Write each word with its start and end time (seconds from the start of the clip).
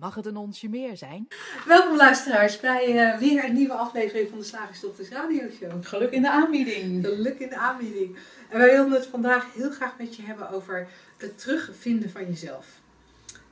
Mag 0.00 0.14
het 0.14 0.26
een 0.26 0.36
onsje 0.36 0.68
meer 0.68 0.96
zijn? 0.96 1.28
Welkom 1.66 1.96
luisteraars 1.96 2.60
bij 2.60 3.12
uh, 3.12 3.18
weer 3.18 3.44
een 3.44 3.54
nieuwe 3.54 3.74
aflevering 3.74 4.28
van 4.28 4.38
de 4.38 4.44
Slagersdochters 4.44 5.08
Radio 5.08 5.50
Show. 5.50 5.86
Geluk 5.86 6.10
in 6.10 6.22
de 6.22 6.30
aanbieding. 6.30 7.06
Geluk 7.06 7.38
in 7.38 7.48
de 7.48 7.56
aanbieding. 7.56 8.16
En 8.48 8.58
wij 8.58 8.70
willen 8.70 8.90
het 8.90 9.06
vandaag 9.06 9.54
heel 9.54 9.70
graag 9.70 9.98
met 9.98 10.16
je 10.16 10.22
hebben 10.22 10.50
over 10.50 10.88
het 11.16 11.38
terugvinden 11.38 12.10
van 12.10 12.26
jezelf. 12.26 12.66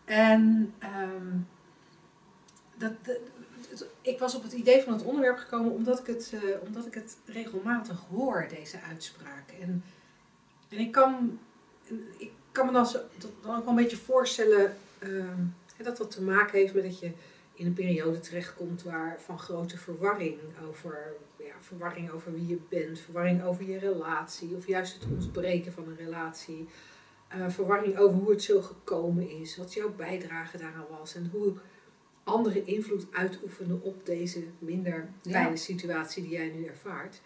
En 0.05 0.75
um, 0.83 1.49
dat, 2.77 2.93
dat, 3.03 3.17
ik 4.01 4.19
was 4.19 4.35
op 4.35 4.43
het 4.43 4.53
idee 4.53 4.83
van 4.83 4.93
het 4.93 5.03
onderwerp 5.03 5.39
gekomen 5.39 5.73
omdat 5.73 5.99
ik 5.99 6.07
het, 6.07 6.33
uh, 6.35 6.41
omdat 6.67 6.87
ik 6.87 6.95
het 6.95 7.17
regelmatig 7.25 8.05
hoor, 8.11 8.47
deze 8.49 8.81
uitspraak. 8.81 9.51
En, 9.61 9.85
en 10.69 10.79
ik, 10.79 10.93
kan, 10.93 11.39
ik 12.19 12.31
kan 12.53 12.67
me 12.67 12.73
dan, 12.73 12.87
dan 13.43 13.57
ook 13.57 13.65
wel 13.65 13.69
een 13.69 13.75
beetje 13.75 13.97
voorstellen 13.97 14.77
uh, 14.99 15.25
dat 15.85 15.97
dat 15.97 16.11
te 16.11 16.23
maken 16.23 16.59
heeft 16.59 16.75
met 16.75 16.83
dat 16.83 16.99
je 16.99 17.13
in 17.55 17.67
een 17.67 17.73
periode 17.73 18.21
terechtkomt 18.21 18.83
waar 18.83 19.21
van 19.21 19.39
grote 19.39 19.79
verwarring 19.79 20.39
over, 20.69 21.13
ja, 21.39 21.55
verwarring 21.61 22.11
over 22.11 22.33
wie 22.33 22.47
je 22.47 22.59
bent, 22.69 22.99
verwarring 22.99 23.45
over 23.45 23.65
je 23.65 23.79
relatie, 23.79 24.57
of 24.57 24.67
juist 24.67 24.95
het 24.95 25.11
ontbreken 25.11 25.73
van 25.73 25.89
een 25.89 25.97
relatie. 25.97 26.69
Uh, 27.37 27.49
verwarring 27.49 27.99
over 27.99 28.17
hoe 28.17 28.31
het 28.31 28.43
zo 28.43 28.61
gekomen 28.61 29.31
is, 29.31 29.57
wat 29.57 29.75
jouw 29.75 29.95
bijdrage 29.95 30.59
daaraan 30.59 30.87
was 30.99 31.15
en 31.15 31.29
hoe 31.33 31.55
anderen 32.25 32.67
invloed 32.67 33.07
uitoefenen 33.13 33.83
op 33.83 34.07
deze 34.07 34.45
minder 34.59 35.09
fijne 35.23 35.49
ja. 35.49 35.57
situatie 35.57 36.23
die 36.23 36.33
jij 36.33 36.49
nu 36.49 36.65
ervaart. 36.65 37.21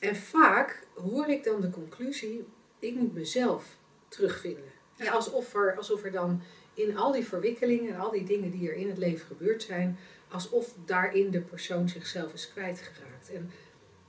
En 0.00 0.16
vaak 0.16 0.86
hoor 0.94 1.26
ik 1.26 1.44
dan 1.44 1.60
de 1.60 1.70
conclusie, 1.70 2.44
ik 2.78 2.94
moet 2.94 3.14
mezelf 3.14 3.76
terugvinden. 4.08 4.71
Ja. 5.02 5.12
Alsof, 5.12 5.54
er, 5.54 5.76
alsof 5.76 6.04
er 6.04 6.12
dan 6.12 6.42
in 6.74 6.96
al 6.96 7.12
die 7.12 7.26
verwikkelingen 7.26 7.94
en 7.94 8.00
al 8.00 8.10
die 8.10 8.24
dingen 8.24 8.50
die 8.50 8.68
er 8.68 8.74
in 8.74 8.88
het 8.88 8.98
leven 8.98 9.26
gebeurd 9.26 9.62
zijn, 9.62 9.98
alsof 10.28 10.74
daarin 10.84 11.30
de 11.30 11.40
persoon 11.40 11.88
zichzelf 11.88 12.32
is 12.32 12.52
kwijtgeraakt. 12.52 13.30
En 13.34 13.50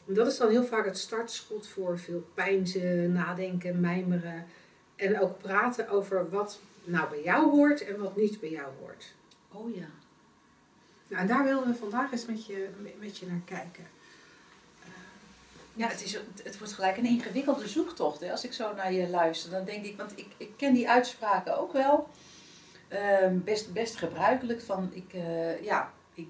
dat 0.05 0.27
is 0.27 0.38
dan 0.38 0.49
heel 0.49 0.66
vaak 0.66 0.86
het 0.86 0.97
startschot 0.97 1.67
voor 1.67 1.99
veel 1.99 2.27
pijnzen, 2.33 3.11
nadenken, 3.11 3.80
mijmeren. 3.80 4.45
En 4.95 5.19
ook 5.19 5.38
praten 5.38 5.89
over 5.89 6.30
wat 6.30 6.59
nou 6.83 7.09
bij 7.09 7.23
jou 7.23 7.49
hoort 7.49 7.86
en 7.86 7.99
wat 7.99 8.16
niet 8.16 8.39
bij 8.39 8.49
jou 8.49 8.71
hoort. 8.80 9.14
Oh 9.52 9.75
ja. 9.75 9.89
Nou, 11.08 11.21
en 11.21 11.27
daar 11.27 11.44
willen 11.44 11.67
we 11.67 11.73
vandaag 11.73 12.11
eens 12.11 12.25
met 12.25 12.45
je, 12.45 12.67
met 12.99 13.17
je 13.17 13.25
naar 13.25 13.41
kijken. 13.45 13.92
Ja, 15.76 15.88
het, 15.88 16.04
is, 16.04 16.18
het 16.44 16.58
wordt 16.58 16.74
gelijk 16.74 16.98
een 16.98 17.06
ingewikkelde 17.06 17.68
zoektocht. 17.68 18.20
Hè? 18.20 18.32
Als 18.32 18.46
ik 18.46 18.54
zo 18.54 18.74
naar 18.74 18.94
je 18.94 19.10
luister, 19.10 19.52
dan 19.52 19.66
denk 19.66 19.86
ik, 19.86 19.98
want 19.98 20.12
ik, 20.16 20.28
ik 20.38 20.58
ken 20.58 20.74
die 20.74 20.90
uitspraken 20.90 21.58
ook 21.58 21.74
wel. 21.74 22.10
Uh, 22.90 23.28
best, 23.32 23.74
best 23.74 23.96
gebruikelijk 23.96 24.62
van, 24.62 24.94
ik, 24.94 25.14
uh, 25.14 25.64
ja, 25.64 25.94
ik 26.14 26.28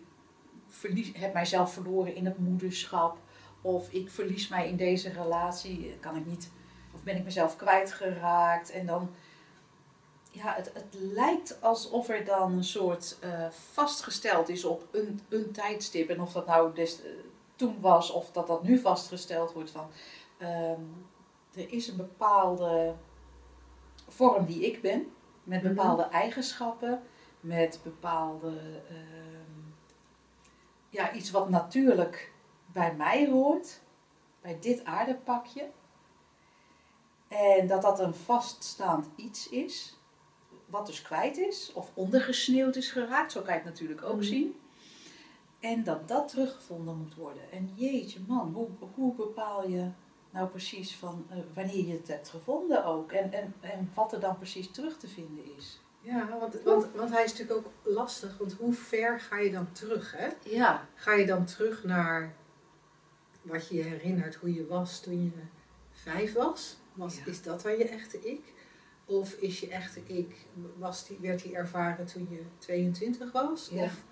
verlies, 0.68 1.12
heb 1.14 1.34
mijzelf 1.34 1.74
verloren 1.74 2.16
in 2.16 2.26
het 2.26 2.38
moederschap. 2.38 3.18
Of 3.62 3.92
ik 3.92 4.10
verlies 4.10 4.48
mij 4.48 4.70
in 4.70 4.76
deze 4.76 5.10
relatie, 5.10 5.98
kan 6.00 6.16
ik 6.16 6.26
niet, 6.26 6.50
of 6.94 7.04
ben 7.04 7.18
ik 7.18 7.24
mezelf 7.24 7.56
kwijtgeraakt. 7.56 8.72
En 8.72 8.86
dan, 8.86 9.12
ja, 10.32 10.54
het, 10.54 10.72
het 10.74 10.86
lijkt 10.92 11.62
alsof 11.62 12.10
er 12.10 12.26
dan 12.26 12.52
een 12.52 12.64
soort 12.64 13.18
uh, 13.24 13.48
vastgesteld 13.72 14.50
is 14.50 14.66
op 14.66 14.88
een, 14.92 15.20
een 15.30 15.52
tijdstip. 15.52 16.10
En 16.10 16.22
of 16.22 16.32
dat 16.32 16.46
nou 16.46 16.74
des, 16.74 17.00
toen 17.64 17.82
was 17.82 18.12
of 18.12 18.32
dat 18.32 18.48
dat 18.48 18.64
nu 18.64 18.78
vastgesteld 18.78 19.54
wordt 19.54 19.72
van 19.72 19.88
um, 20.40 21.06
er 21.54 21.72
is 21.72 21.88
een 21.88 21.98
bepaalde 21.98 22.96
vorm 24.08 24.46
die 24.46 24.66
ik 24.66 24.82
ben, 24.82 25.12
met 25.44 25.62
bepaalde 25.62 26.04
mm 26.04 26.10
-hmm. 26.10 26.20
eigenschappen, 26.20 27.02
met 27.40 27.80
bepaalde 27.84 28.82
um, 28.92 29.76
ja, 30.90 31.14
iets 31.14 31.32
wat 31.32 31.50
natuurlijk 31.50 32.34
bij 32.66 32.96
mij 32.96 33.30
hoort, 33.30 33.82
bij 34.42 34.58
dit 34.60 34.86
aardepakje. 34.86 35.70
En 37.28 37.68
dat 37.68 37.82
dat 37.82 38.00
een 38.00 38.14
vaststaand 38.14 39.10
iets 39.16 39.50
is, 39.50 39.98
wat 40.66 40.86
dus 40.86 41.02
kwijt 41.02 41.38
is 41.38 41.74
of 41.74 41.92
ondergesneeuwd 41.94 42.76
is 42.76 42.92
geraakt, 42.92 43.32
zo 43.32 43.42
kan 43.42 43.54
je 43.54 43.60
het 43.60 43.70
natuurlijk 43.70 44.04
ook 44.04 44.12
mm 44.12 44.20
-hmm. 44.20 44.28
zien. 44.28 44.62
En 45.64 45.84
dat 45.84 46.08
dat 46.08 46.28
teruggevonden 46.28 46.98
moet 46.98 47.16
worden. 47.16 47.52
En 47.52 47.72
jeetje 47.76 48.20
man, 48.28 48.54
hoe, 48.54 48.68
hoe 48.96 49.16
bepaal 49.16 49.68
je 49.68 49.90
nou 50.30 50.48
precies 50.48 50.96
van 50.96 51.26
uh, 51.32 51.38
wanneer 51.54 51.86
je 51.86 51.94
het 51.94 52.08
hebt 52.08 52.30
gevonden 52.30 52.86
ook? 52.86 53.12
En, 53.12 53.34
en, 53.34 53.54
en 53.60 53.92
wat 53.94 54.14
er 54.14 54.20
dan 54.20 54.38
precies 54.38 54.72
terug 54.72 54.98
te 54.98 55.08
vinden 55.08 55.56
is. 55.58 55.82
Ja, 56.02 56.38
want, 56.40 56.62
want, 56.64 56.88
want 56.96 57.10
hij 57.10 57.24
is 57.24 57.32
natuurlijk 57.32 57.58
ook 57.58 57.74
lastig. 57.84 58.38
Want 58.38 58.54
hoe 58.54 58.74
ver 58.74 59.20
ga 59.20 59.38
je 59.38 59.52
dan 59.52 59.72
terug? 59.72 60.14
Hè? 60.18 60.30
Ja. 60.44 60.88
Ga 60.96 61.14
je 61.14 61.26
dan 61.26 61.46
terug 61.46 61.84
naar 61.84 62.36
wat 63.42 63.68
je 63.68 63.76
je 63.76 63.84
herinnert 63.84 64.36
hoe 64.36 64.54
je 64.54 64.68
was 64.68 65.02
toen 65.02 65.24
je 65.24 65.32
vijf 65.92 66.34
was? 66.34 66.78
was 66.94 67.18
ja. 67.18 67.26
Is 67.26 67.42
dat 67.42 67.62
dan 67.62 67.78
je 67.78 67.88
echte 67.88 68.20
ik? 68.20 68.54
Of 69.06 69.34
is 69.34 69.60
je 69.60 69.68
echte 69.68 70.02
ik, 70.06 70.46
was 70.78 71.08
die, 71.08 71.18
werd 71.22 71.42
die 71.44 71.56
ervaren 71.56 72.06
toen 72.06 72.28
je 72.30 72.42
22 72.58 73.32
was? 73.32 73.70
Ja. 73.72 73.84
Of 73.84 74.04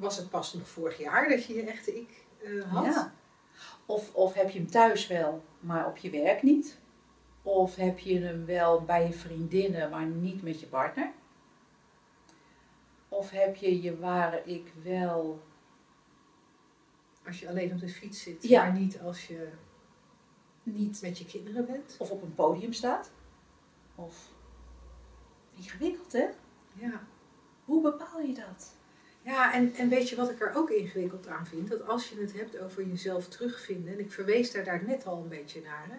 was 0.00 0.16
het 0.16 0.30
pas 0.30 0.54
nog 0.54 0.68
vorig 0.68 0.98
jaar 0.98 1.28
dat 1.28 1.44
je 1.44 1.54
je 1.54 1.62
echte 1.62 1.94
ik 2.00 2.24
uh, 2.42 2.72
had? 2.72 2.84
Ja. 2.84 3.12
Of, 3.86 4.14
of 4.14 4.34
heb 4.34 4.50
je 4.50 4.58
hem 4.58 4.70
thuis 4.70 5.06
wel, 5.06 5.44
maar 5.60 5.86
op 5.86 5.96
je 5.96 6.10
werk 6.10 6.42
niet? 6.42 6.78
Of 7.42 7.76
heb 7.76 7.98
je 7.98 8.18
hem 8.20 8.44
wel 8.46 8.82
bij 8.84 9.06
je 9.06 9.12
vriendinnen, 9.12 9.90
maar 9.90 10.06
niet 10.06 10.42
met 10.42 10.60
je 10.60 10.66
partner? 10.66 11.12
Of 13.08 13.30
heb 13.30 13.56
je 13.56 13.82
je 13.82 13.98
ware 13.98 14.42
ik 14.44 14.72
wel... 14.82 15.42
Als 17.26 17.40
je 17.40 17.48
alleen 17.48 17.72
op 17.72 17.78
de 17.80 17.88
fiets 17.88 18.22
zit, 18.22 18.42
Ja. 18.48 18.62
maar 18.62 18.72
niet 18.72 19.00
als 19.00 19.26
je 19.26 19.48
Niet. 20.62 21.02
met 21.02 21.18
je 21.18 21.24
kinderen 21.24 21.66
bent? 21.66 21.96
Of 21.98 22.10
op 22.10 22.22
een 22.22 22.34
podium 22.34 22.72
staat? 22.72 23.10
Of... 23.94 24.28
Ingewikkeld, 25.56 26.12
hè? 26.12 26.26
Ja. 26.72 27.02
Hoe 27.64 27.82
bepaal 27.82 28.20
je 28.20 28.34
dat? 28.34 28.74
Ja, 29.22 29.54
en, 29.54 29.74
en 29.74 29.88
weet 29.88 30.08
je 30.08 30.16
wat 30.16 30.30
ik 30.30 30.40
er 30.40 30.54
ook 30.54 30.70
ingewikkeld 30.70 31.26
aan 31.26 31.46
vind? 31.46 31.68
Dat 31.68 31.86
als 31.86 32.08
je 32.08 32.20
het 32.20 32.32
hebt 32.32 32.58
over 32.58 32.86
jezelf 32.86 33.28
terugvinden, 33.28 33.92
en 33.92 33.98
ik 33.98 34.12
verwees 34.12 34.52
daar, 34.52 34.64
daar 34.64 34.84
net 34.84 35.06
al 35.06 35.22
een 35.22 35.28
beetje 35.28 35.62
naar, 35.62 35.86
hè, 35.88 35.96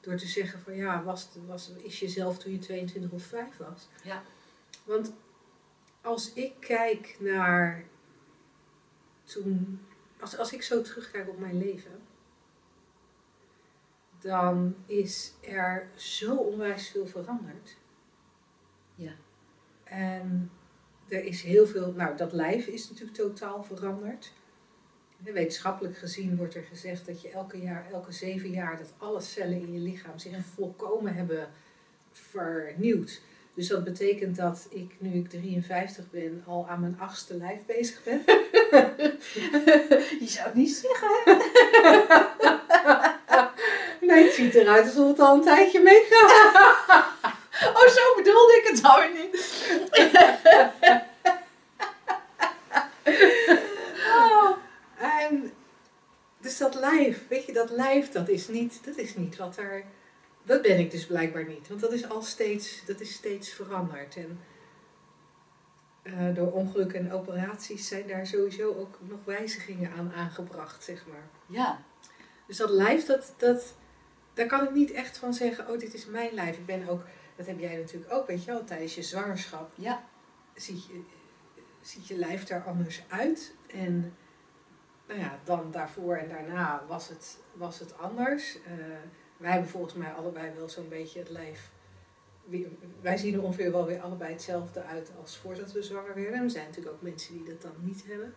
door 0.00 0.16
te 0.16 0.26
zeggen 0.26 0.60
van 0.60 0.74
ja, 0.74 1.02
was, 1.02 1.28
was, 1.46 1.72
is 1.76 2.00
jezelf 2.00 2.38
toen 2.38 2.52
je 2.52 2.58
22 2.58 3.10
of 3.10 3.22
5 3.22 3.56
was? 3.56 3.88
Ja. 4.02 4.22
Want 4.84 5.12
als 6.00 6.32
ik 6.32 6.52
kijk 6.60 7.16
naar 7.18 7.84
toen, 9.24 9.80
als, 10.20 10.36
als 10.36 10.52
ik 10.52 10.62
zo 10.62 10.82
terugkijk 10.82 11.28
op 11.28 11.38
mijn 11.38 11.58
leven, 11.58 12.00
dan 14.18 14.74
is 14.86 15.32
er 15.40 15.88
zo 15.94 16.36
onwijs 16.36 16.88
veel 16.88 17.06
veranderd. 17.06 17.76
Ja. 18.94 19.12
En 19.84 20.50
er 21.10 21.24
is 21.24 21.42
heel 21.42 21.66
veel, 21.66 21.92
nou 21.96 22.16
dat 22.16 22.32
lijf 22.32 22.66
is 22.66 22.88
natuurlijk 22.88 23.16
totaal 23.16 23.62
veranderd. 23.62 24.32
Wetenschappelijk 25.16 25.98
gezien 25.98 26.36
wordt 26.36 26.54
er 26.54 26.62
gezegd 26.62 27.06
dat 27.06 27.22
je 27.22 27.30
elke 27.30 27.60
jaar, 27.60 27.86
elke 27.92 28.12
zeven 28.12 28.50
jaar, 28.50 28.78
dat 28.78 28.92
alle 28.98 29.20
cellen 29.20 29.60
in 29.60 29.72
je 29.72 29.78
lichaam 29.78 30.18
zich 30.18 30.32
volkomen 30.54 31.14
hebben 31.14 31.48
vernieuwd. 32.12 33.20
Dus 33.54 33.68
dat 33.68 33.84
betekent 33.84 34.36
dat 34.36 34.66
ik, 34.70 34.94
nu 34.98 35.18
ik 35.18 35.28
53 35.28 36.10
ben, 36.10 36.42
al 36.46 36.68
aan 36.68 36.80
mijn 36.80 36.96
achtste 37.00 37.36
lijf 37.36 37.58
bezig 37.66 38.02
ben. 38.02 38.22
Je 40.22 40.26
zou 40.26 40.46
het 40.46 40.54
niet 40.54 40.76
zeggen, 40.76 41.08
hè? 41.24 41.32
nee, 44.06 44.24
het 44.24 44.32
ziet 44.32 44.54
eruit 44.54 44.86
alsof 44.86 45.08
het 45.08 45.18
al 45.18 45.34
een 45.34 45.42
tijdje 45.42 45.80
meegaat. 45.80 47.08
Oh, 47.60 47.88
zo 47.88 48.16
bedoelde 48.16 48.60
ik 48.62 48.70
het 48.70 48.82
nou 48.82 49.12
niet. 49.12 49.59
Oh, 54.14 54.56
en 55.28 55.52
dus 56.40 56.58
dat 56.58 56.74
lijf, 56.74 57.28
weet 57.28 57.46
je, 57.46 57.52
dat 57.52 57.70
lijf, 57.70 58.10
dat 58.10 58.28
is 58.28 58.48
niet, 58.48 58.84
dat 58.84 58.96
is 58.96 59.16
niet 59.16 59.36
wat 59.36 59.56
er, 59.56 59.84
dat 60.42 60.62
ben 60.62 60.78
ik 60.78 60.90
dus 60.90 61.06
blijkbaar 61.06 61.44
niet. 61.44 61.68
Want 61.68 61.80
dat 61.80 61.92
is 61.92 62.08
al 62.08 62.22
steeds, 62.22 62.84
dat 62.86 63.00
is 63.00 63.12
steeds 63.12 63.48
veranderd. 63.52 64.16
En 64.16 64.40
uh, 66.02 66.34
door 66.34 66.52
ongelukken 66.52 66.98
en 66.98 67.12
operaties 67.12 67.88
zijn 67.88 68.06
daar 68.06 68.26
sowieso 68.26 68.74
ook 68.74 68.98
nog 69.00 69.18
wijzigingen 69.24 69.92
aan 69.92 70.12
aangebracht, 70.12 70.84
zeg 70.84 71.06
maar. 71.06 71.28
Ja. 71.46 71.82
Dus 72.46 72.56
dat 72.56 72.70
lijf, 72.70 73.06
dat, 73.06 73.34
dat, 73.36 73.74
daar 74.34 74.46
kan 74.46 74.64
ik 74.64 74.70
niet 74.70 74.90
echt 74.90 75.18
van 75.18 75.34
zeggen, 75.34 75.68
oh, 75.68 75.78
dit 75.78 75.94
is 75.94 76.06
mijn 76.06 76.34
lijf. 76.34 76.56
Ik 76.56 76.66
ben 76.66 76.88
ook 76.88 77.02
dat 77.40 77.48
heb 77.48 77.58
jij 77.58 77.76
natuurlijk 77.76 78.12
ook, 78.12 78.26
weet 78.26 78.44
je 78.44 78.50
wel, 78.50 78.64
tijdens 78.64 78.94
je 78.94 79.02
zwangerschap 79.02 79.72
Ja. 79.74 80.04
ziet 80.54 80.86
je, 80.86 81.02
ziet 81.80 82.06
je 82.06 82.16
lijf 82.16 82.48
er 82.48 82.64
anders 82.64 83.02
uit. 83.08 83.54
En 83.66 84.16
nou 85.06 85.20
ja, 85.20 85.40
dan 85.44 85.70
daarvoor 85.70 86.16
en 86.16 86.28
daarna 86.28 86.84
was 86.88 87.08
het, 87.08 87.38
was 87.52 87.78
het 87.78 87.98
anders. 87.98 88.62
Eh, 88.62 88.72
wij 89.36 89.50
hebben 89.50 89.70
volgens 89.70 89.94
mij 89.94 90.12
allebei 90.12 90.54
wel 90.54 90.68
zo'n 90.68 90.88
beetje 90.88 91.18
het 91.18 91.30
lijf. 91.30 91.70
Wij 93.00 93.16
zien 93.16 93.34
er 93.34 93.42
ongeveer 93.42 93.72
wel 93.72 93.86
weer 93.86 94.00
allebei 94.00 94.32
hetzelfde 94.32 94.82
uit 94.82 95.12
als 95.20 95.36
voordat 95.36 95.72
we 95.72 95.82
zwanger 95.82 96.14
werden. 96.14 96.34
En 96.34 96.42
er 96.42 96.50
zijn 96.50 96.66
natuurlijk 96.66 96.94
ook 96.94 97.02
mensen 97.02 97.34
die 97.34 97.44
dat 97.44 97.62
dan 97.62 97.74
niet 97.78 98.06
hebben. 98.06 98.34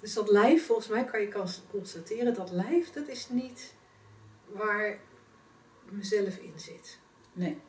Dus 0.00 0.14
dat 0.14 0.30
lijf, 0.30 0.66
volgens 0.66 0.88
mij 0.88 1.04
kan 1.04 1.20
je 1.20 1.60
constateren, 1.70 2.34
dat 2.34 2.50
lijf, 2.50 2.92
dat 2.92 3.08
is 3.08 3.28
niet 3.28 3.74
waar 4.46 4.98
mezelf 5.90 6.36
in 6.36 6.52
zit. 6.56 6.98
Nee. 7.32 7.60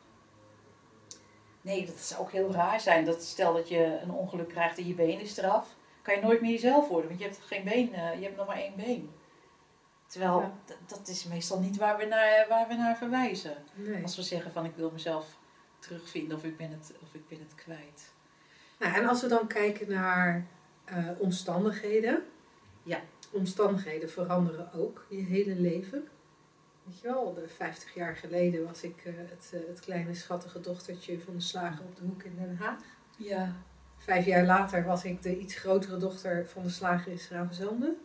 Nee, 1.66 1.86
dat 1.86 1.98
zou 1.98 2.20
ook 2.20 2.30
heel 2.32 2.52
raar 2.52 2.80
zijn. 2.80 3.04
Dat 3.04 3.22
stel 3.22 3.54
dat 3.54 3.68
je 3.68 3.98
een 4.02 4.10
ongeluk 4.10 4.48
krijgt 4.48 4.78
en 4.78 4.86
je 4.86 4.94
been 4.94 5.20
is 5.20 5.36
eraf, 5.36 5.68
kan 6.02 6.14
je 6.14 6.20
nooit 6.20 6.40
meer 6.40 6.50
jezelf 6.50 6.88
worden, 6.88 7.08
want 7.08 7.20
je 7.20 7.26
hebt 7.26 7.40
geen 7.46 7.64
been, 7.64 7.94
eh, 7.94 8.14
je 8.18 8.24
hebt 8.24 8.36
nog 8.36 8.46
maar 8.46 8.56
één 8.56 8.76
been. 8.76 9.10
Terwijl 10.06 10.40
Ja. 10.40 10.52
dat 10.86 11.08
is 11.08 11.24
meestal 11.24 11.60
niet 11.60 11.76
waar 11.76 11.96
we, 11.96 12.04
naar, 12.04 12.46
waar 12.48 12.68
we 12.68 12.74
naar 12.74 12.96
verwijzen. 12.96 13.56
Nee. 13.74 14.02
Als 14.02 14.16
we 14.16 14.22
zeggen 14.22 14.52
van 14.52 14.64
ik 14.64 14.76
wil 14.76 14.90
mezelf 14.90 15.26
terugvinden 15.78 16.36
of 16.36 16.44
ik 16.44 16.56
ben 16.56 16.70
het, 16.70 16.92
of 17.02 17.14
ik 17.14 17.28
ben 17.28 17.38
het 17.38 17.54
kwijt. 17.54 18.12
Nou, 18.78 18.94
en 18.94 19.08
als 19.08 19.20
we 19.22 19.28
dan 19.28 19.46
kijken 19.46 19.88
naar 19.90 20.46
eh, 20.84 21.08
omstandigheden. 21.18 22.24
Ja. 22.82 23.00
Omstandigheden 23.30 24.10
veranderen 24.10 24.72
ook 24.72 25.06
je 25.08 25.22
hele 25.22 25.54
leven. 25.54 26.08
Weet 26.86 27.00
je 27.00 27.06
wel, 27.06 27.34
de 27.34 27.48
50 27.48 27.94
jaar 27.94 28.16
geleden 28.16 28.64
was 28.64 28.82
ik 28.82 29.04
eh, 29.04 29.12
het, 29.16 29.50
eh, 29.52 29.60
het 29.68 29.80
kleine 29.80 30.14
schattige 30.14 30.60
dochtertje 30.60 31.20
van 31.20 31.34
de 31.34 31.40
slager 31.40 31.84
op 31.84 31.96
de 31.96 32.02
hoek 32.02 32.22
in 32.22 32.36
Den 32.36 32.56
Haag. 32.56 32.82
Ja. 33.18 33.56
Vijf 33.98 34.24
jaar 34.24 34.44
later 34.44 34.84
was 34.84 35.04
ik 35.04 35.22
de 35.22 35.38
iets 35.38 35.54
grotere 35.54 35.96
dochter 35.96 36.48
van 36.48 36.62
de 36.62 36.68
slager 36.68 37.12
in 37.12 37.18
Schravenzande. 37.18 37.96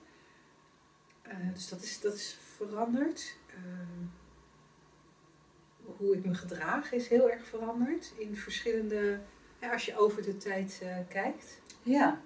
Eh, 1.22 1.36
dus 1.54 1.70
dat 1.70 1.82
is, 1.82 2.00
dat 2.00 2.14
is 2.14 2.38
veranderd. 2.56 3.40
Hoe 5.98 6.18
ik 6.18 6.26
me 6.26 6.34
gedraag 6.34 6.92
is 6.92 7.08
heel 7.08 7.32
erg 7.32 7.46
veranderd. 7.46 8.14
In 8.18 8.36
verschillende, 8.36 9.20
ja, 9.60 9.72
als 9.72 9.86
je 9.86 9.98
over 9.98 10.24
de 10.24 10.38
tijd 10.38 10.82
kijkt. 11.08 11.62
Ja. 11.84 12.22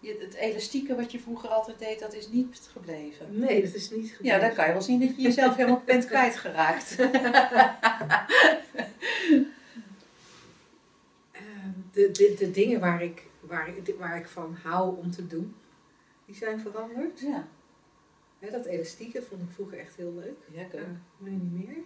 Je, 0.00 0.16
het 0.20 0.34
elastieke 0.34 0.94
wat 0.96 1.12
je 1.12 1.20
vroeger 1.20 1.48
altijd 1.48 1.78
deed, 1.78 1.98
dat 2.00 2.14
is 2.14 2.28
niet 2.28 2.60
gebleven. 2.72 3.38
Nee, 3.38 3.62
dat 3.64 3.74
is 3.74 3.90
niet 3.90 4.08
Ja, 4.08 4.14
gebeurd. 4.16 4.40
dan 4.40 4.54
kan 4.54 4.66
je 4.66 4.72
wel 4.72 4.82
zien 4.82 5.00
dat 5.00 5.16
je 5.16 5.22
jezelf 5.22 5.56
helemaal 5.56 5.82
bent 5.84 6.06
kwijtgeraakt. 6.12 6.96
Ehm, 11.32 11.70
de, 11.92 12.10
de, 12.10 12.34
de 12.38 12.50
dingen 12.50 12.80
waar 12.80 13.02
ik, 13.02 13.22
waar, 13.40 13.70
waar 13.98 14.16
ik 14.18 14.26
van 14.28 14.56
hou 14.62 14.96
om 14.98 15.10
te 15.10 15.26
doen, 15.26 15.54
die 16.26 16.34
zijn 16.34 16.60
veranderd. 16.60 17.20
Ja, 17.20 17.46
dat 18.50 18.64
elastieke 18.66 19.22
vond 19.22 19.42
ik 19.42 19.48
vroeger 19.50 19.78
echt 19.78 19.96
heel 19.96 20.12
leuk. 20.14 20.38
ja 20.52 20.60
ik, 20.60 20.72
Eh, 20.74 20.80
ook. 20.80 20.86
nu 21.18 21.30
niet 21.30 21.66
meer. 21.66 21.76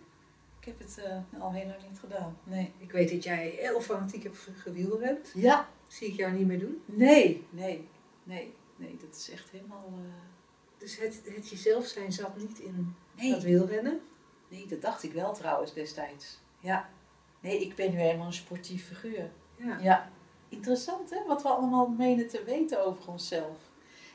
ik 0.60 0.64
heb 0.66 0.78
het 0.78 0.98
eh, 1.04 1.40
al 1.42 1.52
heel 1.52 1.66
lang 1.66 1.80
niet 1.90 1.98
gedaan. 1.98 2.36
Nee. 2.44 2.72
Ik 2.78 2.92
weet 2.92 3.10
dat 3.10 3.24
jij 3.24 3.54
heel 3.58 3.80
fanatiek 3.80 4.22
hebt 4.22 4.48
gewielrend. 4.56 5.30
Ja, 5.34 5.68
Zie 5.88 6.08
ik 6.08 6.14
jou 6.14 6.32
niet 6.32 6.46
meer 6.46 6.58
doen. 6.58 6.82
nee, 6.84 7.44
nee, 7.50 7.88
nee, 8.22 8.54
nee, 8.76 8.96
dat 9.06 9.16
is 9.16 9.30
echt 9.30 9.50
helemaal. 9.50 9.84
eh, 9.88 10.04
Dus 10.78 10.98
het, 10.98 11.22
het 11.24 11.48
jezelf 11.48 11.86
zijn 11.86 12.12
zat 12.12 12.36
niet 12.36 12.58
in 12.58 12.94
dat 13.14 13.22
Nee, 13.24 13.40
wielrennen. 13.40 14.00
nee, 14.48 14.66
dat 14.66 14.80
dacht 14.82 15.02
ik 15.02 15.12
wel 15.12 15.32
trouwens 15.34 15.72
destijds. 15.72 16.38
Ja. 16.60 16.88
Nee, 17.40 17.60
ik 17.60 17.74
ben 17.74 17.90
nu 17.90 17.98
helemaal 17.98 18.26
een 18.26 18.32
sportief 18.32 18.86
figuur. 18.86 19.30
Ja. 19.56 19.78
Ja, 19.78 20.10
interessant 20.48 21.10
hè, 21.10 21.24
wat 21.26 21.42
we 21.42 21.48
allemaal 21.48 21.88
menen 21.88 22.28
te 22.28 22.44
weten 22.44 22.84
over 22.84 23.08
onszelf. 23.08 23.56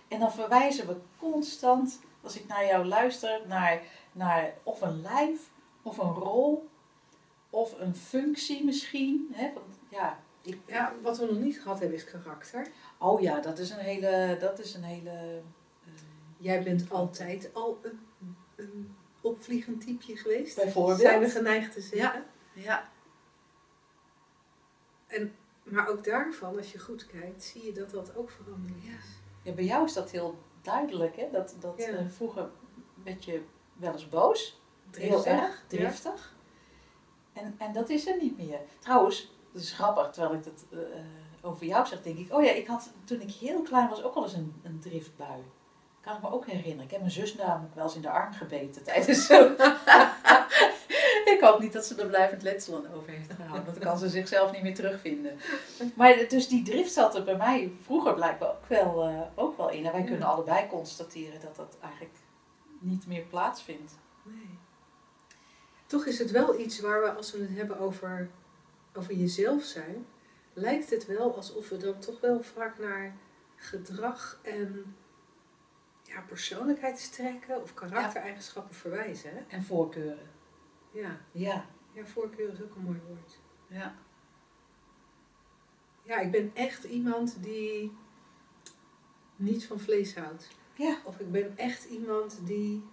En 0.07 0.19
dan 0.19 0.31
verwijzen 0.31 0.87
we 0.87 0.97
constant, 1.17 1.99
als 2.21 2.39
ik 2.39 2.47
naar 2.47 2.65
jou 2.65 2.85
luister, 2.85 3.41
naar, 3.47 3.81
naar 4.11 4.53
of 4.63 4.81
een 4.81 5.01
lijf, 5.01 5.49
of 5.81 5.97
een 5.97 6.13
rol, 6.13 6.67
of 7.49 7.79
een 7.79 7.95
functie 7.95 8.65
misschien. 8.65 9.27
Hè? 9.33 9.53
Want, 9.53 9.79
ja, 9.89 10.19
ik, 10.41 10.59
ja, 10.65 10.93
wat 11.01 11.17
we 11.17 11.25
nog 11.25 11.37
niet 11.39 11.61
gehad 11.61 11.79
hebben 11.79 11.97
is 11.97 12.05
karakter. 12.05 12.67
Oh 12.99 13.21
ja, 13.21 13.39
dat 13.39 13.59
is 13.59 13.69
een 13.69 13.77
hele, 13.79 14.37
dat 14.39 14.59
is 14.59 14.73
een 14.73 14.83
hele 14.83 15.09
eh, 15.09 15.91
Jij 16.37 16.63
bent 16.63 16.91
altijd 16.91 17.49
al 17.53 17.79
een, 17.81 17.99
een 18.55 18.95
opvliegend 19.21 19.81
typeje 19.81 20.17
geweest. 20.17 20.55
Bijvoorbeeld? 20.55 20.99
Zijn 20.99 21.19
we 21.19 21.29
geneigd 21.29 21.73
te 21.73 21.81
zeggen. 21.81 22.25
ja, 22.53 22.89
Maar 25.63 25.87
ook 25.87 26.03
daarvan, 26.03 26.57
als 26.57 26.71
je 26.71 26.79
goed 26.79 27.05
kijkt, 27.05 27.43
zie 27.43 27.65
je 27.65 27.71
dat 27.71 27.89
dat 27.89 28.15
ook 28.15 28.29
veranderd 28.29 28.83
Ja. 28.83 28.89
is. 28.97 29.05
ja, 29.41 29.51
bij 29.51 29.63
jou 29.63 29.85
is 29.85 29.93
dat 29.93 30.11
heel 30.11 30.37
duidelijk 30.61 31.15
hè, 31.15 31.27
dat, 31.31 31.55
dat 31.59 31.77
Ja. 31.77 31.87
eh, 31.87 32.07
vroeger 32.07 32.49
werd 33.03 33.25
je 33.25 33.41
wel 33.73 33.91
eens 33.93 34.09
boos. 34.09 34.61
Heel 34.91 35.09
Driftig, 35.21 35.41
erg 35.41 35.63
driftig. 35.67 36.35
En, 37.33 37.55
en 37.57 37.73
dat 37.73 37.89
is 37.89 38.07
er 38.07 38.17
niet 38.21 38.37
meer. 38.37 38.59
Trouwens, 38.79 39.31
dat 39.51 39.61
is 39.61 39.71
grappig, 39.71 40.09
terwijl 40.11 40.33
ik 40.35 40.43
dat 40.43 40.65
eh, 40.71 40.79
over 41.41 41.65
jou 41.65 41.87
zeg, 41.87 42.01
denk 42.01 42.17
ik, 42.17 42.33
oh 42.33 42.43
ja, 42.43 42.51
ik 42.51 42.67
had 42.67 42.89
toen 43.03 43.21
ik 43.21 43.31
heel 43.31 43.61
klein 43.61 43.89
was 43.89 44.03
ook 44.03 44.15
al 44.15 44.23
eens 44.23 44.33
een, 44.33 44.53
een 44.63 44.79
driftbui. 44.79 45.41
Kan 46.01 46.15
ik 46.15 46.21
me 46.21 46.31
ook 46.31 46.45
herinneren. 46.45 46.83
Ik 46.83 46.91
heb 46.91 46.99
mijn 46.99 47.11
zus 47.11 47.35
namelijk 47.35 47.75
wel 47.75 47.83
eens 47.83 47.95
in 47.95 48.01
de 48.01 48.09
arm 48.09 48.33
gebeten 48.33 48.83
tijdens 48.83 49.25
zo. 49.25 49.43
ik 51.33 51.37
hoop 51.41 51.59
niet 51.59 51.73
dat 51.73 51.85
ze 51.85 51.95
er 52.01 52.07
blijvend 52.07 52.41
letsel 52.41 52.75
aan 52.75 52.93
over 52.93 53.09
heeft 53.11 53.31
gehouden. 53.31 53.65
want 53.65 53.77
Dan 53.77 53.87
kan 53.89 53.97
ze 53.97 54.09
zichzelf 54.09 54.51
niet 54.51 54.61
meer 54.61 54.75
terugvinden. 54.75 55.37
Maar 55.95 56.25
dus 56.27 56.47
die 56.47 56.63
drift 56.63 56.91
zat 56.91 57.15
er 57.15 57.23
bij 57.23 57.37
mij 57.37 57.71
vroeger 57.81 58.13
blijkbaar 58.13 58.49
ook 58.49 58.65
wel, 58.67 59.03
eh, 59.03 59.21
ook 59.35 59.57
wel 59.57 59.69
in. 59.69 59.85
En 59.85 59.91
wij 59.91 60.01
Ja. 60.01 60.07
kunnen 60.07 60.27
allebei 60.27 60.67
constateren 60.67 61.41
dat 61.41 61.55
dat 61.55 61.77
eigenlijk 61.81 62.15
niet 62.79 63.07
meer 63.07 63.23
plaatsvindt. 63.23 63.97
Nee. 64.23 64.57
Toch 65.85 66.05
is 66.05 66.19
het 66.19 66.31
wel 66.31 66.59
iets 66.59 66.79
waar 66.79 67.01
we, 67.01 67.11
als 67.13 67.31
we 67.31 67.39
het 67.39 67.55
hebben 67.57 67.79
over, 67.79 68.29
over 68.93 69.13
jezelf 69.13 69.63
zijn, 69.63 70.05
lijkt 70.57 70.89
het 70.89 71.05
wel 71.05 71.35
alsof 71.35 71.69
we 71.69 71.77
dan 71.77 71.99
toch 71.99 72.19
wel 72.19 72.43
vaak 72.43 72.79
naar 72.79 73.15
gedrag 73.55 74.39
en 74.43 74.95
ja, 76.03 76.21
persoonlijkheidstrekken 76.21 77.61
of 77.61 77.73
karaktereigenschappen 77.73 78.75
verwijzen. 78.75 79.31
Hè? 79.35 79.43
En 79.47 79.63
voorkeuren. 79.63 80.29
Ja. 80.91 81.17
Ja, 81.31 81.65
ja, 81.93 82.05
voorkeur 82.05 82.51
is 82.51 82.61
ook 82.61 82.75
een 82.75 82.81
mooi 82.81 83.01
woord. 83.07 83.39
ja. 83.67 83.95
Ja, 86.03 86.19
ik 86.19 86.31
ben 86.31 86.51
echt 86.53 86.83
iemand 86.83 87.43
die 87.43 87.97
niet 89.35 89.67
van 89.67 89.79
vlees 89.79 90.15
houdt. 90.15 90.47
Ja. 90.75 90.97
Of 91.03 91.19
ik 91.19 91.31
ben 91.31 91.57
echt 91.57 91.85
iemand 91.85 92.39
die. 92.45 92.87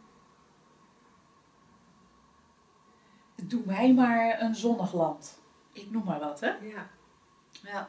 Doe 3.45 3.63
mij 3.67 3.95
maar 3.95 4.41
een 4.41 4.55
zonnig 4.55 4.93
land. 4.93 5.43
Ik 5.73 5.91
noem 5.91 6.05
maar 6.05 6.21
wat, 6.21 6.41
hè? 6.41 6.51
Ja, 6.51 6.91
Ja. 7.65 7.89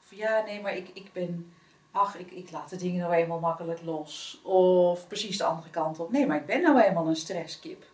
Of 0.00 0.14
ja, 0.14 0.44
nee, 0.44 0.60
maar 0.60 0.76
ik, 0.76 0.88
ik 0.88 1.12
ben... 1.12 1.52
Ach, 1.90 2.16
ik, 2.16 2.30
ik 2.30 2.50
laat 2.50 2.70
de 2.70 2.76
dingen 2.76 3.00
nou 3.00 3.12
eenmaal 3.12 3.40
makkelijk 3.40 3.82
los. 3.82 4.40
Of 4.42 5.06
precies 5.06 5.38
de 5.38 5.44
andere 5.44 5.70
kant 5.70 5.98
op. 6.00 6.10
Nee, 6.10 6.26
maar 6.26 6.36
ik 6.36 6.46
ben 6.46 6.62
nou 6.62 6.80
eenmaal 6.80 7.08
een 7.08 7.16
stresskip. 7.16 7.84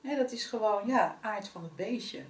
Hè, 0.00 0.16
dat 0.16 0.32
is 0.32 0.44
gewoon, 0.44 0.86
ja, 0.86 1.18
aard 1.20 1.48
van 1.48 1.62
het 1.62 1.76
beestje. 1.76 2.24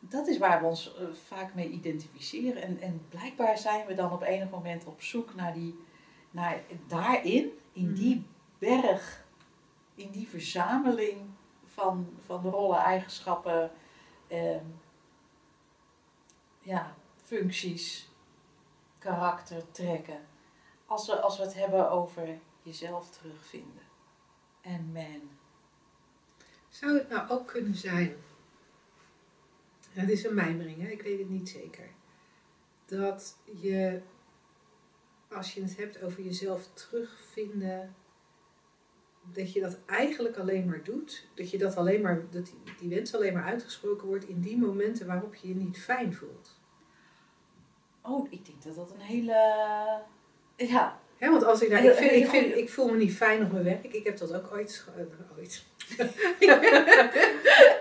Dat 0.00 0.26
is 0.26 0.38
waar 0.38 0.60
we 0.60 0.66
ons 0.66 0.94
eh, 0.96 1.06
vaak 1.26 1.54
mee 1.54 1.68
identificeren. 1.68 2.62
En, 2.62 2.80
en 2.80 3.06
blijkbaar 3.08 3.58
zijn 3.58 3.86
we 3.86 3.94
dan 3.94 4.12
op 4.12 4.22
enig 4.22 4.50
moment 4.50 4.84
op 4.84 5.02
zoek 5.02 5.34
naar 5.34 5.54
die... 5.54 5.86
Naar 6.30 6.60
daarin, 6.86 7.50
in 7.72 7.94
die 7.94 8.26
berg, 8.58 9.24
in 9.94 10.10
die 10.10 10.28
verzameling 10.28 11.20
van, 11.64 12.08
van 12.26 12.42
rollen, 12.42 12.78
eigenschappen... 12.78 13.70
ehm, 14.26 14.64
ja, 16.68 16.96
functies, 17.24 18.08
karakter, 18.98 19.70
trekken. 19.70 20.26
Als 20.86 21.06
we, 21.06 21.20
als 21.20 21.38
we 21.38 21.42
het 21.42 21.54
hebben 21.54 21.90
over 21.90 22.38
jezelf 22.62 23.10
terugvinden. 23.10 23.82
En 24.60 24.92
man. 24.92 25.30
Zou 26.68 26.98
het 26.98 27.08
nou 27.08 27.30
ook 27.30 27.46
kunnen 27.46 27.74
zijn, 27.74 28.16
het 29.90 30.10
is 30.10 30.24
een 30.24 30.34
mijmering, 30.34 30.82
hè? 30.82 30.88
ik 30.88 31.02
weet 31.02 31.18
het 31.18 31.28
niet 31.28 31.48
zeker, 31.48 31.88
dat 32.84 33.36
je, 33.60 34.00
als 35.30 35.54
je 35.54 35.62
het 35.62 35.76
hebt 35.76 36.02
over 36.02 36.22
jezelf 36.22 36.66
terugvinden, 36.72 37.94
dat 39.22 39.52
je 39.52 39.60
dat 39.60 39.78
eigenlijk 39.86 40.36
alleen 40.36 40.68
maar 40.68 40.84
doet, 40.84 41.26
dat 41.34 41.50
je 41.50 41.58
dat 41.58 41.76
alleen 41.76 42.02
maar, 42.02 42.30
dat 42.30 42.52
die 42.78 42.88
wens 42.88 43.14
alleen 43.14 43.32
maar 43.32 43.44
uitgesproken 43.44 44.06
wordt 44.06 44.28
in 44.28 44.40
die 44.40 44.58
momenten 44.58 45.06
waarop 45.06 45.34
je 45.34 45.48
je 45.48 45.54
niet 45.54 45.78
fijn 45.78 46.14
voelt. 46.14 46.57
Oh, 48.08 48.26
ik 48.30 48.46
denk 48.46 48.62
dat 48.62 48.74
dat 48.74 48.90
een 48.94 49.00
hele... 49.00 49.32
Ja, 50.56 51.00
Hè, 51.18 51.30
want 51.30 51.44
als 51.44 51.62
ik, 51.62 51.72
Heel- 51.72 51.90
ik, 51.90 51.96
vind, 51.96 52.12
ik, 52.12 52.26
vind, 52.28 52.56
ik 52.56 52.70
voel 52.70 52.88
me 52.90 52.96
niet 52.96 53.14
fijn 53.16 53.42
op 53.44 53.52
mijn 53.52 53.64
werk. 53.64 53.84
Ik 53.84 54.04
heb 54.04 54.16
dat 54.18 54.34
ook 54.34 54.52
ooit. 54.52 54.84
eh, 54.96 55.36
ooit. 55.38 55.64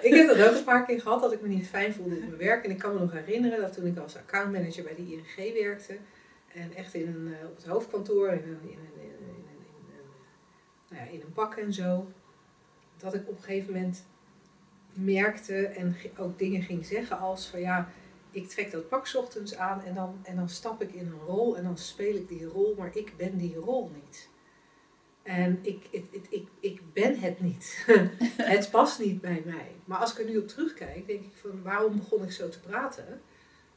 ik 0.02 0.14
heb 0.14 0.28
dat 0.28 0.48
ook 0.50 0.56
een 0.58 0.64
paar 0.64 0.86
keer 0.86 1.02
gehad 1.02 1.22
dat 1.22 1.32
ik 1.32 1.42
me 1.42 1.48
niet 1.48 1.68
fijn 1.68 1.94
voelde 1.94 2.16
op 2.16 2.22
mijn 2.22 2.38
werk. 2.38 2.64
En 2.66 2.72
ik 2.72 2.78
kan 2.78 2.94
me 2.94 3.00
nog 3.00 3.12
herinneren 3.12 3.62
dat 3.62 3.74
toen 3.74 3.86
ik 3.86 3.98
als 3.98 4.18
accountmanager 4.18 4.84
bij 4.84 4.96
de 4.96 5.02
ING 5.02 5.54
werkte. 5.54 5.98
En 6.54 6.76
echt 6.76 6.94
in 6.94 7.08
een, 7.08 7.34
eh, 7.42 7.48
op 7.50 7.56
het 7.56 7.66
hoofdkantoor, 7.66 8.28
in 8.28 8.34
een, 8.44 8.44
in 8.44 8.78
een, 8.78 9.02
in 9.02 9.10
een, 9.10 9.10
in 9.20 9.46
een, 9.50 9.94
een, 9.98 10.10
nou 10.90 11.04
ja, 11.06 11.12
in 11.12 11.22
een 11.22 11.34
pak 11.34 11.56
en 11.56 11.74
zo. 11.74 12.08
Dat 12.98 13.14
ik 13.14 13.28
op 13.28 13.38
een 13.38 13.44
gegeven 13.44 13.74
moment 13.74 14.04
merkte 14.94 15.66
en 15.66 15.96
ook 16.18 16.40
dingen 16.40 16.62
ging 16.62 16.86
zeggen 16.86 17.20
als 17.20 17.48
van 17.48 17.60
ja, 17.60 17.90
ik 18.38 18.48
trek 18.48 18.72
dat 18.72 18.90
pak 18.90 19.08
's 19.08 19.16
ochtends 19.16 19.56
aan 19.56 19.82
en 19.84 19.94
dan, 19.94 20.20
en 20.24 20.36
dan 20.36 20.50
stap 20.50 20.82
ik 20.82 20.94
in 20.94 21.06
een 21.06 21.20
rol 21.26 21.58
en 21.58 21.64
dan 21.64 21.78
speel 21.78 22.16
ik 22.16 22.28
die 22.28 22.46
rol, 22.46 22.76
maar 22.78 22.96
ik 22.96 23.18
ben 23.18 23.38
die 23.38 23.56
rol 23.56 23.92
niet. 24.04 24.30
En 25.24 25.60
ik, 25.62 25.88
ik, 25.90 26.06
ik, 26.12 26.26
ik, 26.30 26.48
ik 26.60 26.94
ben 26.94 27.20
het 27.20 27.40
niet. 27.40 27.86
het 28.54 28.72
past 28.72 29.00
niet 29.00 29.22
bij 29.22 29.42
mij. 29.46 29.72
Maar 29.86 29.98
als 29.98 30.12
ik 30.12 30.20
er 30.20 30.26
nu 30.26 30.38
op 30.38 30.48
terugkijk, 30.48 31.08
denk 31.08 31.24
ik 31.24 31.36
van 31.36 31.64
waarom 31.64 31.98
begon 31.98 32.24
ik 32.24 32.32
zo 32.32 32.50
te 32.50 32.60
praten? 32.60 33.22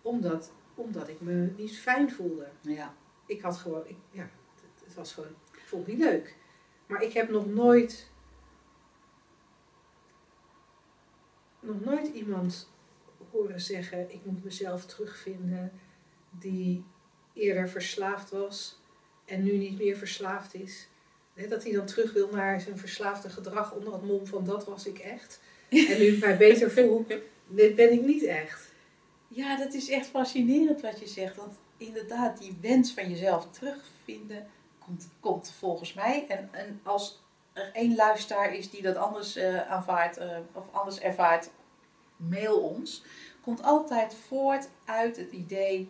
Omdat, 0.02 0.52
omdat 0.75 1.09
ik 1.09 1.21
me 1.21 1.52
niet 1.57 1.79
fijn 1.79 2.11
voelde. 2.11 2.49
Ja. 2.61 2.95
Ik 3.26 3.40
had 3.40 3.57
gewoon, 3.57 3.87
ik, 3.87 3.97
ja, 4.11 4.31
het, 4.55 4.85
het 4.85 4.95
was 4.95 5.12
gewoon, 5.12 5.35
ik 5.52 5.64
vond 5.67 5.87
het 5.87 5.97
niet 5.97 6.05
leuk. 6.05 6.37
Maar 6.87 7.02
ik 7.02 7.12
heb 7.12 7.31
nog 7.31 7.47
nooit, 7.47 8.11
nog 11.61 11.81
nooit 11.81 12.07
iemand 12.07 12.71
horen 13.31 13.61
zeggen, 13.61 14.13
ik 14.13 14.25
moet 14.25 14.45
mezelf 14.45 14.87
terugvinden, 14.87 15.73
die 16.31 16.85
eerder 17.33 17.69
verslaafd 17.69 18.31
was 18.31 18.79
en 19.25 19.43
nu 19.43 19.57
niet 19.57 19.79
meer 19.79 19.97
verslaafd 19.97 20.55
is. 20.55 20.89
Dat 21.49 21.63
hij 21.63 21.73
dan 21.73 21.87
terug 21.87 22.13
wil 22.13 22.29
naar 22.33 22.61
zijn 22.61 22.79
verslaafde 22.79 23.29
gedrag 23.29 23.75
onder 23.75 23.93
het 23.93 24.03
mom 24.03 24.27
van 24.27 24.45
dat 24.45 24.65
was 24.65 24.87
ik 24.87 24.99
echt. 24.99 25.41
En 25.69 25.99
nu 25.99 26.07
ik 26.07 26.21
mij 26.21 26.37
beter 26.37 26.71
voel, 26.71 27.07
ben 27.47 27.93
ik 27.93 28.03
niet 28.03 28.25
echt. 28.25 28.69
Ja, 29.29 29.57
dat 29.57 29.75
is 29.75 29.91
echt 29.91 30.07
fascinerend 30.07 30.81
wat 30.81 31.01
je 31.01 31.09
zegt. 31.09 31.37
Want 31.37 31.59
inderdaad, 31.77 32.39
die 32.39 32.59
wens 32.61 32.93
van 32.93 33.11
jezelf 33.11 33.51
terugvinden 33.51 34.47
komt, 34.79 35.09
komt 35.21 35.53
volgens 35.59 35.95
mij. 35.95 36.25
En, 36.29 36.49
en 36.53 36.81
als 36.83 37.23
er 37.53 37.71
één 37.73 37.95
luisteraar 37.95 38.55
is 38.55 38.71
die 38.71 38.83
dat 38.83 38.97
anders 38.97 39.37
eh, 39.37 39.71
aanvaardt 39.71 40.17
eh, 40.17 40.39
of 40.53 40.65
anders 40.73 41.01
ervaart, 41.01 41.51
mail 42.29 42.61
ons. 42.61 43.03
Komt 43.41 43.62
altijd 43.62 44.15
voort 44.15 44.69
uit 44.85 45.17
het 45.17 45.33
idee: 45.33 45.89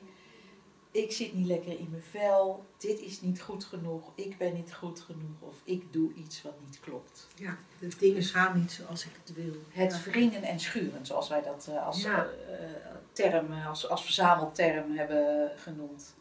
ik 0.91 1.13
zit 1.13 1.33
niet 1.35 1.47
lekker 1.47 1.79
in 1.79 1.89
mijn 1.91 2.03
vel, 2.03 2.65
dit 2.79 3.01
is 3.01 3.21
niet 3.21 3.41
goed 3.41 3.65
genoeg, 3.65 4.11
ik 4.15 4.39
ben 4.39 4.55
niet 4.55 4.75
goed 4.75 5.01
genoeg 5.01 5.41
of 5.41 5.55
ik 5.65 5.93
doe 5.93 6.13
iets 6.15 6.43
wat 6.43 6.55
niet 6.67 6.81
klopt. 6.81 7.27
Ja, 7.35 7.59
de 7.79 7.89
dingen 7.99 8.23
gaan 8.23 8.59
niet 8.61 8.73
zoals 8.73 9.05
ik 9.05 9.13
het 9.25 9.35
wil. 9.37 9.55
Het 9.69 9.93
Ja. 10.05 10.11
wringen 10.11 10.43
en 10.43 10.61
schuren, 10.61 11.07
zoals 11.07 11.29
wij 11.29 11.43
dat 11.43 11.67
eh, 11.71 11.87
als, 11.87 12.03
Ja. 12.03 12.25
eh, 12.49 12.95
term, 13.13 13.53
als, 13.53 13.89
als 13.89 14.05
verzamelterm 14.05 14.97
hebben 14.97 15.51
genoemd. 15.59 16.15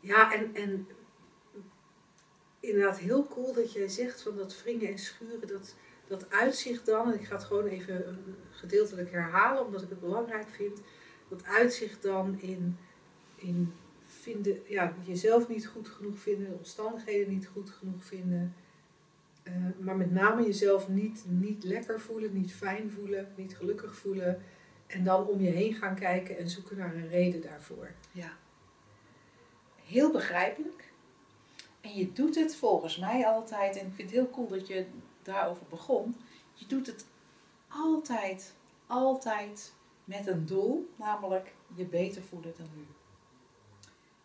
Ja, 0.00 0.32
en, 0.34 0.54
en 0.54 0.86
inderdaad 2.60 2.98
heel 2.98 3.26
cool 3.26 3.52
dat 3.52 3.72
jij 3.72 3.88
zegt 3.88 4.22
van 4.22 4.36
dat 4.36 4.62
wringen 4.62 4.88
en 4.88 4.98
schuren, 4.98 5.48
dat, 5.48 5.74
dat 6.12 6.30
uitzicht 6.30 6.86
dan, 6.86 7.12
en 7.12 7.18
ik 7.18 7.26
ga 7.26 7.34
het 7.34 7.44
gewoon 7.44 7.66
even 7.66 8.06
eh, 8.06 8.12
gedeeltelijk 8.50 9.10
herhalen 9.10 9.64
omdat 9.66 9.82
ik 9.82 9.88
het 9.88 10.00
belangrijk 10.00 10.48
vind, 10.48 10.80
dat 11.28 11.44
uitzicht 11.44 12.02
dan 12.02 12.40
in, 12.40 12.76
in 13.36 13.72
vinden, 14.04 14.60
ja, 14.66 14.94
jezelf 15.02 15.48
niet 15.48 15.66
goed 15.66 15.88
genoeg 15.88 16.18
vinden, 16.18 16.48
de 16.48 16.56
omstandigheden 16.56 17.32
niet 17.32 17.46
goed 17.46 17.70
genoeg 17.70 18.04
vinden, 18.04 18.54
eh, 19.42 19.52
maar 19.78 19.96
met 19.96 20.12
name 20.12 20.42
jezelf 20.42 20.88
niet, 20.88 21.24
niet 21.28 21.64
lekker 21.64 22.00
voelen, 22.00 22.32
niet 22.32 22.52
fijn 22.52 22.90
voelen, 22.90 23.32
niet 23.36 23.56
gelukkig 23.56 23.96
voelen. 23.96 24.42
En 24.86 25.04
dan 25.04 25.26
om 25.26 25.40
je 25.40 25.50
heen 25.50 25.74
gaan 25.74 25.94
kijken 25.94 26.38
en 26.38 26.50
zoeken 26.50 26.76
naar 26.76 26.94
een 26.94 27.08
reden 27.08 27.40
daarvoor. 27.40 27.90
Ja. 28.10 28.32
Heel 29.84 30.12
begrijpelijk. 30.12 30.92
En 31.80 31.94
je 31.94 32.12
doet 32.12 32.34
het 32.34 32.56
volgens 32.56 32.98
mij 32.98 33.26
altijd, 33.26 33.76
en 33.76 33.86
ik 33.86 33.92
vind 33.94 34.10
het 34.10 34.18
heel 34.18 34.30
cool 34.30 34.48
dat 34.48 34.66
je 34.66 34.86
daarover 35.22 35.66
begon. 35.70 36.16
Je 36.54 36.66
doet 36.66 36.86
het 36.86 37.06
altijd, 37.68 38.54
altijd 38.86 39.72
met 40.04 40.26
een 40.26 40.46
doel, 40.46 40.90
namelijk 40.96 41.52
je 41.74 41.84
beter 41.84 42.22
voelen 42.22 42.52
dan 42.56 42.68
nu. 42.76 42.86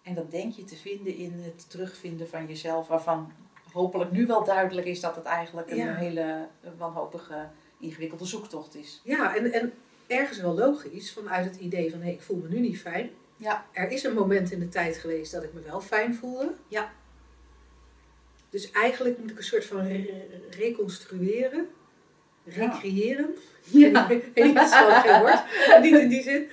En 0.01 0.13
dat 0.15 0.31
denk 0.31 0.53
je 0.53 0.63
te 0.63 0.75
vinden 0.75 1.15
in 1.15 1.31
het 1.33 1.69
terugvinden 1.69 2.29
van 2.29 2.47
jezelf, 2.47 2.87
waarvan 2.87 3.31
hopelijk 3.73 4.11
nu 4.11 4.25
wel 4.25 4.43
duidelijk 4.43 4.87
is 4.87 4.99
dat 4.99 5.15
het 5.15 5.25
eigenlijk 5.25 5.69
een 5.69 5.77
Ja. 5.77 5.95
hele 5.95 6.47
wanhopige, 6.77 7.47
ingewikkelde 7.79 8.25
zoektocht 8.25 8.75
is. 8.75 9.01
Ja, 9.03 9.35
en, 9.35 9.51
en 9.53 9.73
ergens 10.07 10.39
wel 10.39 10.53
logisch 10.55 11.13
vanuit 11.13 11.45
het 11.45 11.55
idee 11.55 11.91
van 11.91 12.01
hé, 12.01 12.09
ik 12.11 12.21
voel 12.21 12.37
me 12.37 12.47
nu 12.49 12.59
niet 12.59 12.79
fijn. 12.81 13.09
Ja. 13.37 13.65
Er 13.71 13.91
is 13.91 14.03
een 14.03 14.13
moment 14.13 14.51
in 14.51 14.59
de 14.59 14.69
tijd 14.69 14.97
geweest 14.97 15.31
dat 15.31 15.43
ik 15.43 15.53
me 15.53 15.61
wel 15.61 15.81
fijn 15.81 16.15
voelde. 16.15 16.53
Ja. 16.67 16.91
Dus 18.49 18.71
eigenlijk 18.71 19.17
moet 19.17 19.31
ik 19.31 19.37
een 19.37 19.43
soort 19.43 19.65
van 19.65 19.87
re- 19.87 20.27
reconstrueren, 20.49 21.67
recreëren. 22.45 23.35
Ja. 23.69 24.07
Dat 24.07 24.11
is 24.45 24.69
wel 24.69 24.91
geen 25.01 25.19
woord, 25.19 25.43
niet 25.83 25.95
in 25.95 26.09
die 26.09 26.21
zin. 26.21 26.47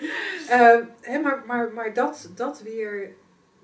Ehm, 0.48 0.84
hè, 1.00 1.18
maar 1.18 1.42
maar, 1.46 1.72
maar 1.72 1.94
dat, 1.94 2.30
dat, 2.34 2.62
weer, 2.62 3.14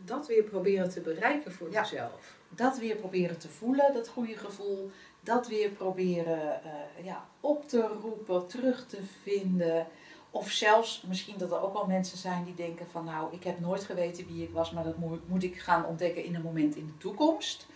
dat 0.04 0.26
weer 0.26 0.42
proberen 0.42 0.90
te 0.90 1.00
bereiken 1.00 1.52
voor 1.52 1.70
Ja. 1.70 1.80
mezelf. 1.80 2.36
dat 2.48 2.78
weer 2.78 2.96
proberen 2.96 3.38
te 3.38 3.48
voelen, 3.48 3.92
dat 3.94 4.08
goede 4.08 4.36
gevoel. 4.36 4.90
Dat 5.22 5.48
weer 5.48 5.68
proberen 5.68 6.62
eh, 6.64 7.04
ja, 7.04 7.28
op 7.40 7.68
te 7.68 7.80
roepen, 8.02 8.46
terug 8.46 8.86
te 8.86 8.98
vinden. 9.22 9.86
Of 10.30 10.50
zelfs 10.50 11.04
misschien 11.08 11.38
dat 11.38 11.50
er 11.50 11.60
ook 11.62 11.72
wel 11.72 11.86
mensen 11.86 12.18
zijn 12.18 12.44
die 12.44 12.54
denken 12.54 12.86
van 12.90 13.04
nou, 13.04 13.34
ik 13.34 13.44
heb 13.44 13.60
nooit 13.60 13.82
geweten 13.84 14.26
wie 14.26 14.42
ik 14.42 14.50
was, 14.50 14.70
maar 14.70 14.84
dat 14.84 14.96
moet, 14.96 15.28
moet 15.28 15.42
ik 15.42 15.58
gaan 15.58 15.86
ontdekken 15.86 16.24
in 16.24 16.34
een 16.34 16.42
moment 16.42 16.76
in 16.76 16.86
de 16.86 16.96
toekomst. 16.98 17.66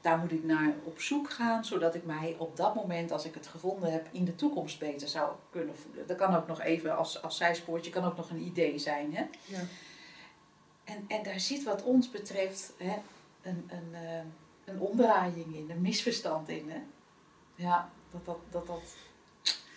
Daar 0.00 0.18
moet 0.18 0.32
ik 0.32 0.44
naar 0.44 0.74
op 0.84 1.00
zoek 1.00 1.30
gaan, 1.30 1.64
zodat 1.64 1.94
ik 1.94 2.04
mij 2.04 2.34
op 2.38 2.56
dat 2.56 2.74
moment, 2.74 3.12
als 3.12 3.24
ik 3.24 3.34
het 3.34 3.46
gevonden 3.46 3.92
heb, 3.92 4.06
in 4.10 4.24
de 4.24 4.34
toekomst 4.34 4.78
beter 4.78 5.08
zou 5.08 5.30
kunnen 5.50 5.76
voelen. 5.76 6.06
Dat 6.06 6.16
kan 6.16 6.36
ook 6.36 6.46
nog 6.46 6.60
even 6.60 6.96
als, 6.96 7.22
als 7.22 7.36
zijspoortje, 7.36 7.90
kan 7.90 8.04
ook 8.04 8.16
nog 8.16 8.30
een 8.30 8.42
idee 8.42 8.78
zijn. 8.78 9.14
Hè? 9.14 9.22
Ja. 9.44 9.60
En, 10.84 11.04
en 11.08 11.22
daar 11.22 11.40
zit 11.40 11.64
wat 11.64 11.82
ons 11.82 12.10
betreft 12.10 12.72
hè, 12.76 12.94
een, 13.42 13.70
een, 13.70 13.88
eh, 13.92 14.20
een 14.64 14.80
omdraaiing 14.80 15.54
in, 15.56 15.70
een 15.70 15.80
misverstand 15.80 16.48
in. 16.48 16.70
Hè? 16.70 16.80
Ja, 17.54 17.90
dat 18.10 18.24
dat... 18.24 18.38
dat, 18.50 18.66
dat... 18.66 18.82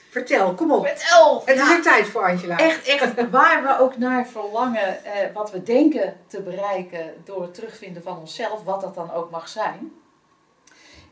Vertel, 0.10 0.54
kom 0.54 0.72
op. 0.72 0.88
Vertel! 0.88 1.40
Het 1.46 1.56
is 1.56 1.62
Ja, 1.62 1.76
er 1.76 1.82
tijd 1.82 2.08
voor 2.08 2.24
Angela. 2.24 2.58
echt, 2.58 2.88
echt, 2.88 3.30
waar 3.30 3.64
we 3.64 3.80
ook 3.80 3.98
naar 3.98 4.28
verlangen, 4.28 5.04
eh, 5.04 5.34
wat 5.34 5.52
we 5.52 5.64
denken 5.64 6.18
te 6.28 6.42
bereiken 6.42 7.14
door 7.24 7.42
het 7.42 7.54
terugvinden 7.54 8.04
van 8.04 8.18
onszelf, 8.18 8.64
wat 8.64 8.82
dat 8.82 8.96
dan 8.96 9.12
ook 9.12 9.32
mag 9.32 9.48
zijn, 9.48 9.92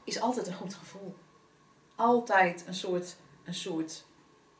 is 0.03 0.21
altijd 0.21 0.47
een 0.47 0.53
goed 0.53 0.73
gevoel. 0.73 1.15
Altijd 1.95 2.63
een 2.67 2.73
soort, 2.73 3.15
een 3.43 3.53
soort 3.53 4.05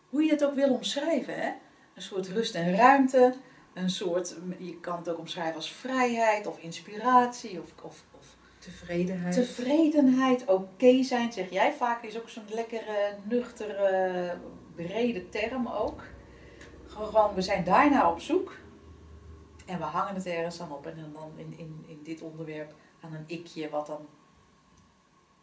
hoe 0.10 0.24
je 0.24 0.32
het 0.32 0.46
ook 0.46 0.56
wil 0.56 0.74
omschrijven, 0.74 1.34
hè? 1.42 1.52
een 1.96 2.02
soort 2.02 2.28
rust 2.28 2.56
en 2.56 2.76
ruimte, 2.76 3.34
een 3.74 3.90
soort, 3.90 4.36
je 4.58 4.80
kan 4.80 4.98
het 4.98 5.10
ook 5.10 5.18
omschrijven 5.18 5.56
als 5.56 5.72
vrijheid 5.72 6.48
of 6.48 6.60
inspiratie 6.60 7.62
of, 7.62 7.74
of, 7.84 8.04
of 8.20 8.38
Tevredenheid. 8.60 9.34
Tevredenheid, 9.34 10.46
oké 10.46 11.04
zijn, 11.04 11.34
zeg 11.34 11.50
jij 11.50 11.74
vaak, 11.74 12.04
is 12.04 12.18
ook 12.18 12.30
zo'n 12.30 12.44
lekkere, 12.50 13.16
nuchtere, 13.24 14.38
brede 14.76 15.30
term 15.30 15.68
ook. 15.68 16.04
Gewoon, 16.86 17.34
we 17.34 17.42
zijn 17.42 17.64
daarna 17.64 18.12
op 18.12 18.20
zoek. 18.20 18.58
En 19.66 19.78
we 19.78 19.84
hangen 19.84 20.16
het 20.16 20.26
ergens 20.26 20.58
dan 20.58 20.72
op. 20.72 20.86
En 20.86 21.12
dan 21.14 21.32
in, 21.36 21.54
in, 21.58 21.84
in 21.88 22.00
dit 22.04 22.22
onderwerp 22.22 22.74
aan 23.02 23.14
een 23.14 23.24
ikje, 23.28 23.70
wat 23.70 23.88
dan 23.88 24.08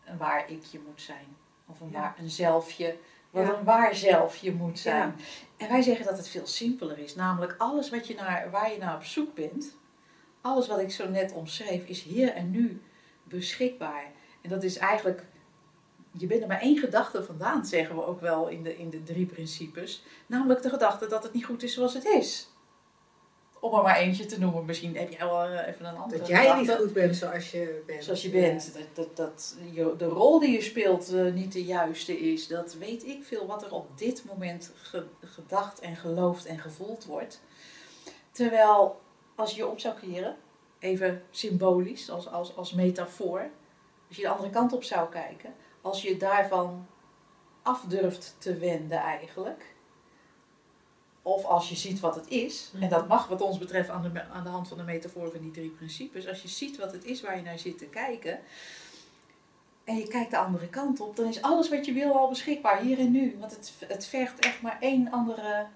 een 0.06 0.16
waar 0.16 0.50
ikje 0.50 0.80
moet 0.86 1.02
zijn. 1.02 1.36
Of 1.66 1.80
een, 1.80 1.90
Ja. 1.90 2.00
waar, 2.00 2.14
een 2.18 2.30
zelfje, 2.30 2.96
wat 3.30 3.56
een 3.56 3.64
waar 3.64 3.94
zelfje 3.94 4.52
moet 4.52 4.78
zijn. 4.78 5.14
En 5.56 5.68
wij 5.68 5.82
zeggen 5.82 6.06
dat 6.06 6.16
het 6.16 6.28
veel 6.28 6.46
simpeler 6.46 6.98
is. 6.98 7.14
Namelijk 7.14 7.54
alles 7.58 7.90
wat 7.90 8.06
je 8.06 8.14
naar, 8.14 8.50
waar 8.50 8.72
je 8.72 8.78
naar 8.78 8.94
op 8.94 9.04
zoek 9.04 9.34
bent, 9.34 9.76
alles 10.40 10.68
wat 10.68 10.78
ik 10.78 10.90
zo 10.90 11.08
net 11.08 11.32
omschreef, 11.32 11.86
is 11.86 12.02
hier 12.02 12.32
en 12.34 12.50
nu 12.50 12.82
beschikbaar. 13.24 14.12
En 14.42 14.50
dat 14.50 14.62
is 14.62 14.76
eigenlijk, 14.76 15.24
je 16.10 16.26
bent 16.26 16.42
er 16.42 16.48
maar 16.48 16.60
één 16.60 16.78
gedachte 16.78 17.24
vandaan, 17.24 17.66
zeggen 17.66 17.96
we 17.96 18.04
ook 18.04 18.20
wel 18.20 18.48
in 18.48 18.62
de, 18.62 18.76
in 18.76 18.90
de 18.90 19.02
drie 19.02 19.26
principes. 19.26 20.04
Namelijk 20.26 20.62
de 20.62 20.70
gedachte 20.70 21.06
dat 21.06 21.22
het 21.22 21.32
niet 21.32 21.44
goed 21.44 21.62
is 21.62 21.74
zoals 21.74 21.94
het 21.94 22.04
is. 22.04 22.48
Om 23.60 23.74
er 23.74 23.82
maar 23.82 23.96
eentje 23.96 24.26
te 24.26 24.38
noemen. 24.40 24.64
Misschien 24.64 24.96
heb 24.96 25.10
jij 25.10 25.26
wel 25.26 25.42
eh, 25.44 25.68
even 25.68 25.84
een 25.86 25.96
andere 25.96 26.18
Dat 26.18 26.28
jij 26.28 26.40
gedachte. 26.40 26.60
niet 26.60 26.70
goed 26.70 26.92
bent 26.92 27.16
zoals 27.16 27.50
je 27.50 27.82
bent. 27.86 28.04
Zoals 28.04 28.22
je 28.22 28.30
bent, 28.30 28.74
dat, 28.74 28.86
dat, 28.96 29.16
dat 29.16 29.56
je, 29.72 29.94
de 29.98 30.04
rol 30.04 30.38
die 30.40 30.50
je 30.50 30.60
speelt 30.62 31.12
eh, 31.12 31.32
niet 31.32 31.52
de 31.52 31.64
juiste 31.64 32.18
is, 32.32 32.46
dat 32.46 32.74
weet 32.74 33.04
ik 33.06 33.24
veel 33.24 33.46
wat 33.46 33.64
er 33.64 33.72
op 33.72 33.98
dit 33.98 34.24
moment 34.24 34.72
ge- 34.82 35.06
gedacht 35.24 35.80
en 35.80 35.96
geloofd 35.96 36.46
en 36.46 36.58
gevoeld 36.58 37.04
wordt. 37.04 37.40
Terwijl 38.30 39.00
als 39.34 39.50
je 39.50 39.56
je 39.56 39.66
op 39.66 39.80
zou 39.80 39.94
keren 40.00 40.36
even 40.78 41.22
symbolisch, 41.30 42.10
als, 42.10 42.28
als, 42.30 42.56
als 42.56 42.72
metafoor, 42.72 43.50
als 44.08 44.16
je 44.16 44.22
de 44.22 44.28
andere 44.28 44.50
kant 44.50 44.72
op 44.72 44.84
zou 44.84 45.08
kijken, 45.10 45.54
als 45.80 46.02
je 46.02 46.16
daarvan 46.16 46.86
af 47.62 47.80
durft 47.88 48.36
te 48.38 48.56
wenden 48.56 48.98
eigenlijk, 48.98 49.74
of 51.26 51.44
als 51.44 51.68
je 51.68 51.74
ziet 51.74 52.00
wat 52.00 52.14
het 52.14 52.28
is, 52.28 52.72
en 52.80 52.88
dat 52.88 53.08
mag 53.08 53.28
wat 53.28 53.40
ons 53.40 53.58
betreft 53.58 53.88
aan 53.88 54.02
de, 54.02 54.24
aan 54.32 54.44
de 54.44 54.48
hand 54.48 54.68
van 54.68 54.76
de 54.76 54.82
metafoor 54.82 55.30
van 55.30 55.40
die 55.40 55.50
drie 55.50 55.70
principes, 55.70 56.28
als 56.28 56.42
je 56.42 56.48
ziet 56.48 56.76
wat 56.76 56.92
het 56.92 57.04
is 57.04 57.20
waar 57.20 57.36
je 57.36 57.42
naar 57.42 57.58
zit 57.58 57.78
te 57.78 57.84
kijken, 57.84 58.40
en 59.84 59.96
je 59.96 60.06
kijkt 60.08 60.30
de 60.30 60.36
andere 60.36 60.68
kant 60.68 61.00
op, 61.00 61.16
dan 61.16 61.26
is 61.26 61.42
alles 61.42 61.68
wat 61.68 61.86
je 61.86 61.92
wil 61.92 62.18
al 62.18 62.28
beschikbaar, 62.28 62.80
hier 62.80 62.98
en 62.98 63.10
nu. 63.10 63.36
Want 63.38 63.50
het, 63.50 63.72
het 63.88 64.06
vergt 64.06 64.38
echt 64.38 64.62
maar 64.62 64.76
één 64.80 65.10
andere, 65.10 65.66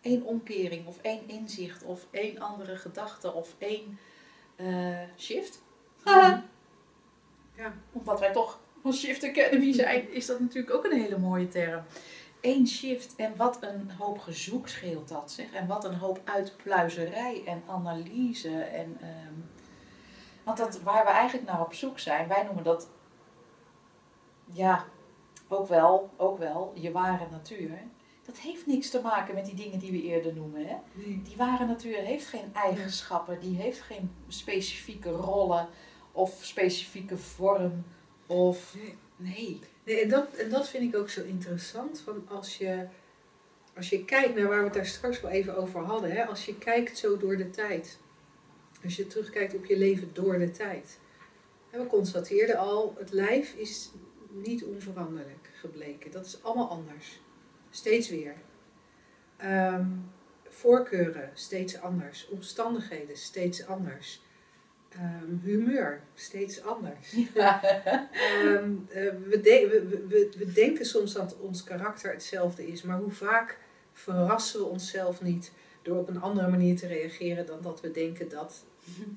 één 0.00 0.24
omkering, 0.24 0.86
of 0.86 0.98
één 1.00 1.28
inzicht, 1.28 1.82
of 1.82 2.06
één 2.10 2.38
andere 2.38 2.76
gedachte, 2.76 3.32
of 3.32 3.54
één 3.58 3.98
eh, 4.56 4.98
shift. 5.18 5.62
Ja. 7.56 7.74
Omdat 7.92 8.20
wij 8.20 8.32
toch 8.32 8.58
van 8.82 8.92
Shift 8.92 9.24
Academy 9.24 9.72
zijn, 9.72 10.12
is 10.12 10.26
dat 10.26 10.40
natuurlijk 10.40 10.74
ook 10.74 10.84
een 10.84 11.00
hele 11.00 11.18
mooie 11.18 11.48
term. 11.48 11.82
Eén 12.44 12.66
shift 12.66 13.16
en 13.16 13.36
wat 13.36 13.62
een 13.62 13.90
hoop 13.90 14.18
gezoek 14.18 14.68
scheelt 14.68 15.08
dat, 15.08 15.30
zeg. 15.30 15.52
En 15.52 15.66
wat 15.66 15.84
een 15.84 15.94
hoop 15.94 16.20
uitpluizerij 16.24 17.42
en 17.46 17.62
analyse. 17.66 18.60
En, 18.62 18.96
ehm, 19.00 19.34
want 20.44 20.58
dat, 20.58 20.80
waar 20.80 21.04
we 21.04 21.10
eigenlijk 21.10 21.48
naar 21.50 21.60
op 21.60 21.74
zoek 21.74 21.98
zijn, 21.98 22.28
wij 22.28 22.42
noemen 22.42 22.64
dat, 22.64 22.88
ja, 24.52 24.84
ook 25.48 25.68
wel, 25.68 26.10
ook 26.16 26.38
wel, 26.38 26.72
je 26.74 26.92
ware 26.92 27.26
natuur. 27.30 27.78
Dat 28.26 28.38
heeft 28.38 28.66
niks 28.66 28.90
te 28.90 29.00
maken 29.00 29.34
met 29.34 29.46
die 29.46 29.54
dingen 29.54 29.78
die 29.78 29.90
we 29.90 30.02
eerder 30.02 30.34
noemen. 30.34 30.66
Hè? 30.66 30.76
Nee. 30.92 31.22
Die 31.22 31.36
ware 31.36 31.66
natuur 31.66 31.98
heeft 31.98 32.26
geen 32.26 32.54
eigenschappen, 32.54 33.40
die 33.40 33.56
heeft 33.56 33.80
geen 33.80 34.14
specifieke 34.28 35.10
rollen 35.10 35.68
of 36.12 36.38
specifieke 36.40 37.16
vorm. 37.16 37.84
Of 38.26 38.74
Nee. 38.74 38.96
nee. 39.16 39.60
Nee, 39.84 40.00
en, 40.00 40.08
dat, 40.08 40.34
en 40.34 40.50
dat 40.50 40.68
vind 40.68 40.94
ik 40.94 41.00
ook 41.00 41.10
zo 41.10 41.22
interessant. 41.22 42.00
Van 42.00 42.28
als, 42.28 42.58
je, 42.58 42.86
als 43.76 43.88
je 43.88 44.04
kijkt 44.04 44.34
naar 44.34 44.48
waar 44.48 44.58
we 44.58 44.64
het 44.64 44.74
daar 44.74 44.86
straks 44.86 45.20
wel 45.20 45.30
even 45.30 45.56
over 45.56 45.80
hadden. 45.80 46.10
Hè, 46.10 46.24
als 46.24 46.44
je 46.44 46.58
kijkt 46.58 46.98
zo 46.98 47.16
door 47.16 47.36
de 47.36 47.50
tijd. 47.50 47.98
Als 48.84 48.96
je 48.96 49.06
terugkijkt 49.06 49.54
op 49.54 49.64
je 49.64 49.78
leven 49.78 50.10
door 50.12 50.38
de 50.38 50.50
tijd. 50.50 50.98
En 51.70 51.80
we 51.80 51.86
constateerden 51.86 52.56
al, 52.56 52.94
het 52.98 53.12
lijf 53.12 53.54
is 53.54 53.90
niet 54.30 54.64
onveranderlijk 54.64 55.50
gebleken. 55.52 56.10
Dat 56.10 56.26
is 56.26 56.42
allemaal 56.42 56.68
anders. 56.68 57.20
Steeds 57.70 58.08
weer. 58.08 58.34
Ehm, 59.36 59.86
voorkeuren, 60.48 61.30
steeds 61.34 61.80
anders. 61.80 62.28
Omstandigheden, 62.28 63.16
steeds 63.16 63.66
anders. 63.66 64.23
Ehm, 64.98 65.36
humeur, 65.42 66.00
steeds 66.14 66.62
anders. 66.62 67.12
Ehm, 67.34 68.72
eh, 68.88 69.12
we, 69.28 69.40
de- 69.42 69.68
we, 69.70 69.86
we- 69.88 70.06
we, 70.08 70.28
we 70.38 70.52
denken 70.52 70.84
soms 70.86 71.12
dat 71.12 71.36
ons 71.40 71.64
karakter 71.64 72.12
hetzelfde 72.12 72.66
is, 72.66 72.82
maar 72.82 72.98
hoe 72.98 73.10
vaak 73.12 73.58
verrassen 73.92 74.60
we 74.60 74.66
onszelf 74.66 75.22
niet 75.22 75.52
door 75.82 75.98
op 75.98 76.08
een 76.08 76.20
andere 76.20 76.48
manier 76.48 76.76
te 76.76 76.86
reageren 76.86 77.46
dan 77.46 77.62
dat 77.62 77.80
we 77.80 77.90
denken 77.90 78.28
dat, 78.28 78.64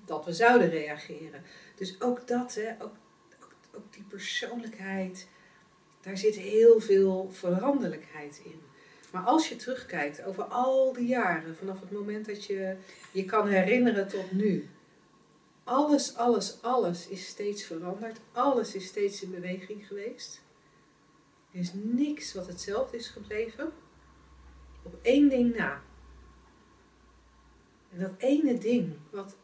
dat 0.06 0.26
we 0.26 0.34
zouden 0.34 0.70
reageren. 0.70 1.42
Dus 1.76 2.02
ook 2.02 2.28
dat, 2.28 2.56
hè, 2.56 2.72
ook, 2.84 2.94
ook, 3.44 3.52
ook 3.76 3.94
die 3.94 4.04
persoonlijkheid, 4.10 5.28
daar 6.02 6.18
zit 6.18 6.36
heel 6.36 6.80
veel 6.80 7.30
veranderlijkheid 7.32 8.42
in. 8.44 8.60
Maar 9.12 9.24
als 9.24 9.50
je 9.50 9.56
terugkijkt 9.56 10.24
over 10.24 10.44
al 10.44 10.94
die 10.94 11.08
jaren, 11.08 11.56
vanaf 11.56 11.80
het 11.80 11.92
moment 11.92 12.26
dat 12.26 12.46
je 12.46 12.76
je 13.12 13.26
kan 13.26 13.48
herinneren 13.48 14.08
tot 14.08 14.32
nu, 14.32 14.70
alles, 15.68 16.16
alles, 16.16 16.62
alles 16.62 17.08
is 17.08 17.28
steeds 17.28 17.64
veranderd. 17.64 18.20
Alles 18.32 18.76
is 18.76 18.86
steeds 18.86 19.24
in 19.24 19.32
beweging 19.32 19.88
geweest. 19.88 20.42
Er 21.52 21.60
is 21.60 21.72
niks 21.74 22.34
wat 22.34 22.48
hetzelfde 22.48 22.98
is 22.98 23.08
gebleven. 23.08 23.72
Op 24.84 25.00
één 25.02 25.30
ding 25.30 25.56
na. 25.56 25.82
En 27.90 28.00
dat 28.00 28.12
ene 28.18 28.58
ding 28.58 28.98
wat, 29.10 29.38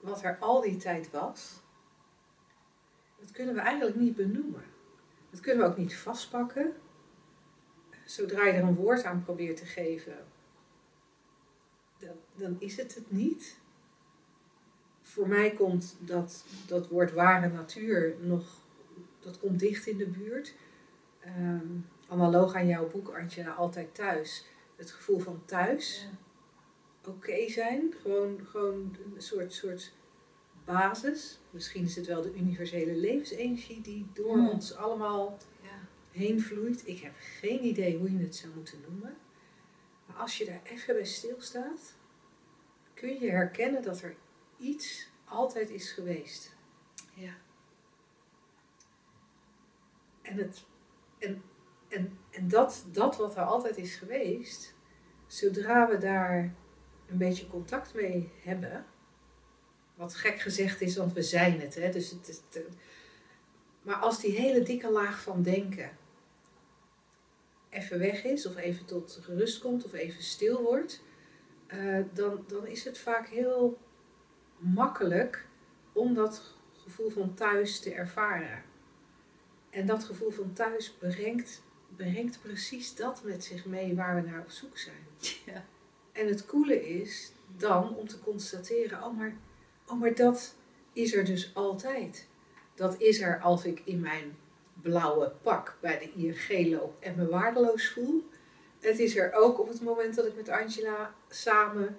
wat 0.00 0.22
er 0.22 0.38
al 0.38 0.60
die 0.60 0.76
tijd 0.76 1.10
was, 1.10 1.60
dat 3.20 3.30
kunnen 3.30 3.54
we 3.54 3.60
eigenlijk 3.60 3.96
niet 3.96 4.16
benoemen. 4.16 4.64
Dat 5.30 5.40
kunnen 5.40 5.64
we 5.64 5.70
ook 5.70 5.78
niet 5.78 5.96
vastpakken. 5.96 6.74
Zodra 8.04 8.46
je 8.46 8.52
er 8.52 8.62
een 8.62 8.74
woord 8.74 9.04
aan 9.04 9.24
probeert 9.24 9.56
te 9.56 9.66
geven, 9.66 10.26
dan, 11.98 12.16
dan 12.34 12.56
is 12.58 12.76
het 12.76 12.94
het 12.94 13.10
niet 13.10 13.58
voor 15.18 15.28
mij 15.28 15.50
komt 15.52 15.96
dat, 16.00 16.44
dat 16.66 16.88
woord 16.88 17.12
ware 17.12 17.48
natuur 17.48 18.14
nog, 18.20 18.46
dat 19.20 19.38
komt 19.38 19.58
dicht 19.58 19.86
in 19.86 19.96
de 19.96 20.06
buurt. 20.06 20.54
Ehm, 21.20 21.66
analoog 22.08 22.54
aan 22.54 22.66
jouw 22.66 22.88
boek, 22.90 23.08
Antje, 23.18 23.50
altijd 23.50 23.94
thuis. 23.94 24.44
Het 24.76 24.90
gevoel 24.90 25.18
van 25.18 25.42
thuis, 25.44 26.08
oké 27.06 27.48
zijn, 27.48 27.94
gewoon, 28.02 28.40
gewoon 28.50 28.96
een 29.14 29.22
soort, 29.22 29.52
soort 29.52 29.92
basis. 30.64 31.38
Misschien 31.50 31.84
is 31.84 31.96
het 31.96 32.06
wel 32.06 32.22
de 32.22 32.34
universele 32.34 32.94
levensenergie 32.96 33.80
die 33.80 34.06
door 34.12 34.34
Hmm. 34.36 34.48
ons 34.48 34.74
allemaal 34.76 35.38
Ja. 35.62 35.68
heen 36.10 36.40
vloeit. 36.40 36.82
Ik 36.88 36.98
heb 36.98 37.12
geen 37.18 37.64
idee 37.64 37.96
hoe 37.96 38.12
je 38.12 38.18
het 38.18 38.36
zou 38.36 38.52
moeten 38.54 38.78
noemen. 38.88 39.16
Maar 40.06 40.16
als 40.16 40.38
je 40.38 40.44
daar 40.44 40.60
even 40.64 40.94
bij 40.94 41.04
stilstaat, 41.04 41.94
kun 42.94 43.20
je 43.20 43.30
herkennen 43.30 43.82
dat 43.82 44.00
er 44.02 44.14
iets 44.58 45.08
altijd 45.24 45.70
is 45.70 45.90
geweest. 45.90 46.56
Ja. 47.14 47.32
En, 50.22 50.36
het, 50.36 50.64
en, 51.18 51.42
en, 51.88 52.18
en 52.30 52.48
dat, 52.48 52.84
dat 52.92 53.16
wat 53.16 53.36
er 53.36 53.42
altijd 53.44 53.76
is 53.76 53.94
geweest, 53.94 54.74
zodra 55.26 55.88
we 55.88 55.98
daar 55.98 56.54
een 57.06 57.18
beetje 57.18 57.48
contact 57.48 57.94
mee 57.94 58.32
hebben, 58.42 58.86
wat 59.94 60.14
gek 60.14 60.40
gezegd 60.40 60.80
is, 60.80 60.96
want 60.96 61.12
we 61.12 61.22
zijn 61.22 61.60
het, 61.60 61.74
hè, 61.74 61.90
dus 61.90 62.10
het 62.10 62.26
het- 62.26 62.76
maar 63.82 63.96
als 63.96 64.20
die 64.20 64.30
hele 64.32 64.62
dikke 64.62 64.90
laag 64.90 65.22
van 65.22 65.42
denken 65.42 65.98
even 67.70 67.98
weg 67.98 68.24
is, 68.24 68.46
of 68.46 68.56
even 68.56 68.84
tot 68.86 69.20
rust 69.26 69.60
komt, 69.60 69.84
of 69.84 69.92
even 69.92 70.22
stil 70.22 70.62
wordt, 70.62 71.02
eh, 71.66 72.00
dan, 72.12 72.44
dan 72.46 72.66
is 72.66 72.84
het 72.84 72.98
vaak 72.98 73.28
heel 73.28 73.78
makkelijk 74.58 75.46
om 75.92 76.14
dat 76.14 76.54
gevoel 76.82 77.10
van 77.10 77.34
thuis 77.34 77.80
te 77.80 77.94
ervaren. 77.94 78.62
En 79.70 79.86
dat 79.86 80.04
gevoel 80.04 80.30
van 80.30 80.52
thuis 80.52 80.90
brengt, 80.90 81.62
brengt 81.96 82.42
precies 82.42 82.94
dat 82.94 83.22
met 83.24 83.44
zich 83.44 83.64
mee 83.64 83.94
waar 83.94 84.14
we 84.14 84.30
naar 84.30 84.40
op 84.40 84.50
zoek 84.50 84.78
zijn. 84.78 85.06
Ja. 85.46 85.64
En 86.12 86.28
het 86.28 86.46
coole 86.46 86.88
is 86.88 87.32
dan 87.56 87.96
om 87.96 88.08
te 88.08 88.20
constateren, 88.20 89.04
oh 89.04 89.16
maar, 89.16 89.36
oh 89.86 90.00
maar 90.00 90.14
dat 90.14 90.54
is 90.92 91.14
er 91.14 91.24
dus 91.24 91.54
altijd. 91.54 92.28
Dat 92.74 93.00
is 93.00 93.20
er 93.20 93.40
als 93.40 93.64
ik 93.64 93.82
in 93.84 94.00
mijn 94.00 94.36
blauwe 94.82 95.32
pak 95.42 95.76
bij 95.80 95.98
de 95.98 96.12
ING 96.12 96.70
loop 96.70 97.02
en 97.02 97.16
me 97.16 97.28
waardeloos 97.28 97.88
voel. 97.88 98.28
Het 98.80 98.98
is 98.98 99.16
er 99.16 99.32
ook 99.32 99.60
op 99.60 99.68
het 99.68 99.82
moment 99.82 100.14
dat 100.14 100.26
ik 100.26 100.36
met 100.36 100.48
Angela 100.48 101.14
samen 101.28 101.96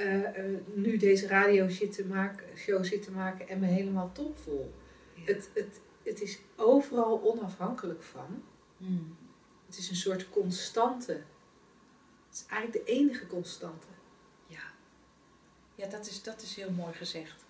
eh, 0.00 0.38
eh, 0.38 0.58
nu 0.74 0.96
deze 0.96 1.26
radio 1.26 1.68
zit 1.68 1.92
te 1.92 2.04
maken, 2.04 2.46
show 2.56 2.84
zit 2.84 3.02
te 3.02 3.10
maken 3.10 3.48
en 3.48 3.58
me 3.58 3.66
helemaal 3.66 4.12
top 4.12 4.38
voel. 4.38 4.74
Het, 5.14 5.50
het, 5.54 5.80
het 6.02 6.20
is 6.20 6.38
overal 6.56 7.22
onafhankelijk 7.22 8.02
van. 8.02 8.42
Hmm. 8.76 9.16
Het 9.66 9.78
is 9.78 9.90
een 9.90 9.96
soort 9.96 10.30
constante. 10.30 11.12
Het 11.12 12.34
is 12.34 12.44
eigenlijk 12.48 12.86
de 12.86 12.92
enige 12.92 13.26
constante. 13.26 13.86
Ja, 14.46 14.62
ja 15.74 15.86
dat, 15.86 16.06
is, 16.06 16.22
dat 16.22 16.42
is 16.42 16.56
heel 16.56 16.70
mooi 16.70 16.92
gezegd. 16.92 17.44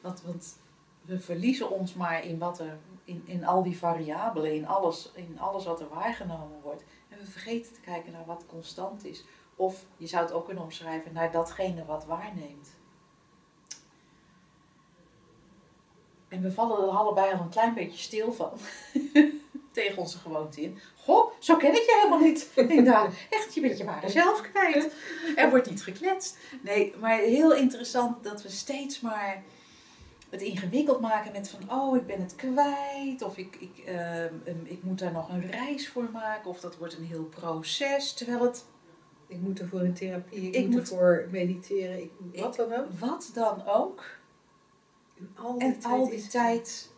Want, 0.00 0.22
want 0.22 0.56
we 1.04 1.20
verliezen 1.20 1.70
ons 1.70 1.94
maar 1.94 2.24
in, 2.24 2.38
wat 2.38 2.60
er, 2.60 2.78
in, 3.04 3.22
in 3.24 3.44
al 3.44 3.62
die 3.62 3.76
variabelen, 3.76 4.54
in 4.54 4.66
alles, 4.66 5.10
in 5.14 5.38
alles 5.38 5.64
wat 5.64 5.80
er 5.80 5.88
waargenomen 5.88 6.60
wordt. 6.62 6.84
En 7.08 7.18
we 7.18 7.26
vergeten 7.26 7.72
te 7.72 7.80
kijken 7.80 8.12
naar 8.12 8.26
wat 8.26 8.44
constant 8.46 9.04
is. 9.04 9.24
Of 9.62 9.84
je 9.96 10.06
zou 10.06 10.24
het 10.24 10.32
ook 10.32 10.44
kunnen 10.44 10.62
omschrijven 10.62 11.12
naar 11.12 11.30
datgene 11.30 11.84
wat 11.84 12.04
waarneemt. 12.04 12.68
En 16.28 16.42
we 16.42 16.52
vallen 16.52 16.82
er 16.82 16.96
allebei 16.96 17.32
al 17.32 17.40
een 17.40 17.48
klein 17.48 17.74
beetje 17.74 17.98
stil 17.98 18.32
van. 18.32 18.52
Tegen 19.72 19.98
onze 19.98 20.18
gewoonte 20.18 20.60
in. 20.60 20.78
Goh, 20.96 21.32
zo 21.38 21.56
ken 21.56 21.70
ik 21.70 21.82
je 21.82 21.98
helemaal 22.00 22.28
niet. 22.28 22.50
Denk, 22.54 22.86
nou, 22.86 23.10
echt, 23.30 23.54
je 23.54 23.60
bent 23.60 23.78
je 23.78 23.84
ware 23.84 24.08
zelf 24.08 24.40
kwijt. 24.40 24.94
Er 25.36 25.50
wordt 25.50 25.70
niet 25.70 25.82
gekletst. 25.82 26.38
Nee, 26.62 26.94
maar 27.00 27.18
heel 27.18 27.54
interessant 27.54 28.24
dat 28.24 28.42
we 28.42 28.48
steeds 28.48 29.00
maar 29.00 29.42
het 30.30 30.42
ingewikkeld 30.42 31.00
maken 31.00 31.32
met 31.32 31.48
van, 31.48 31.80
oh, 31.80 31.96
ik 31.96 32.06
ben 32.06 32.20
het 32.20 32.34
kwijt. 32.34 33.22
Of 33.22 33.36
ik, 33.36 33.56
ik, 33.56 33.84
ehm, 33.84 34.34
ik 34.64 34.82
moet 34.82 34.98
daar 34.98 35.12
nog 35.12 35.28
een 35.28 35.50
reis 35.50 35.88
voor 35.88 36.08
maken. 36.12 36.50
Of 36.50 36.60
dat 36.60 36.76
wordt 36.76 36.96
een 36.96 37.04
heel 37.04 37.24
proces. 37.24 38.12
Terwijl 38.12 38.42
het, 38.42 38.64
Ik 39.32 39.40
moet 39.40 39.60
ervoor 39.60 39.80
in 39.84 39.94
therapie, 39.94 40.40
ik, 40.46 40.54
Ik 40.54 40.64
moet 40.66 40.70
moet- 40.70 40.80
ervoor 40.90 41.28
mediteren, 41.30 42.02
ik, 42.02 42.10
wat 42.40 42.56
dan 42.56 42.72
ook. 42.72 42.86
wat 42.98 43.30
dan 43.34 43.66
ook, 43.66 44.04
En 45.18 45.30
al 45.36 45.58
die 45.58 45.66
En 45.68 45.72
tijd, 45.80 45.84
al 45.92 46.02
is 46.04 46.08
die 46.10 46.20
het- 46.22 46.30
tijd 46.30 46.90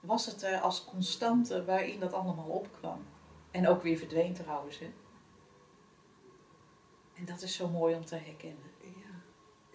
was 0.00 0.26
het 0.26 0.42
er 0.42 0.58
als 0.60 0.84
constante 0.84 1.64
waarin 1.64 2.00
dat 2.00 2.12
allemaal 2.12 2.48
opkwam. 2.48 3.04
En 3.50 3.68
ook 3.68 3.82
weer 3.82 3.96
verdween 3.98 4.34
trouwens. 4.34 4.78
Hè? 4.78 4.90
En 7.14 7.24
dat 7.24 7.42
is 7.42 7.54
zo 7.54 7.68
mooi 7.68 7.94
om 7.94 8.04
te 8.04 8.14
herkennen. 8.16 8.70
Ja, 8.80 9.20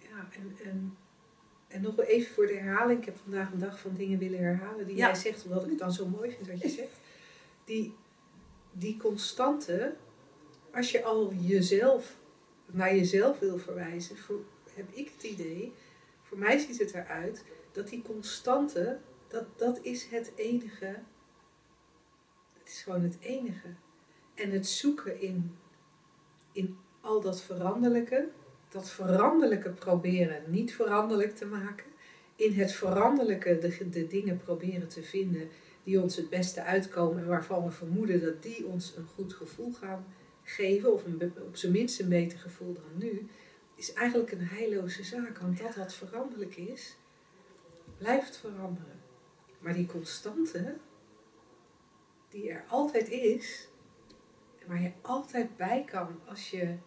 ja 0.10 0.28
en, 0.32 0.58
en, 0.64 0.98
en 1.68 1.82
nog 1.82 1.96
wel 1.96 2.06
even 2.06 2.34
voor 2.34 2.48
de 2.48 2.54
herhaling. 2.54 3.00
Ik 3.00 3.06
heb 3.06 3.18
vandaag 3.18 3.52
een 3.52 3.60
dag 3.60 3.80
van 3.80 3.94
dingen 3.94 4.20
willen 4.20 4.40
herhalen 4.40 4.88
die 4.88 4.96
Ja. 4.96 5.06
jij 5.06 5.16
zegt, 5.16 5.46
omdat 5.46 5.64
ik 5.64 5.70
het 5.70 5.80
dan 5.80 5.92
zo 5.92 6.08
mooi 6.08 6.32
vind 6.32 6.48
wat 6.48 6.62
je 6.62 6.70
zegt. 6.70 7.00
Die, 7.66 7.96
die 8.72 8.98
constante, 8.98 9.96
als 10.74 10.92
je 10.92 11.04
al 11.04 11.34
jezelf 11.34 12.20
naar 12.66 12.96
jezelf 12.96 13.40
wil 13.40 13.58
verwijzen, 13.58 14.16
heb 14.74 14.90
ik 14.92 15.12
het 15.16 15.24
idee, 15.24 15.74
voor 16.22 16.38
mij 16.38 16.58
ziet 16.58 16.80
het 16.80 16.94
eruit 16.94 17.44
dat 17.72 17.88
die 17.88 18.02
constante, 18.02 19.00
dat, 19.28 19.46
dat 19.56 19.80
is 19.82 20.06
het 20.06 20.32
enige. 20.36 21.00
Het 22.60 22.68
is 22.68 22.82
gewoon 22.82 23.04
het 23.04 23.18
enige. 23.20 23.68
En 24.36 24.52
het 24.52 24.68
zoeken 24.68 25.22
in, 25.22 25.58
in 26.52 26.78
al 27.02 27.22
dat 27.22 27.42
veranderlijke, 27.42 28.30
dat 28.70 28.90
veranderlijke 28.90 29.70
proberen 29.70 30.44
niet 30.48 30.74
veranderlijk 30.74 31.36
te 31.36 31.46
maken. 31.46 31.86
In 32.36 32.54
het 32.54 32.72
veranderlijke 32.72 33.58
de, 33.58 33.90
de 33.90 34.08
dingen 34.08 34.38
proberen 34.38 34.88
te 34.88 35.04
vinden 35.04 35.50
die 35.84 36.02
ons 36.02 36.16
het 36.16 36.30
beste 36.30 36.64
uitkomen 36.64 37.22
en 37.22 37.28
waarvan 37.28 37.64
we 37.64 37.72
vermoeden 37.72 38.22
dat 38.22 38.44
die 38.44 38.66
ons 38.66 38.96
een 38.96 39.08
goed 39.16 39.34
gevoel 39.34 39.74
gaan 39.74 40.06
geven, 40.52 40.94
of 40.94 41.06
een, 41.06 41.34
op 41.48 41.56
zijn 41.56 41.72
minst 41.72 42.00
een 42.00 42.10
beter 42.10 42.40
gevoel 42.40 42.74
dan 42.74 42.98
nu, 42.98 43.30
is 43.76 43.94
eigenlijk 43.94 44.32
een 44.32 44.48
heilloze 44.48 45.04
zaak. 45.04 45.38
Want 45.38 45.58
dat 45.58 45.76
wat 45.76 45.94
veranderlijk 45.94 46.56
is, 46.56 46.96
blijft 47.98 48.38
veranderen. 48.38 49.02
Maar 49.60 49.74
die 49.74 49.86
constante, 49.86 50.78
die 52.30 52.50
er 52.50 52.64
altijd 52.68 53.10
is, 53.10 53.68
en 54.60 54.68
waar 54.68 54.82
je 54.82 54.92
altijd 55.02 55.58
bij 55.58 55.84
kan 55.84 56.20
als 56.26 56.50
je 56.50 56.78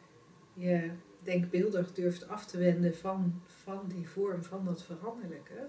je 0.53 0.91
denkbeeldig 1.23 1.93
durft 1.93 2.29
af 2.29 2.47
te 2.47 2.59
wenden 2.59 2.97
van, 2.97 3.43
van 3.47 3.89
die 3.89 4.09
vorm, 4.09 4.43
van 4.43 4.65
dat 4.65 4.83
veranderlijke. 4.83 5.69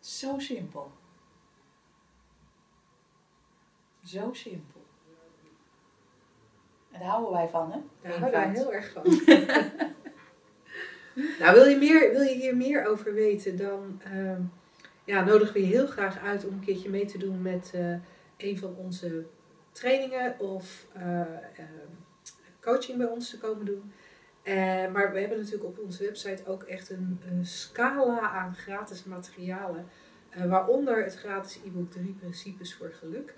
Zo 0.00 0.38
simpel. 0.38 0.92
Zo 4.12 4.32
simpel. 4.32 4.80
En 6.90 7.00
daar 7.00 7.08
houden 7.08 7.32
wij 7.32 7.48
van, 7.48 7.72
hè? 7.72 7.78
Daar 8.02 8.12
hou 8.12 8.26
ik 8.26 8.32
daar 8.32 8.46
Eenvoud. 8.46 8.64
heel 8.64 8.72
erg 8.72 8.92
van. 8.92 9.02
nou, 11.40 11.54
wil 11.54 11.64
je, 11.64 11.76
meer, 11.76 12.10
wil 12.10 12.22
je 12.22 12.34
hier 12.34 12.56
meer 12.56 12.86
over 12.86 13.14
weten, 13.14 13.56
dan 13.56 14.00
ehm, 14.04 14.42
ja, 15.04 15.24
nodigen 15.24 15.54
we 15.54 15.60
je 15.60 15.66
heel 15.66 15.86
graag 15.86 16.22
uit 16.22 16.46
om 16.46 16.52
een 16.52 16.64
keertje 16.64 16.90
mee 16.90 17.04
te 17.04 17.18
doen 17.18 17.42
met 17.42 17.70
eh, 17.74 17.94
een 18.36 18.58
van 18.58 18.76
onze 18.76 19.24
trainingen 19.72 20.38
of 20.38 20.86
eh, 20.92 21.20
ehm, 21.20 21.90
coaching 22.60 22.98
bij 22.98 23.06
ons 23.06 23.30
te 23.30 23.38
komen 23.38 23.64
doen. 23.64 23.92
Eh, 24.42 24.54
maar 24.92 25.12
we 25.12 25.20
hebben 25.20 25.38
natuurlijk 25.38 25.64
op 25.64 25.78
onze 25.78 26.04
website 26.04 26.46
ook 26.46 26.62
echt 26.62 26.90
een, 26.90 27.20
een 27.28 27.46
scala 27.46 28.30
aan 28.30 28.54
gratis 28.54 29.04
materialen. 29.04 29.86
waaronder 30.48 31.04
het 31.04 31.14
gratis 31.14 31.60
e-book 31.66 31.90
3 31.90 32.12
principes 32.12 32.74
voor 32.74 32.92
geluk. 32.92 33.34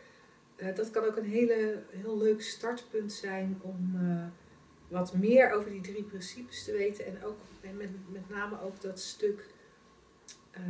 Eh, 0.56 0.74
dat 0.74 0.90
kan 0.90 1.04
ook 1.04 1.16
een 1.16 1.24
hele, 1.24 1.82
heel 1.90 2.18
leuk 2.18 2.42
startpunt 2.42 3.12
zijn 3.12 3.58
om 3.62 3.92
eh, 4.00 4.26
wat 4.88 5.14
meer 5.14 5.52
over 5.52 5.70
die 5.70 5.80
drie 5.80 6.02
principes 6.02 6.64
te 6.64 6.72
weten. 6.72 7.06
En 7.06 7.24
ook 7.24 7.36
en 7.60 7.76
met, 7.76 7.88
met 8.12 8.28
name 8.28 8.60
ook 8.62 8.80
dat 8.80 9.00
stuk 9.00 9.46
eh, 10.50 10.62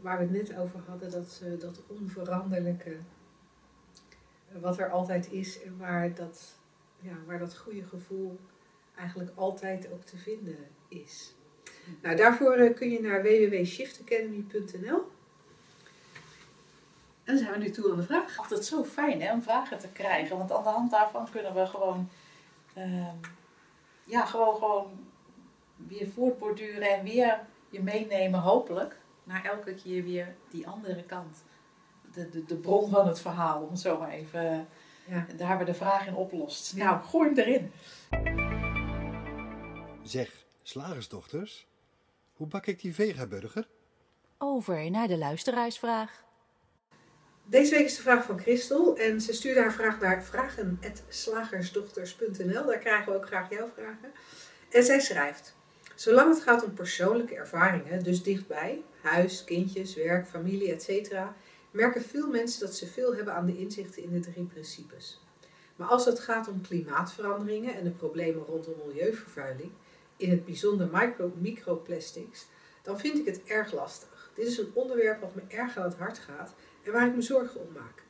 waar 0.00 0.16
we 0.18 0.22
het 0.24 0.32
net 0.48 0.56
over 0.58 0.80
hadden, 0.86 1.10
dat, 1.10 1.40
eh, 1.44 1.60
dat 1.60 1.82
onveranderlijke. 1.86 2.90
eh, 2.90 4.60
wat 4.60 4.78
er 4.78 4.90
altijd 4.90 5.32
is 5.32 5.62
en 5.62 5.76
waar 5.78 6.14
dat, 6.14 6.58
ja, 7.00 7.16
waar 7.26 7.38
dat 7.38 7.56
goede 7.56 7.82
gevoel 7.84 8.38
eigenlijk 8.96 9.30
altijd 9.34 9.88
ook 9.92 10.02
te 10.04 10.16
vinden 10.16 10.56
is. 10.88 11.34
Nou, 12.02 12.16
daarvoor 12.16 12.52
eh, 12.54 12.74
kun 12.74 12.90
je 12.90 13.00
naar 13.00 13.22
www.shiftacademy.nl. 13.22 15.02
En 17.24 17.34
dan 17.34 17.38
zijn 17.44 17.52
we 17.52 17.58
nu 17.58 17.70
toe 17.70 17.90
aan 17.90 17.96
de 17.96 18.02
vraag. 18.02 18.38
Altijd 18.38 18.64
zo 18.64 18.84
fijn 18.84 19.22
hè, 19.22 19.32
om 19.32 19.42
vragen 19.42 19.78
te 19.78 19.88
krijgen. 19.88 20.38
Want 20.38 20.52
aan 20.52 20.62
de 20.62 20.68
hand 20.68 20.90
daarvan 20.90 21.30
kunnen 21.30 21.54
we 21.54 21.66
gewoon, 21.66 22.08
ehm, 22.74 23.14
ja, 24.04 24.24
gewoon, 24.24 24.54
gewoon 24.54 25.06
weer 25.76 26.08
voortborduren 26.08 26.98
en 26.98 27.04
weer 27.04 27.40
je 27.70 27.82
meenemen, 27.82 28.40
hopelijk, 28.40 28.96
naar 29.24 29.44
elke 29.44 29.74
keer 29.74 30.04
weer 30.04 30.34
die 30.50 30.68
andere 30.68 31.02
kant. 31.02 31.44
De, 32.12 32.28
de, 32.28 32.44
de 32.44 32.56
bron 32.56 32.90
van 32.90 33.06
het 33.06 33.20
verhaal, 33.20 33.62
om 33.62 33.70
het 33.70 33.80
zo 33.80 33.98
maar 33.98 34.10
even, 34.10 34.40
eh, 34.50 34.58
Ja. 35.04 35.26
daar 35.36 35.58
we 35.58 35.64
de 35.64 35.74
vraag 35.74 36.06
in 36.06 36.14
oplost. 36.14 36.76
Ja. 36.76 36.84
Nou, 36.84 37.02
gooi 37.04 37.28
hem 37.28 37.38
erin. 37.38 37.72
Zeg, 40.02 40.44
slagersdochters, 40.62 41.66
hoe 42.32 42.46
bak 42.46 42.66
ik 42.66 42.80
die 42.80 42.94
vegaburger? 42.94 43.68
Over 44.38 44.90
naar 44.90 45.08
de 45.08 45.18
luisteraarsvraag. 45.18 46.24
Deze 47.52 47.74
week 47.74 47.84
is 47.84 47.96
de 47.96 48.02
vraag 48.02 48.24
van 48.24 48.38
Christel 48.38 48.96
en 48.96 49.20
ze 49.20 49.32
stuurde 49.32 49.60
haar 49.60 49.72
vraag 49.72 50.00
naar 50.00 50.24
vragen.slagersdochters.nl. 50.24 52.66
Daar 52.66 52.78
krijgen 52.78 53.12
we 53.12 53.18
ook 53.18 53.26
graag 53.26 53.50
jouw 53.50 53.70
vragen. 53.74 54.12
En 54.68 54.84
zij 54.84 55.00
schrijft: 55.00 55.54
Zolang 55.94 56.34
het 56.34 56.42
gaat 56.42 56.64
om 56.64 56.74
persoonlijke 56.74 57.34
ervaringen, 57.34 58.02
dus 58.02 58.22
dichtbij, 58.22 58.82
huis, 59.00 59.44
kindjes, 59.44 59.94
werk, 59.94 60.26
familie, 60.26 60.72
etc., 60.72 61.12
merken 61.70 62.02
veel 62.02 62.28
mensen 62.28 62.60
dat 62.60 62.74
ze 62.74 62.86
veel 62.86 63.14
hebben 63.14 63.34
aan 63.34 63.46
de 63.46 63.58
inzichten 63.58 64.02
in 64.02 64.12
de 64.12 64.20
drie 64.20 64.44
principes. 64.44 65.20
Maar 65.76 65.88
als 65.88 66.04
het 66.04 66.20
gaat 66.20 66.48
om 66.48 66.60
klimaatveranderingen 66.60 67.74
en 67.74 67.84
de 67.84 67.90
problemen 67.90 68.44
rondom 68.44 68.74
milieuvervuiling, 68.86 69.70
in 70.16 70.30
het 70.30 70.44
bijzonder 70.44 70.88
micro, 70.92 71.32
microplastics, 71.38 72.46
dan 72.82 73.00
vind 73.00 73.18
ik 73.18 73.26
het 73.26 73.42
erg 73.44 73.72
lastig. 73.72 74.30
Dit 74.34 74.46
is 74.46 74.58
een 74.58 74.70
onderwerp 74.72 75.20
wat 75.20 75.34
me 75.34 75.42
erg 75.48 75.76
aan 75.76 75.84
het 75.84 75.96
hart 75.96 76.18
gaat 76.18 76.54
en 76.82 76.92
waar 76.92 77.06
ik 77.06 77.14
me 77.14 77.22
zorgen 77.22 77.60
om 77.60 77.72
maak. 77.72 78.02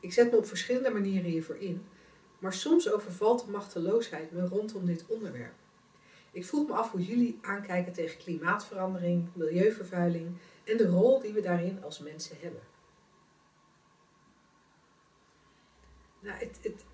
Ik 0.00 0.12
zet 0.12 0.30
me 0.30 0.36
op 0.36 0.46
verschillende 0.46 0.90
manieren 0.90 1.30
hiervoor 1.30 1.56
in, 1.56 1.86
maar 2.38 2.52
soms 2.52 2.90
overvalt 2.90 3.44
de 3.44 3.50
machteloosheid 3.50 4.32
me 4.32 4.46
rondom 4.46 4.86
dit 4.86 5.04
onderwerp. 5.06 5.54
Ik 6.32 6.44
vroeg 6.44 6.68
me 6.68 6.74
af 6.74 6.90
hoe 6.90 7.04
jullie 7.04 7.38
aankijken 7.40 7.92
tegen 7.92 8.18
klimaatverandering, 8.18 9.28
milieuvervuiling 9.32 10.36
en 10.64 10.76
de 10.76 10.86
rol 10.86 11.20
die 11.20 11.32
we 11.32 11.40
daarin 11.40 11.82
als 11.82 11.98
mensen 11.98 12.36
hebben. 12.40 12.60
Nou, 16.20 16.38
het, 16.38 16.58
het, 16.62 16.84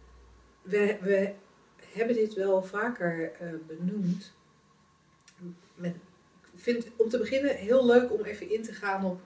we, 0.62 0.98
we 1.00 1.34
hebben 1.92 2.14
dit 2.14 2.34
wel 2.34 2.62
vaker 2.62 3.32
eh, 3.32 3.48
benoemd. 3.66 4.32
Met, 5.74 5.94
ik 6.54 6.62
vind 6.62 6.86
om 6.96 7.08
te 7.08 7.18
beginnen 7.18 7.56
heel 7.56 7.86
leuk 7.86 8.12
om 8.12 8.24
even 8.24 8.50
in 8.50 8.62
te 8.62 8.72
gaan 8.72 9.04
op 9.04 9.20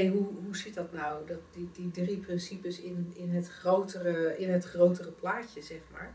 hoe, 0.00 0.28
hoe 0.44 0.56
zit 0.56 0.74
dat 0.74 0.92
nou? 0.92 1.26
Dat, 1.26 1.40
die, 1.52 1.70
die 1.72 1.90
drie 1.90 2.18
principes 2.18 2.80
in, 2.80 3.12
in, 3.16 3.30
het 3.30 3.48
grotere, 3.48 4.38
in 4.38 4.50
het 4.50 4.64
grotere 4.64 5.10
plaatje, 5.10 5.62
zeg 5.62 5.80
maar. 5.92 6.14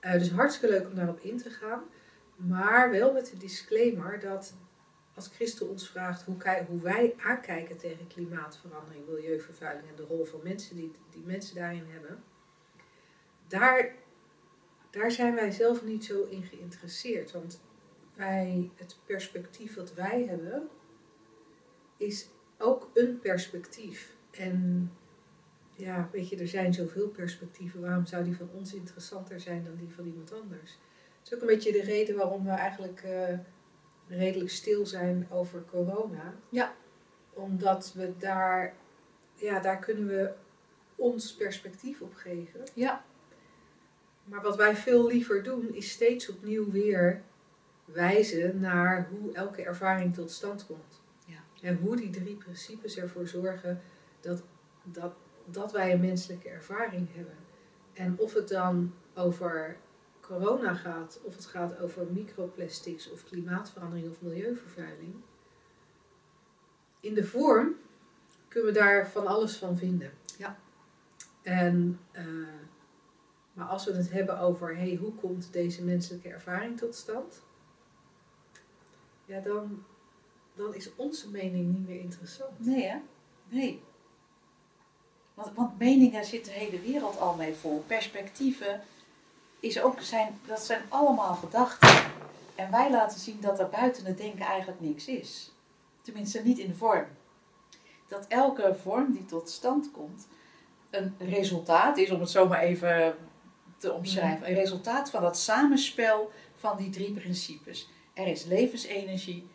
Eh, 0.00 0.12
dus 0.12 0.30
hartstikke 0.30 0.76
leuk 0.76 0.86
om 0.86 0.94
daarop 0.94 1.20
in 1.20 1.36
te 1.36 1.50
gaan. 1.50 1.82
Maar 2.36 2.90
wel 2.90 3.12
met 3.12 3.26
de 3.26 3.36
disclaimer 3.36 4.20
dat 4.20 4.54
als 5.14 5.28
Christel 5.28 5.66
ons 5.66 5.88
vraagt 5.88 6.22
hoe, 6.22 6.36
hoe 6.68 6.80
wij 6.80 7.14
aankijken 7.18 7.76
tegen 7.76 8.06
klimaatverandering, 8.06 9.06
milieuvervuiling 9.08 9.88
en 9.88 9.96
de 9.96 10.02
rol 10.02 10.24
van 10.24 10.40
mensen 10.42 10.76
die, 10.76 10.92
die 11.10 11.22
mensen 11.24 11.54
daarin 11.54 11.86
hebben, 11.88 12.22
daar, 13.46 13.94
daar 14.90 15.10
zijn 15.10 15.34
wij 15.34 15.50
zelf 15.50 15.84
niet 15.84 16.04
zo 16.04 16.24
in 16.24 16.42
geïnteresseerd. 16.42 17.32
Want 17.32 17.60
wij, 18.14 18.70
het 18.76 18.96
perspectief 19.06 19.74
wat 19.74 19.94
wij 19.94 20.24
hebben, 20.28 20.68
is 21.96 22.28
ook 22.58 22.90
een 22.94 23.18
perspectief. 23.18 24.14
En 24.30 24.90
ja, 25.74 26.08
weet 26.12 26.28
je, 26.28 26.36
er 26.36 26.48
zijn 26.48 26.74
zoveel 26.74 27.08
perspectieven. 27.08 27.80
Waarom 27.80 28.06
zou 28.06 28.24
die 28.24 28.36
van 28.36 28.50
ons 28.54 28.74
interessanter 28.74 29.40
zijn 29.40 29.64
dan 29.64 29.76
die 29.76 29.94
van 29.94 30.06
iemand 30.06 30.32
anders? 30.32 30.78
Het 31.18 31.26
is 31.26 31.34
ook 31.34 31.40
een 31.40 31.54
beetje 31.54 31.72
de 31.72 31.82
reden 31.82 32.16
waarom 32.16 32.44
we 32.44 32.50
eigenlijk 32.50 33.02
eh, 33.02 33.38
redelijk 34.08 34.50
stil 34.50 34.86
zijn 34.86 35.26
over 35.30 35.64
corona. 35.70 36.34
Ja. 36.48 36.74
Omdat 37.32 37.92
we 37.92 38.12
daar, 38.18 38.74
ja, 39.34 39.60
daar 39.60 39.78
kunnen 39.78 40.06
we 40.06 40.32
ons 40.96 41.34
perspectief 41.34 42.00
op 42.00 42.14
geven. 42.14 42.60
Ja. 42.74 43.04
Maar 44.24 44.42
wat 44.42 44.56
wij 44.56 44.76
veel 44.76 45.06
liever 45.06 45.42
doen, 45.42 45.74
is 45.74 45.90
steeds 45.90 46.28
opnieuw 46.28 46.70
weer 46.70 47.22
wijzen 47.84 48.60
naar 48.60 49.08
hoe 49.10 49.32
elke 49.32 49.62
ervaring 49.62 50.14
tot 50.14 50.30
stand 50.30 50.66
komt. 50.66 51.04
En 51.60 51.76
hoe 51.76 51.96
die 51.96 52.10
drie 52.10 52.36
principes 52.36 52.96
ervoor 52.96 53.26
zorgen 53.26 53.80
dat, 54.20 54.42
dat, 54.82 55.14
dat 55.44 55.72
wij 55.72 55.92
een 55.92 56.00
menselijke 56.00 56.48
ervaring 56.48 57.08
hebben. 57.14 57.36
En 57.92 58.18
of 58.18 58.34
het 58.34 58.48
dan 58.48 58.94
over 59.14 59.76
corona 60.20 60.74
gaat, 60.74 61.20
of 61.22 61.34
het 61.34 61.46
gaat 61.46 61.78
over 61.78 62.06
microplastics 62.10 63.10
of 63.10 63.24
klimaatverandering 63.24 64.10
of 64.10 64.22
milieuvervuiling, 64.22 65.14
in 67.00 67.14
de 67.14 67.24
vorm 67.24 67.74
kunnen 68.48 68.72
we 68.72 68.78
daar 68.78 69.10
van 69.10 69.26
alles 69.26 69.56
van 69.56 69.76
vinden. 69.76 70.12
Ja. 70.38 70.58
En, 71.42 72.00
eh, 72.12 72.24
maar 73.52 73.66
als 73.66 73.84
we 73.84 73.92
het 73.92 74.10
hebben 74.10 74.38
over, 74.38 74.76
hey, 74.76 74.94
hoe 74.94 75.14
komt 75.14 75.52
deze 75.52 75.84
menselijke 75.84 76.28
ervaring 76.28 76.78
tot 76.78 76.94
stand? 76.94 77.42
Ja, 79.24 79.40
dan, 79.40 79.84
dan 80.56 80.74
is 80.74 80.90
onze 80.96 81.30
mening 81.30 81.72
niet 81.72 81.88
meer 81.88 82.00
interessant. 82.00 82.50
Nee, 82.66 82.84
hè? 82.84 82.96
Nee. 83.48 83.82
Want, 85.34 85.54
want 85.54 85.78
meningen 85.78 86.24
zit 86.24 86.44
de 86.44 86.50
hele 86.50 86.80
wereld 86.80 87.18
al 87.18 87.34
mee 87.34 87.54
vol. 87.54 87.84
Perspectieven 87.86 88.80
is 89.60 89.80
ook, 89.80 90.00
zijn, 90.00 90.38
dat 90.46 90.60
zijn 90.60 90.82
allemaal 90.88 91.34
gedachten. 91.34 92.10
En 92.54 92.70
wij 92.70 92.90
laten 92.90 93.20
zien 93.20 93.40
dat 93.40 93.58
er 93.58 93.68
buiten 93.68 94.04
het 94.04 94.18
denken 94.18 94.44
eigenlijk 94.44 94.80
niks 94.80 95.06
is. 95.06 95.52
Tenminste, 96.02 96.42
niet 96.42 96.58
in 96.58 96.74
vorm. 96.74 97.06
Dat 98.08 98.26
elke 98.28 98.76
vorm 98.82 99.12
die 99.12 99.24
tot 99.24 99.50
stand 99.50 99.90
komt, 99.90 100.26
een 100.90 101.14
resultaat 101.18 101.96
is, 101.98 102.10
om 102.10 102.20
het 102.20 102.30
zo 102.30 102.48
maar 102.48 102.60
even 102.60 103.16
te 103.76 103.92
omschrijven. 103.92 104.48
Een 104.48 104.54
resultaat 104.54 105.10
van 105.10 105.22
dat 105.22 105.38
samenspel 105.38 106.30
van 106.54 106.76
die 106.76 106.90
drie 106.90 107.12
principes. 107.12 107.88
Er 108.14 108.26
is 108.26 108.44
levensenergie, 108.44 109.48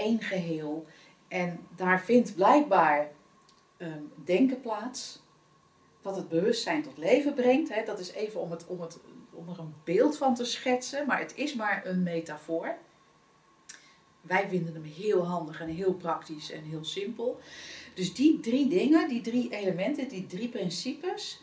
één 0.00 0.20
geheel. 0.20 0.86
En 1.28 1.66
daar 1.76 2.00
vindt 2.00 2.34
blijkbaar 2.34 3.10
ehm, 3.76 4.02
denken 4.24 4.60
plaats, 4.60 5.22
wat 6.02 6.16
het 6.16 6.28
bewustzijn 6.28 6.82
tot 6.82 6.98
leven 6.98 7.34
brengt. 7.34 7.74
Hè. 7.74 7.84
Dat 7.84 7.98
is 7.98 8.12
even 8.12 8.40
om, 8.40 8.50
het, 8.50 8.66
om, 8.66 8.80
het, 8.80 8.98
om 9.30 9.48
er 9.48 9.58
een 9.58 9.74
beeld 9.84 10.16
van 10.16 10.34
te 10.34 10.44
schetsen, 10.44 11.06
maar 11.06 11.18
het 11.18 11.36
is 11.36 11.54
maar 11.54 11.86
een 11.86 12.02
metafoor. 12.02 12.76
Wij 14.20 14.48
vinden 14.48 14.74
hem 14.74 14.82
heel 14.82 15.26
handig 15.26 15.60
en 15.60 15.68
heel 15.68 15.94
praktisch 15.94 16.50
en 16.50 16.62
heel 16.62 16.84
simpel. 16.84 17.38
Dus 17.94 18.14
die 18.14 18.40
drie 18.40 18.68
dingen, 18.68 19.08
die 19.08 19.20
drie 19.20 19.50
elementen, 19.50 20.08
die 20.08 20.26
drie 20.26 20.48
principes, 20.48 21.42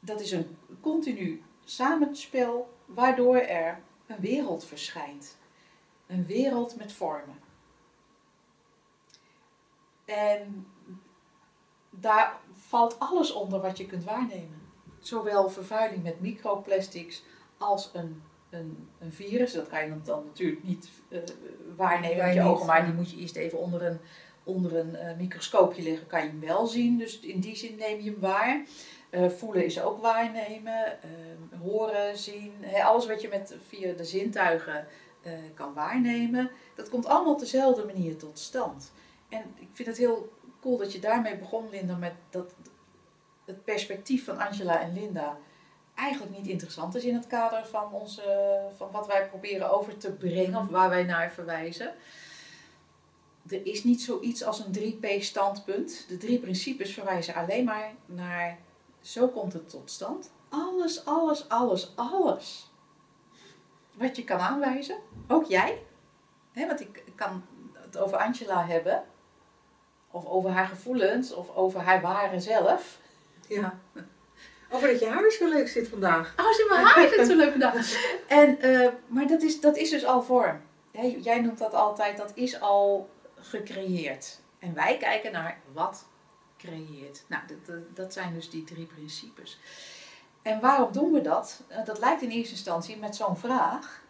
dat 0.00 0.20
is 0.20 0.32
een 0.32 0.56
continu 0.80 1.42
samenspel 1.64 2.76
waardoor 2.86 3.36
er 3.36 3.80
een 4.06 4.20
wereld 4.20 4.64
verschijnt. 4.64 5.36
Een 6.08 6.26
wereld 6.26 6.76
met 6.76 6.92
vormen. 6.92 7.38
En 10.04 10.66
daar 11.90 12.36
valt 12.52 12.98
alles 12.98 13.32
onder 13.32 13.60
wat 13.60 13.78
je 13.78 13.86
kunt 13.86 14.04
waarnemen. 14.04 14.60
Zowel 14.98 15.50
vervuiling 15.50 16.02
met 16.02 16.20
microplastics 16.20 17.22
als 17.58 17.90
een, 17.92 18.22
een, 18.50 18.88
een 18.98 19.12
virus. 19.12 19.52
Dat 19.52 19.68
kan 19.68 19.84
je 19.84 20.00
dan 20.02 20.24
natuurlijk 20.24 20.62
niet 20.62 20.88
uh, 21.08 21.18
waarnemen 21.76 22.24
met 22.24 22.34
je 22.34 22.40
niet, 22.40 22.48
ogen, 22.48 22.66
maar 22.66 22.84
die 22.84 22.94
moet 22.94 23.10
je 23.10 23.16
eerst 23.16 23.36
even 23.36 23.58
onder 23.58 23.82
een, 23.82 23.98
onder 24.44 24.76
een 24.76 24.96
eh, 24.96 25.16
microscoopje 25.16 25.82
leggen. 25.82 26.06
Kan 26.06 26.22
je 26.22 26.28
hem 26.28 26.40
wel 26.40 26.66
zien, 26.66 26.98
dus 26.98 27.20
in 27.20 27.40
die 27.40 27.56
zin 27.56 27.76
neem 27.76 28.00
je 28.00 28.10
hem 28.10 28.20
waar. 28.20 28.64
Eh, 29.10 29.28
voelen 29.28 29.64
is 29.64 29.80
ook 29.80 30.02
waarnemen, 30.02 31.02
eh, 31.02 31.60
horen, 31.60 32.18
zien, 32.18 32.52
alles 32.84 33.06
wat 33.06 33.20
je 33.20 33.28
met, 33.28 33.56
via 33.68 33.92
de 33.92 34.04
zintuigen 34.04 34.78
eh, 34.78 34.84
kan 35.54 35.74
waarnemen. 35.74 36.50
Dat 36.74 36.88
komt 36.88 37.06
allemaal 37.06 37.32
op 37.32 37.38
dezelfde 37.38 37.84
manier 37.84 38.16
tot 38.16 38.38
stand. 38.38 38.92
En 39.28 39.42
ik 39.56 39.68
vind 39.72 39.88
het 39.88 39.98
heel 39.98 40.32
cool 40.60 40.78
dat 40.78 40.92
je 40.92 40.98
daarmee 40.98 41.38
begon, 41.38 41.70
Linda, 41.70 41.96
met 41.96 42.14
dat 42.30 42.54
het 43.44 43.64
perspectief 43.64 44.24
van 44.24 44.38
Angela 44.38 44.80
en 44.80 44.92
Linda 44.92 45.38
eigenlijk 45.98 46.36
niet 46.36 46.46
interessant 46.46 46.94
is 46.94 47.04
in 47.04 47.14
het 47.14 47.26
kader 47.26 47.66
van, 47.66 47.92
onze, 47.92 48.58
van 48.76 48.90
wat 48.90 49.06
wij 49.06 49.28
proberen 49.28 49.70
over 49.70 49.96
te 49.96 50.12
brengen 50.12 50.60
of 50.60 50.68
waar 50.68 50.88
wij 50.88 51.04
naar 51.04 51.32
verwijzen. 51.32 51.94
Er 53.48 53.66
is 53.66 53.84
niet 53.84 54.02
zoiets 54.02 54.44
als 54.44 54.64
een 54.64 54.74
3P-standpunt. 54.78 56.08
De 56.08 56.16
drie 56.16 56.38
principes 56.38 56.92
verwijzen 56.92 57.34
alleen 57.34 57.64
maar 57.64 57.92
naar 58.06 58.58
zo 59.00 59.28
komt 59.28 59.52
het 59.52 59.68
tot 59.68 59.90
stand. 59.90 60.30
Alles, 60.48 61.04
alles, 61.04 61.48
alles, 61.48 61.92
alles. 61.94 62.67
Wat 63.98 64.16
je 64.16 64.24
kan 64.24 64.38
aanwijzen, 64.38 64.98
ook 65.28 65.44
jij. 65.44 65.82
Hè, 66.52 66.66
want 66.66 66.80
ik 66.80 67.02
kan 67.14 67.44
het 67.74 67.98
over 67.98 68.18
Angela 68.18 68.66
hebben, 68.66 69.04
of 70.10 70.26
over 70.26 70.50
haar 70.50 70.66
gevoelens, 70.66 71.32
of 71.32 71.54
over 71.54 71.80
haar 71.80 72.00
ware 72.00 72.40
zelf. 72.40 72.98
Ja. 73.48 73.78
Over 74.70 74.88
dat 74.88 75.00
je 75.00 75.06
haar 75.06 75.30
zo 75.30 75.48
leuk 75.48 75.68
zit 75.68 75.88
vandaag. 75.88 76.34
Oh, 76.36 76.52
ze 76.52 76.66
mijn 76.68 76.84
haar 76.84 77.08
zit 77.08 77.26
zo 77.26 77.36
leuk 77.36 77.50
vandaag. 77.50 77.74
En, 78.26 78.60
eh, 78.60 78.88
maar 79.06 79.26
dat 79.26 79.42
is, 79.42 79.60
dat 79.60 79.76
is 79.76 79.90
dus 79.90 80.04
al 80.04 80.22
vorm. 80.22 80.60
Jij 81.20 81.40
noemt 81.40 81.58
dat 81.58 81.74
altijd, 81.74 82.16
dat 82.16 82.32
is 82.34 82.60
al 82.60 83.10
gecreëerd. 83.34 84.40
En 84.58 84.74
wij 84.74 84.96
kijken 84.96 85.32
naar 85.32 85.60
wat 85.72 86.06
creëert. 86.58 87.24
Nou, 87.26 87.42
dat, 87.46 87.66
dat, 87.66 87.96
dat 87.96 88.12
zijn 88.12 88.34
dus 88.34 88.50
die 88.50 88.64
drie 88.64 88.86
principes. 88.86 89.58
En 90.48 90.60
waarom 90.60 90.92
doen 90.92 91.12
we 91.12 91.20
dat? 91.20 91.62
Eh, 91.68 91.84
Dat 91.84 91.98
lijkt 91.98 92.22
in 92.22 92.30
eerste 92.30 92.52
instantie 92.54 92.96
met 92.96 93.16
zo'n 93.16 93.36
vraag, 93.36 94.02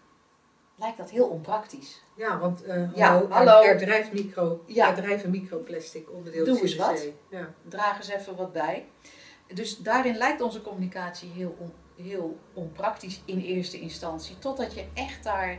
lijkt 0.76 0.96
dat 0.96 1.10
heel 1.10 1.26
onpraktisch. 1.28 2.02
Ja, 2.16 2.38
want 2.38 2.62
eh, 2.62 2.94
Ja, 2.94 3.12
hallo, 3.12 3.28
hallo. 3.30 3.62
Er, 3.62 3.68
er, 3.68 3.78
drijft 3.78 4.12
micro, 4.12 4.62
Ja. 4.66 4.88
er 4.88 4.94
drijven 4.94 5.30
microplastic 5.30 6.10
onderdeel 6.10 6.44
Doe 6.44 6.60
eens 6.60 6.76
wat. 6.76 7.06
Ja. 7.30 7.54
Draag 7.68 7.96
eens 7.96 8.08
even 8.08 8.36
wat 8.36 8.52
bij. 8.52 8.88
Dus 9.54 9.78
daarin 9.78 10.16
lijkt 10.16 10.40
onze 10.40 10.62
communicatie 10.62 11.30
heel, 11.30 11.56
on, 11.58 11.72
heel 12.04 12.38
onpraktisch 12.54 13.22
in 13.24 13.40
eerste 13.40 13.80
instantie. 13.80 14.38
Totdat 14.38 14.74
je 14.74 14.86
echt 14.94 15.24
daar 15.24 15.58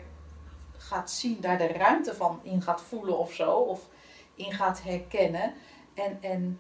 gaat 0.78 1.12
zien, 1.12 1.42
daar 1.42 1.58
de 1.58 1.68
ruimte 1.68 2.16
van 2.16 2.40
in 2.44 2.62
gaat 2.62 2.82
voelen 2.82 3.18
of 3.18 3.34
zo. 3.34 3.52
Of 3.52 3.88
in 4.36 4.52
gaat 4.54 4.84
herkennen. 4.84 5.54
En, 5.94 6.18
en 6.22 6.60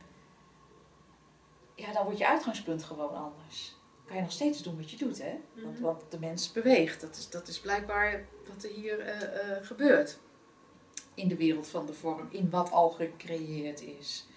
ja, 1.75 1.93
dan 1.93 2.03
wordt 2.03 2.19
je 2.19 2.27
uitgangspunt 2.27 2.83
gewoon 2.83 3.15
anders. 3.15 3.77
Kan 4.09 4.17
je 4.17 4.23
nog 4.23 4.33
steeds 4.33 4.63
doen 4.63 4.77
wat 4.77 4.91
je 4.91 4.97
doet, 4.97 5.21
hè? 5.21 5.39
Want, 5.53 5.73
Mhm. 5.75 5.83
want 5.83 6.03
de 6.09 6.19
mens 6.19 6.51
beweegt. 6.51 7.01
Dat 7.01 7.15
is, 7.15 7.29
dat 7.29 7.47
is 7.47 7.59
blijkbaar 7.59 8.25
wat 8.47 8.63
er 8.63 8.69
hier 8.69 8.99
eh, 8.99 9.21
eh, 9.57 9.65
gebeurt. 9.65 10.19
In 11.13 11.27
de 11.27 11.35
wereld 11.35 11.67
van 11.67 11.85
de 11.85 11.93
vorm, 11.93 12.27
in 12.31 12.49
wat 12.49 12.71
al 12.71 12.89
gecreëerd 12.89 13.81
is. 13.81 14.27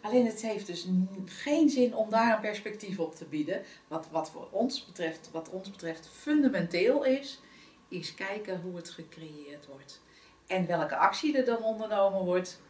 Alleen 0.00 0.26
het 0.26 0.42
heeft 0.42 0.66
dus 0.66 0.86
geen 1.24 1.68
zin 1.70 1.94
om 1.94 2.10
daar 2.10 2.34
een 2.34 2.40
perspectief 2.40 2.98
op 2.98 3.14
te 3.14 3.24
bieden. 3.24 3.62
Wat, 3.88 4.08
wat 4.10 4.30
voor 4.30 4.48
ons 4.50 4.86
betreft, 4.86 5.28
wat 5.32 5.48
ons 5.50 5.70
betreft 5.70 6.08
fundamenteel 6.08 7.04
is, 7.04 7.40
is 7.88 8.14
kijken 8.14 8.60
hoe 8.60 8.76
het 8.76 8.90
gecreëerd 8.90 9.66
wordt. 9.66 10.00
En 10.46 10.66
welke 10.66 10.96
actie 10.96 11.36
er 11.38 11.44
dan 11.44 11.62
ondernomen 11.62 12.24
wordt, 12.24 12.60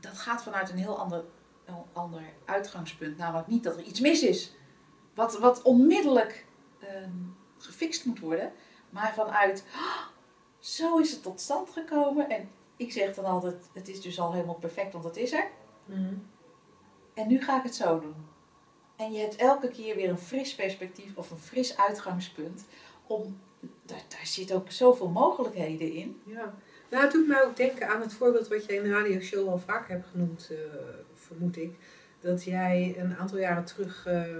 dat 0.00 0.18
gaat 0.18 0.42
vanuit 0.42 0.70
een 0.70 0.78
heel 0.78 0.98
ander, 0.98 1.24
ander 1.92 2.22
uitgangspunt. 2.44 3.16
Namelijk 3.16 3.48
niet 3.48 3.62
dat 3.64 3.76
er 3.76 3.82
iets 3.82 4.00
mis 4.00 4.22
is, 4.22 4.52
wat, 5.20 5.38
wat 5.38 5.62
onmiddellijk 5.62 6.44
ehm, 6.78 7.10
gefixt 7.58 8.04
moet 8.04 8.18
worden, 8.18 8.52
maar 8.90 9.14
vanuit, 9.14 9.64
"Ah, 9.74 10.06
zo 10.58 10.98
is 10.98 11.10
het 11.10 11.22
tot 11.22 11.40
stand 11.40 11.70
gekomen. 11.70 12.30
En 12.30 12.48
ik 12.76 12.92
zeg 12.92 13.14
dan 13.14 13.24
altijd, 13.24 13.68
het 13.72 13.88
is 13.88 14.00
dus 14.00 14.20
al 14.20 14.32
helemaal 14.32 14.54
perfect, 14.54 14.92
want 14.92 15.04
het 15.04 15.16
is 15.16 15.32
er. 15.32 15.48
Mhm. 15.84 16.14
En 17.14 17.28
nu 17.28 17.42
ga 17.42 17.56
ik 17.56 17.62
het 17.62 17.74
zo 17.74 18.00
doen. 18.00 18.14
En 18.96 19.12
je 19.12 19.18
hebt 19.18 19.36
elke 19.36 19.68
keer 19.68 19.96
weer 19.96 20.08
een 20.08 20.18
fris 20.18 20.54
perspectief 20.54 21.16
of 21.16 21.30
een 21.30 21.38
fris 21.38 21.76
uitgangspunt. 21.76 22.64
Om, 23.06 23.40
daar, 23.82 24.02
daar 24.08 24.26
zit 24.26 24.52
ook 24.52 24.70
zoveel 24.70 25.08
mogelijkheden 25.08 25.92
in. 25.92 26.20
Ja. 26.24 26.54
Nou, 26.90 27.02
het 27.02 27.12
doet 27.12 27.26
mij 27.26 27.44
ook 27.44 27.56
denken 27.56 27.88
aan 27.88 28.00
het 28.00 28.12
voorbeeld 28.12 28.48
wat 28.48 28.64
jij 28.64 28.76
in 28.76 28.82
de 28.82 28.90
radioshow 28.90 29.48
al 29.48 29.58
vaak 29.58 29.88
hebt 29.88 30.06
genoemd, 30.06 30.50
eh, 30.50 30.56
vermoed 31.14 31.56
ik. 31.56 31.76
Dat 32.20 32.44
jij 32.44 32.94
een 32.98 33.16
aantal 33.16 33.38
jaren 33.38 33.64
terug 33.64 34.06
eh, 34.06 34.38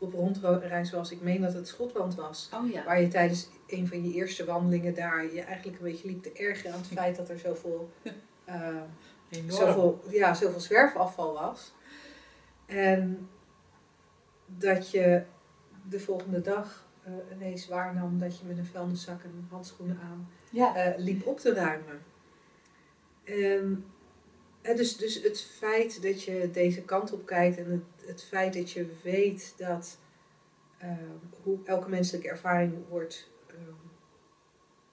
op 0.00 0.12
rondreis 0.12 0.90
was. 0.90 1.10
Ik 1.10 1.20
meen 1.20 1.40
dat 1.40 1.52
het 1.52 1.68
Schotland 1.68 2.14
was. 2.14 2.50
Oh 2.54 2.70
ja. 2.70 2.84
Waar 2.84 3.00
je 3.00 3.08
tijdens 3.08 3.48
een 3.66 3.88
van 3.88 4.02
je 4.04 4.14
eerste 4.14 4.44
wandelingen 4.44 4.94
daar 4.94 5.32
je 5.32 5.40
eigenlijk 5.40 5.78
een 5.78 5.84
beetje 5.84 6.08
liep 6.08 6.22
te 6.22 6.32
ergeren 6.32 6.72
aan 6.72 6.78
het 6.78 6.88
feit 6.88 7.16
dat 7.16 7.28
er 7.28 7.38
zoveel, 7.38 7.90
eh, 8.44 8.76
zoveel, 9.46 10.00
ja, 10.10 10.34
zoveel 10.34 10.60
zwerfafval 10.60 11.32
was. 11.32 11.72
En 12.66 13.28
dat 14.46 14.90
je 14.90 15.22
de 15.88 16.00
volgende 16.00 16.40
dag 16.40 16.86
eh, 17.02 17.12
ineens 17.36 17.68
waarnam 17.68 18.18
dat 18.18 18.38
je 18.38 18.44
met 18.46 18.58
een 18.58 18.66
vuilniszak 18.66 19.22
en 19.22 19.46
handschoenen 19.50 19.98
aan 20.02 20.28
Ja. 20.50 20.74
eh, 20.74 20.98
liep 20.98 21.26
op 21.26 21.38
te 21.38 21.54
ruimen. 21.54 22.02
En, 23.24 23.84
dus, 24.62 24.96
dus 24.96 25.22
het 25.22 25.40
feit 25.40 26.02
dat 26.02 26.22
je 26.22 26.50
deze 26.52 26.82
kant 26.82 27.12
op 27.12 27.26
kijkt 27.26 27.58
en 27.58 27.70
het, 27.70 28.08
het 28.08 28.24
feit 28.24 28.54
dat 28.54 28.70
je 28.70 28.86
weet 29.02 29.54
dat 29.56 29.98
eh, 30.78 30.88
hoe 31.42 31.58
elke 31.64 31.88
menselijke 31.88 32.28
ervaring 32.28 32.74
wordt, 32.88 33.30
eh, 33.46 33.54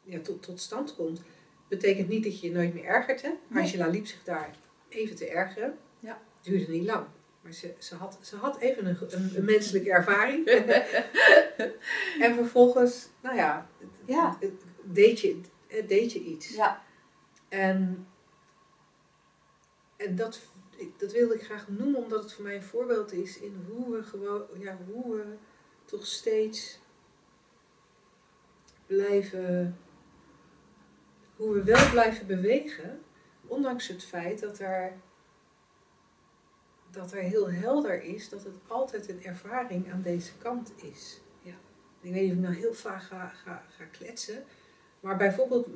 ja, 0.04 0.20
tot, 0.20 0.44
tot 0.44 0.60
stand 0.60 0.96
komt, 0.96 1.22
betekent 1.68 2.08
niet 2.08 2.24
dat 2.24 2.40
je 2.40 2.48
je 2.48 2.54
nooit 2.54 2.74
meer 2.74 2.86
ergert. 2.86 3.22
Hè? 3.22 3.30
Nee. 3.48 3.64
Angela 3.64 3.88
liep 3.88 4.06
zich 4.08 4.24
daar 4.24 4.56
even 4.90 5.16
te 5.16 5.28
ergeren. 5.30 5.78
Ja. 6.00 6.22
Duurde 6.42 6.72
niet 6.72 6.86
lang. 6.86 7.06
Maar 7.42 7.54
ze, 7.54 7.74
ze, 7.78 7.96
had, 7.96 8.18
ze 8.22 8.36
had 8.36 8.60
even 8.60 8.86
een, 8.86 8.98
een, 9.10 9.32
een 9.36 9.46
menselijke 9.46 9.90
ervaring. 9.90 10.46
en 12.26 12.34
vervolgens, 12.34 13.10
nou 13.22 13.36
ja, 13.36 13.70
Ja. 14.06 14.38
deed, 14.84 15.20
je, 15.20 15.42
deed 15.88 16.12
je 16.12 16.20
iets. 16.20 16.56
Ja. 16.56 16.84
En, 17.50 18.08
en 19.98 20.16
dat, 20.16 20.42
dat 20.98 21.12
wilde 21.12 21.34
ik 21.34 21.44
graag 21.44 21.68
noemen, 21.68 22.04
omdat 22.04 22.24
het 22.24 22.34
voor 22.34 22.44
mij 22.44 22.56
een 22.56 22.64
voorbeeld 22.64 23.12
is 23.12 23.40
in 23.40 23.66
hoe 23.70 23.96
we 23.96 24.04
gewoon, 24.04 24.44
ja, 24.58 24.78
hoe 24.86 25.16
we 25.16 25.36
toch 25.86 26.06
steeds 26.06 26.80
blijven, 28.86 29.78
hoe 31.36 31.54
we 31.54 31.64
wel 31.64 31.90
blijven 31.90 32.28
bewegen, 32.28 33.02
ondanks 33.48 33.88
het 33.88 34.04
feit 34.04 34.40
dat 34.40 34.60
er, 34.60 34.94
dat 36.92 37.12
er 37.12 37.22
heel 37.22 37.52
helder 37.52 38.04
is 38.04 38.30
dat 38.30 38.44
het 38.44 38.56
altijd 38.68 39.10
een 39.10 39.24
ervaring 39.24 39.92
aan 39.92 40.02
deze 40.02 40.38
kant 40.38 40.74
is. 40.76 41.22
Ja. 41.42 41.56
Ik 42.02 42.14
weet 42.14 42.22
niet 42.22 42.32
of 42.32 42.38
ik 42.38 42.44
nou 42.44 42.56
heel 42.56 42.74
vaag 42.74 43.08
ga, 43.08 43.28
ga, 43.28 43.66
ga 43.70 43.84
kletsen, 43.84 44.44
maar 45.00 45.18
bijvoorbeeld 45.18 45.68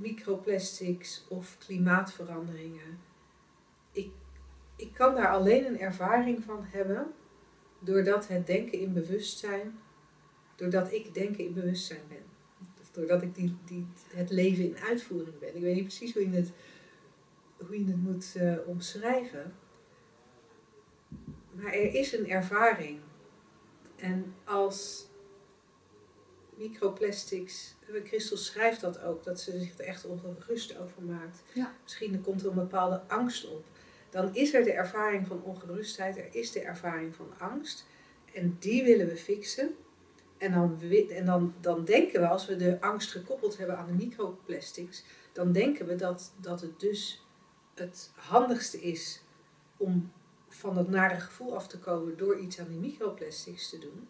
microplastics 0.00 1.24
of 1.28 1.56
klimaatveranderingen. 1.58 3.14
Ik, 3.96 4.10
ik 4.76 4.92
kan 4.92 5.14
daar 5.14 5.28
alleen 5.28 5.66
een 5.66 5.80
ervaring 5.80 6.44
van 6.44 6.64
hebben 6.64 7.12
doordat 7.78 8.28
het 8.28 8.46
denken 8.46 8.78
in 8.78 8.92
bewustzijn, 8.92 9.78
doordat 10.56 10.92
ik 10.92 11.14
denken 11.14 11.44
in 11.44 11.54
bewustzijn 11.54 12.02
ben. 12.08 12.22
Of 12.80 12.90
doordat 12.90 13.22
ik 13.22 13.34
die, 13.34 13.56
die, 13.64 13.86
het 14.08 14.30
leven 14.30 14.64
in 14.64 14.78
uitvoering 14.78 15.38
ben. 15.38 15.56
Ik 15.56 15.62
weet 15.62 15.74
niet 15.74 15.84
precies 15.84 16.12
hoe 16.12 16.30
je 16.30 16.36
het, 16.36 16.50
hoe 17.56 17.78
je 17.78 17.86
het 17.86 18.02
moet 18.02 18.34
eh, 18.36 18.56
omschrijven. 18.66 19.54
Maar 21.50 21.72
er 21.72 21.94
is 21.94 22.12
een 22.12 22.28
ervaring. 22.28 23.00
En 23.96 24.34
als 24.44 25.06
microplastics, 26.56 27.74
eh, 27.88 28.04
Christel 28.04 28.36
schrijft 28.36 28.80
dat 28.80 29.00
ook, 29.00 29.24
dat 29.24 29.40
ze 29.40 29.58
zich 29.58 29.78
er 29.78 29.84
echt 29.84 30.04
ongerust 30.04 30.78
over 30.78 31.02
maakt. 31.02 31.42
Ja. 31.52 31.74
Misschien 31.82 32.20
komt 32.20 32.42
er 32.42 32.48
een 32.48 32.54
bepaalde 32.54 33.02
angst 33.06 33.48
op. 33.48 33.64
Dan 34.16 34.34
is 34.34 34.54
er 34.54 34.64
de 34.64 34.72
ervaring 34.72 35.26
van 35.26 35.42
ongerustheid, 35.42 36.16
er 36.16 36.34
is 36.34 36.52
de 36.52 36.60
ervaring 36.60 37.14
van 37.14 37.38
angst. 37.38 37.86
En 38.34 38.56
die 38.58 38.84
willen 38.84 39.06
we 39.06 39.16
fixen. 39.16 39.74
En 40.38 40.52
dan, 40.52 40.80
en 41.08 41.24
dan, 41.24 41.54
dan 41.60 41.84
denken 41.84 42.20
we, 42.20 42.28
als 42.28 42.46
we 42.46 42.56
de 42.56 42.80
angst 42.80 43.10
gekoppeld 43.10 43.58
hebben 43.58 43.78
aan 43.78 43.86
de 43.86 43.92
microplastics, 43.92 45.04
dan 45.32 45.52
denken 45.52 45.86
we 45.86 45.94
dat, 45.94 46.34
dat 46.40 46.60
het 46.60 46.80
dus 46.80 47.26
het 47.74 48.12
handigste 48.14 48.80
is 48.80 49.22
om 49.76 50.12
van 50.48 50.74
dat 50.74 50.88
nare 50.88 51.20
gevoel 51.20 51.54
af 51.54 51.68
te 51.68 51.78
komen 51.78 52.16
door 52.16 52.38
iets 52.38 52.60
aan 52.60 52.68
die 52.68 52.78
microplastics 52.78 53.70
te 53.70 53.78
doen. 53.78 54.08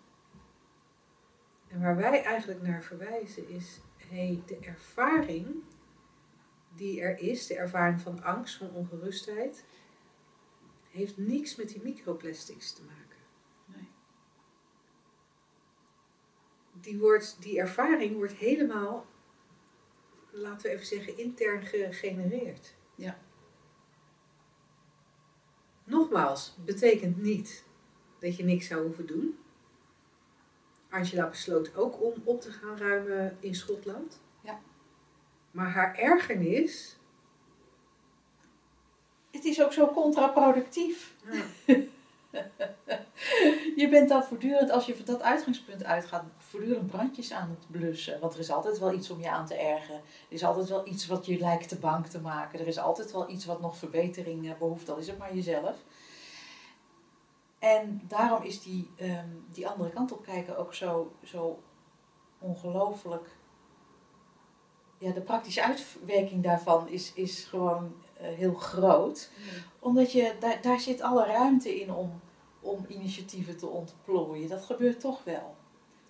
En 1.69 1.81
waar 1.81 1.97
wij 1.97 2.23
eigenlijk 2.23 2.62
naar 2.62 2.83
verwijzen 2.83 3.49
is, 3.49 3.81
hey, 3.97 4.42
de 4.47 4.59
ervaring 4.61 5.47
die 6.75 7.01
er 7.01 7.19
is, 7.19 7.47
de 7.47 7.57
ervaring 7.57 8.01
van 8.01 8.23
angst, 8.23 8.57
van 8.57 8.71
ongerustheid, 8.71 9.64
heeft 10.96 11.16
niks 11.16 11.56
met 11.56 11.68
die 11.68 11.82
microplastics 11.82 12.72
te 12.72 12.82
maken. 12.82 13.18
Nee. 13.64 13.88
Die, 16.72 16.98
wordt, 16.98 17.37
die 17.40 17.59
ervaring 17.59 18.16
wordt 18.16 18.32
helemaal, 18.32 19.06
laten 20.30 20.62
we 20.62 20.74
even 20.74 20.87
zeggen, 20.87 21.18
intern 21.18 21.66
gegenereerd. 21.66 22.74
Ja. 22.94 23.18
Nogmaals, 25.85 26.56
betekent 26.64 27.22
niet 27.22 27.64
dat 28.18 28.37
je 28.37 28.44
niks 28.44 28.66
zou 28.66 28.85
hoeven 28.85 29.06
doen. 29.06 29.38
Angela 30.88 31.28
besloot 31.28 31.76
ook 31.76 32.02
om 32.02 32.14
op 32.24 32.40
te 32.40 32.52
gaan 32.52 32.78
ruimen 32.78 33.37
in 33.40 33.54
Schotland. 33.54 34.20
Ja. 34.42 34.61
Maar 35.50 35.70
haar 35.70 35.94
ergernis. 35.94 36.96
Het 39.37 39.44
is 39.44 39.62
ook 39.62 39.72
zo 39.72 39.87
contraproductief. 39.87 41.14
Ja, 41.31 41.42
Je 43.77 43.88
bent 43.90 44.09
dan 44.09 44.25
voortdurend, 44.25 44.70
als 44.70 44.87
je 44.87 44.96
van 44.96 45.05
dat 45.05 45.22
uitgangspunt 45.22 45.85
uitgaat, 45.85 46.25
voortdurend 46.37 46.87
brandjes 46.87 47.33
aan 47.33 47.49
het 47.49 47.66
blussen. 47.70 48.20
Want 48.20 48.35
er 48.35 48.38
is 48.38 48.51
altijd 48.51 48.79
wel 48.79 48.92
iets 48.92 49.11
om 49.11 49.20
je 49.20 49.31
aan 49.31 49.46
te 49.46 49.55
ergeren. 49.55 49.96
Er 49.96 50.03
is 50.29 50.44
altijd 50.44 50.68
wel 50.68 50.87
iets 50.87 51.07
wat 51.07 51.27
je 51.27 51.38
lijkt 51.38 51.68
te 51.68 51.79
bang 51.79 52.07
te 52.07 52.20
maken. 52.20 52.61
Er 52.61 52.66
is 52.66 52.79
altijd 52.79 53.12
wel 53.12 53.31
iets 53.31 53.44
wat 53.44 53.61
nog 53.61 53.77
verbetering 53.77 54.51
eh, 54.51 54.59
behoeft, 54.59 54.88
al 54.88 54.96
is 54.96 55.07
het 55.07 55.18
maar 55.18 55.35
jezelf. 55.35 55.77
En 57.59 58.03
daarom 58.09 58.42
is 58.42 58.62
die, 58.62 58.90
ehm, 58.96 59.29
die 59.53 59.68
andere 59.68 59.90
kant 59.90 60.12
op 60.12 60.25
kijken 60.25 60.59
ook 60.59 60.75
zo, 60.75 61.12
zo 61.25 61.62
ongelooflijk. 62.38 63.37
Ja, 64.99 65.12
de 65.12 65.20
praktische 65.20 65.62
uitwerking 65.62 66.42
daarvan 66.42 66.88
is, 66.88 67.12
is 67.14 67.44
gewoon 67.44 67.94
heel 68.20 68.55
groot 68.55 69.31
omdat 69.87 70.12
je, 70.12 70.33
daar, 70.40 70.59
daar 70.62 70.81
zit 70.81 71.00
alle 71.00 71.26
ruimte 71.26 71.81
in 71.81 71.92
om, 71.92 72.20
om 72.61 72.85
initiatieven 72.88 73.57
te 73.57 73.66
ontplooien. 73.66 74.48
Dat 74.48 74.64
gebeurt 74.64 75.00
toch 75.00 75.24
wel. 75.24 75.57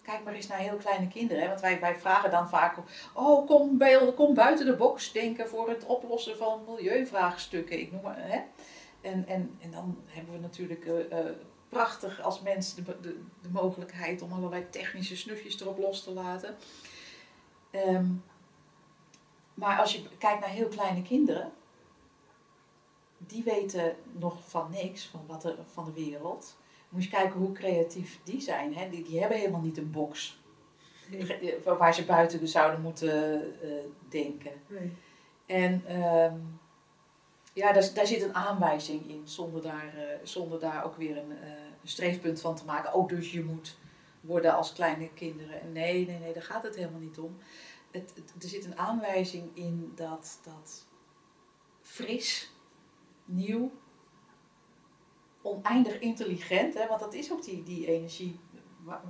Kijk 0.03 0.25
maar 0.25 0.35
eens 0.35 0.47
naar 0.47 0.59
heel 0.59 0.77
kleine 0.77 1.09
kinderen. 1.09 1.43
Hè? 1.43 1.49
Want 1.49 1.61
wij, 1.61 1.81
wij 1.81 1.99
vragen 1.99 2.31
dan 2.31 2.49
vaak, 2.49 2.77
oh 3.15 3.47
kom, 3.47 3.79
bij, 3.79 4.13
kom 4.15 4.35
buiten 4.35 4.67
de 4.67 4.77
box 4.77 5.13
denken 5.13 5.49
voor 5.49 5.69
het 5.69 5.87
oplossen 5.87 6.37
van 6.37 6.65
milieuvraagstukken. 6.67 7.81
Ik 7.81 7.93
noem 7.93 8.03
maar, 8.03 8.19
hè? 8.19 8.41
En, 9.01 9.27
en, 9.27 9.57
en 9.61 9.71
dan 9.71 9.99
hebben 10.07 10.33
we 10.33 10.41
natuurlijk 10.41 10.87
eh, 10.87 11.19
eh, 11.19 11.33
prachtig 11.69 12.21
als 12.21 12.41
mens 12.41 12.75
de, 12.75 12.83
de, 12.83 13.21
de 13.43 13.49
mogelijkheid 13.53 14.23
om 14.23 14.33
allerlei 14.33 14.67
technische 14.71 15.17
snufjes 15.17 15.61
erop 15.61 15.79
los 15.79 16.03
te 16.03 16.13
laten. 16.13 16.57
Ehm, 17.71 18.07
maar 19.55 19.79
als 19.79 19.93
je 19.93 20.03
kijkt 20.19 20.41
naar 20.41 20.49
heel 20.49 20.69
kleine 20.69 21.03
kinderen, 21.03 21.53
die 23.19 23.43
weten 23.45 23.97
nog 24.13 24.49
van 24.49 24.71
niks 24.71 25.07
van, 25.07 25.21
wat 25.27 25.45
er, 25.45 25.57
van 25.73 25.85
de 25.85 25.93
wereld. 25.93 26.57
Moet 26.89 27.05
je 27.05 27.11
kijken 27.11 27.41
hoe 27.41 27.53
creatief 27.53 28.21
die 28.25 28.41
zijn. 28.41 28.75
Hè? 28.77 28.89
Die, 28.89 29.03
die 29.05 29.21
hebben 29.21 29.39
helemaal 29.39 29.61
niet 29.61 29.79
een 29.79 29.91
box 29.91 30.39
Nee. 31.11 31.55
waar 31.65 31.95
ze 31.95 32.05
buiten 32.05 32.41
de 32.41 32.47
zouden 32.47 32.81
moeten 32.81 33.43
eh, 33.63 33.69
denken. 34.09 34.53
Nee. 34.67 34.93
En 35.47 35.83
ehm, 35.87 36.39
ja, 37.53 37.73
daar, 37.73 37.91
daar 37.95 38.07
zit 38.07 38.23
een 38.23 38.35
aanwijzing 38.35 39.09
in, 39.09 39.23
zonder 39.29 39.63
daar, 39.63 39.95
eh, 39.97 40.19
zonder 40.23 40.61
daar 40.61 40.85
ook 40.85 40.97
weer 40.97 41.17
een, 41.17 41.33
eh, 41.43 41.49
een 41.83 41.89
streefpunt 41.89 42.41
van 42.41 42.57
te 42.57 42.65
maken. 42.65 42.95
Oh, 42.95 43.09
dus 43.09 43.33
je 43.33 43.45
moet 43.45 43.77
worden 44.21 44.55
als 44.55 44.73
kleine 44.73 45.09
kinderen. 45.15 45.61
En 45.61 45.73
Nee, 45.73 46.07
nee, 46.07 46.19
nee, 46.19 46.33
daar 46.33 46.43
gaat 46.43 46.63
het 46.63 46.77
helemaal 46.77 47.01
niet 47.01 47.19
om. 47.19 47.37
Het, 47.91 48.13
het- 48.15 48.43
er 48.43 48.49
zit 48.49 48.65
een 48.65 48.79
aanwijzing 48.79 49.51
in 49.55 49.93
dat, 49.95 50.39
dat 50.45 50.87
fris, 51.83 52.51
nieuw, 53.27 53.73
oneindig 55.43 55.99
intelligent, 55.99 56.75
hè, 56.75 56.87
want 56.87 57.01
dat 57.01 57.15
is 57.15 57.33
ook 57.33 57.45
die, 57.45 57.63
die 57.63 57.87
energie, 57.87 58.41
wat 58.85 59.01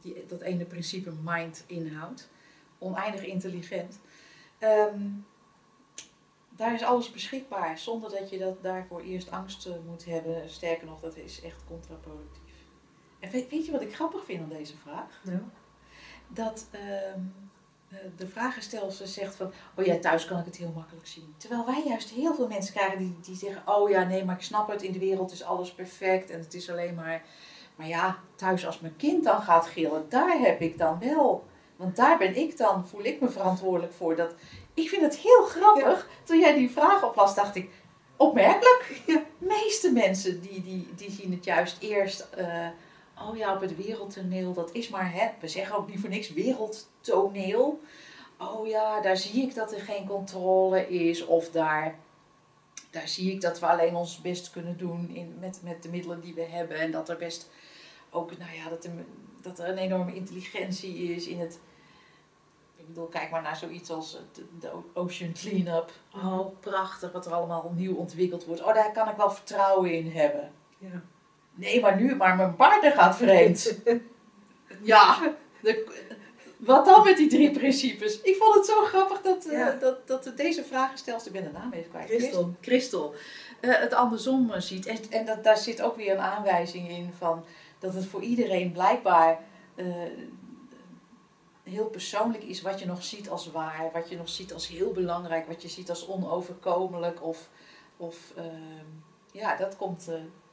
die, 0.00 0.26
dat 0.26 0.40
ene 0.40 0.64
principe 0.64 1.12
mind 1.22 1.64
inhoudt. 1.66 2.30
Oneindig 2.78 3.24
intelligent. 3.24 4.00
Ehm, 4.58 5.08
daar 6.50 6.74
is 6.74 6.82
alles 6.82 7.10
beschikbaar 7.10 7.78
zonder 7.78 8.10
dat 8.10 8.30
je 8.30 8.38
dat 8.38 8.62
daarvoor 8.62 9.00
eerst 9.00 9.30
angst 9.30 9.66
eh, 9.66 9.72
moet 9.86 10.04
hebben. 10.04 10.50
Sterker 10.50 10.86
nog, 10.86 11.00
dat 11.00 11.16
is 11.16 11.42
echt 11.42 11.64
contraproductief. 11.64 12.54
En 13.18 13.30
weet, 13.30 13.50
weet 13.50 13.66
je 13.66 13.72
wat 13.72 13.82
ik 13.82 13.94
grappig 13.94 14.24
vind 14.24 14.42
aan 14.42 14.48
deze 14.48 14.76
vraag? 14.76 15.20
Nou, 15.24 15.40
Dat 16.28 16.68
ehm, 16.70 16.84
eh, 16.84 17.20
de 18.16 18.26
vragenstelster 18.26 19.06
zegt 19.06 19.34
van, 19.34 19.52
oh 19.76 19.84
ja, 19.84 19.98
thuis 19.98 20.24
kan 20.24 20.38
ik 20.38 20.44
het 20.44 20.56
heel 20.56 20.72
makkelijk 20.74 21.06
zien. 21.06 21.34
Terwijl 21.36 21.66
wij 21.66 21.82
juist 21.86 22.10
heel 22.10 22.34
veel 22.34 22.48
mensen 22.48 22.74
krijgen 22.74 22.98
die, 22.98 23.16
die 23.22 23.36
zeggen, 23.36 23.62
oh 23.66 23.90
ja, 23.90 24.04
nee, 24.04 24.24
maar 24.24 24.36
ik 24.36 24.42
snap 24.42 24.68
het, 24.68 24.82
in 24.82 24.92
de 24.92 24.98
wereld 24.98 25.32
is 25.32 25.44
alles 25.44 25.72
perfect 25.72 26.30
en 26.30 26.38
het 26.38 26.54
is 26.54 26.70
alleen 26.70 26.94
maar... 26.94 27.22
Maar 27.76 27.86
ja, 27.86 28.18
thuis 28.34 28.66
als 28.66 28.80
mijn 28.80 28.96
kind 28.96 29.24
dan 29.24 29.42
gaat 29.42 29.66
gillen, 29.66 30.06
daar 30.08 30.38
heb 30.38 30.60
ik 30.60 30.78
dan 30.78 30.98
wel. 30.98 31.44
Want 31.76 31.96
daar 31.96 32.18
ben 32.18 32.36
ik 32.36 32.56
dan, 32.56 32.86
voel 32.86 33.04
ik 33.04 33.20
me 33.20 33.28
verantwoordelijk 33.28 33.92
voor. 33.92 34.16
Dat, 34.16 34.34
ik 34.74 34.88
vind 34.88 35.02
het 35.02 35.16
heel 35.16 35.42
grappig. 35.42 36.08
Toen 36.24 36.38
jij 36.38 36.54
die 36.54 36.70
vraag 36.70 37.04
oplas, 37.04 37.34
dacht 37.34 37.56
ik, 37.56 37.70
opmerkelijk. 38.16 39.02
De 39.06 39.22
meeste 39.38 39.92
mensen 39.92 40.40
die, 40.40 40.62
die, 40.62 40.88
die 40.96 41.10
zien 41.10 41.32
het 41.32 41.44
juist 41.44 41.76
eerst... 41.80 42.28
eh, 42.30 42.66
oh 43.28 43.36
ja, 43.36 43.54
op 43.54 43.60
het 43.60 43.76
wereldtoneel, 43.76 44.52
dat 44.52 44.72
is 44.72 44.88
maar, 44.88 45.12
hè, 45.12 45.30
we 45.40 45.48
zeggen 45.48 45.76
ook 45.76 45.88
niet 45.88 46.00
voor 46.00 46.08
niks 46.08 46.32
wereldtoneel. 46.32 47.80
Oh 48.38 48.66
ja, 48.66 49.00
daar 49.00 49.16
zie 49.16 49.42
ik 49.42 49.54
dat 49.54 49.72
er 49.72 49.80
geen 49.80 50.06
controle 50.06 50.88
is. 50.88 51.24
Of 51.24 51.50
daar, 51.50 51.98
daar 52.90 53.08
zie 53.08 53.32
ik 53.32 53.40
dat 53.40 53.60
we 53.60 53.66
alleen 53.66 53.94
ons 53.94 54.20
best 54.20 54.50
kunnen 54.50 54.76
doen 54.76 55.10
in, 55.14 55.36
met, 55.40 55.60
met 55.62 55.82
de 55.82 55.88
middelen 55.88 56.20
die 56.20 56.34
we 56.34 56.42
hebben. 56.42 56.76
En 56.76 56.90
dat 56.90 57.08
er 57.08 57.16
best 57.16 57.50
ook, 58.10 58.38
nou 58.38 58.54
ja, 58.54 58.68
dat 58.68 58.84
er, 58.84 58.90
dat 59.40 59.58
er 59.58 59.68
een 59.68 59.78
enorme 59.78 60.14
intelligentie 60.14 61.14
is 61.14 61.26
in 61.26 61.40
het 61.40 61.58
Ik 62.76 62.86
bedoel, 62.86 63.06
kijk 63.06 63.30
maar 63.30 63.42
naar 63.42 63.56
zoiets 63.56 63.90
als 63.90 64.18
de, 64.32 64.46
de 64.60 64.70
Ocean 64.94 65.32
Cleanup. 65.32 65.92
Oh, 66.14 66.60
prachtig 66.60 67.12
wat 67.12 67.26
er 67.26 67.32
allemaal 67.32 67.72
nieuw 67.76 67.94
ontwikkeld 67.96 68.44
wordt. 68.44 68.62
Oh, 68.62 68.74
daar 68.74 68.92
kan 68.92 69.08
ik 69.08 69.16
wel 69.16 69.30
vertrouwen 69.30 69.92
in 69.92 70.10
hebben. 70.10 70.52
Ja. 70.78 71.02
Nee, 71.54 71.80
maar 71.80 72.00
nu, 72.00 72.14
maar 72.16 72.36
mijn 72.36 72.54
partner 72.56 72.92
gaat 72.92 73.16
vreemd. 73.16 73.78
ja, 74.82 75.34
de- 75.62 76.10
wat 76.56 76.84
dan 76.84 77.04
met 77.04 77.16
die 77.16 77.28
drie 77.28 77.50
principes? 77.50 78.20
Ik 78.20 78.36
vond 78.36 78.54
het 78.54 78.66
zo 78.66 78.82
grappig 78.84 79.20
dat, 79.20 79.46
Ja. 79.50 79.70
dat, 79.70 80.06
dat 80.06 80.24
we 80.24 80.34
deze 80.34 80.64
vragen 80.64 80.98
stelt. 80.98 81.26
Ik 81.26 81.32
ben 81.32 81.42
de 81.44 81.50
naam 81.50 81.72
even 81.72 81.90
kwijt. 81.90 82.08
Christel. 82.08 82.54
Christel. 82.60 83.14
eh, 83.60 83.74
het 83.78 83.94
andersom 83.94 84.50
eh, 84.50 84.60
ziet. 84.60 84.86
En, 84.86 84.98
en 85.10 85.26
dat, 85.26 85.44
daar 85.44 85.56
zit 85.56 85.82
ook 85.82 85.96
weer 85.96 86.12
een 86.12 86.20
aanwijzing 86.20 86.88
in 86.88 87.10
van 87.18 87.44
dat 87.78 87.94
het 87.94 88.06
voor 88.06 88.22
iedereen 88.22 88.72
blijkbaar 88.72 89.38
heel 91.62 91.86
persoonlijk 91.86 92.42
is 92.44 92.62
wat 92.62 92.78
je 92.80 92.86
nog 92.86 93.04
ziet 93.04 93.28
als 93.30 93.50
waar, 93.50 93.90
wat 93.92 94.08
je 94.08 94.16
nog 94.16 94.28
ziet 94.28 94.52
als 94.52 94.68
heel 94.68 94.92
belangrijk, 94.92 95.46
wat 95.46 95.62
je 95.62 95.68
ziet 95.68 95.90
als 95.90 96.06
onoverkomelijk. 96.08 97.22
Of, 97.22 97.48
of 97.96 98.16
ehm, 98.36 98.84
ja, 99.32 99.56
dat 99.56 99.76
komt, 99.76 100.08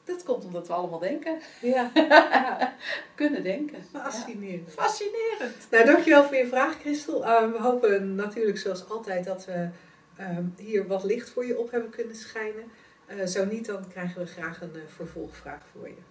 dat 0.09 0.23
komt 0.23 0.45
omdat 0.45 0.67
we 0.67 0.73
allemaal 0.73 0.99
denken. 0.99 1.39
Ja. 1.61 1.91
ja. 2.09 2.73
Kunnen 3.15 3.43
denken. 3.43 3.77
Ja. 3.93 4.01
Fascinerend. 4.01 4.71
Fascinerend. 4.71 5.67
Nou, 5.71 5.85
dankjewel 5.85 6.23
voor 6.23 6.35
je 6.35 6.47
vraag, 6.47 6.79
Christel. 6.79 7.25
Eh, 7.25 7.51
we 7.51 7.57
hopen 7.59 8.15
natuurlijk 8.15 8.57
zoals 8.57 8.89
altijd 8.89 9.25
dat 9.25 9.45
we 9.45 9.69
ehm, 10.17 10.43
hier 10.57 10.87
wat 10.87 11.03
licht 11.03 11.29
voor 11.29 11.45
je 11.45 11.57
op 11.59 11.71
hebben 11.71 11.89
kunnen 11.89 12.15
schijnen. 12.15 12.71
Eh, 13.09 13.25
zo 13.25 13.45
niet, 13.45 13.65
dan 13.65 13.87
krijgen 13.87 14.21
we 14.21 14.27
graag 14.27 14.61
een 14.61 14.75
eh, 14.75 14.81
vervolgvraag 14.87 15.61
voor 15.71 15.87
je. 15.87 16.01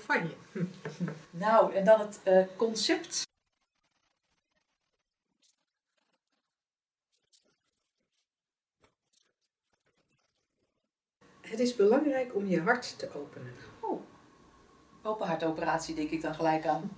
Van 0.00 0.28
je. 0.28 0.34
Nou, 1.30 1.74
en 1.74 1.84
dan 1.84 2.00
het 2.00 2.20
eh, 2.22 2.42
concept. 2.56 3.27
Het 11.50 11.58
is 11.60 11.76
belangrijk 11.76 12.34
om 12.34 12.46
je 12.48 12.60
hart 12.60 12.98
te 12.98 13.08
openen. 13.14 13.52
Open 15.02 15.26
hartoperatie 15.26 15.94
denk 15.94 16.10
ik 16.10 16.22
dan 16.22 16.34
gelijk 16.34 16.66
aan. 16.66 16.90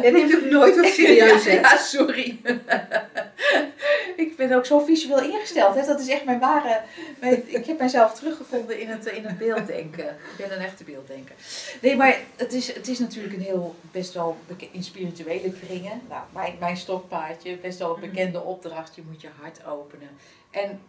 Jij 0.00 0.10
neemt 0.10 0.34
ook 0.36 0.44
nooit 0.50 0.76
wat 0.76 0.86
serieus, 0.86 1.44
hè? 1.46 1.52
Ja, 1.52 1.76
sorry. 1.76 2.40
ik 4.16 4.36
ben 4.36 4.52
ook 4.52 4.66
zo 4.66 4.78
visueel 4.78 5.22
ingesteld. 5.22 5.74
Hè? 5.74 5.86
Dat 5.86 6.00
is 6.00 6.08
echt 6.08 6.24
mijn 6.24 6.38
ware... 6.38 6.80
mijn- 7.20 7.42
ik 7.46 7.66
heb 7.66 7.78
mijzelf 7.78 8.14
teruggevonden 8.14 8.80
in 8.80 8.88
het, 8.88 9.06
in 9.06 9.24
het 9.24 9.38
beelddenken. 9.38 10.04
Ik 10.08 10.36
ben 10.36 10.52
een 10.52 10.64
echte 10.64 10.84
beelddenker. 10.84 11.34
Nee, 11.82 11.96
maar 11.96 12.18
het 12.36 12.52
is, 12.52 12.72
het 12.74 12.88
is 12.88 12.98
natuurlijk 12.98 13.34
een 13.34 13.40
heel 13.42 13.74
best 13.90 14.14
wel 14.14 14.36
in 14.72 14.82
spirituele 14.82 15.52
kringen. 15.52 16.00
Nou, 16.08 16.22
mijn, 16.32 16.56
mijn 16.60 16.76
stokpaardje, 16.76 17.56
best 17.56 17.78
wel 17.78 17.94
een 17.94 18.00
bekende 18.00 18.40
opdracht. 18.42 18.94
Je 18.94 19.02
moet 19.08 19.20
je 19.20 19.28
hart 19.40 19.64
openen. 19.66 20.08
En 20.50 20.80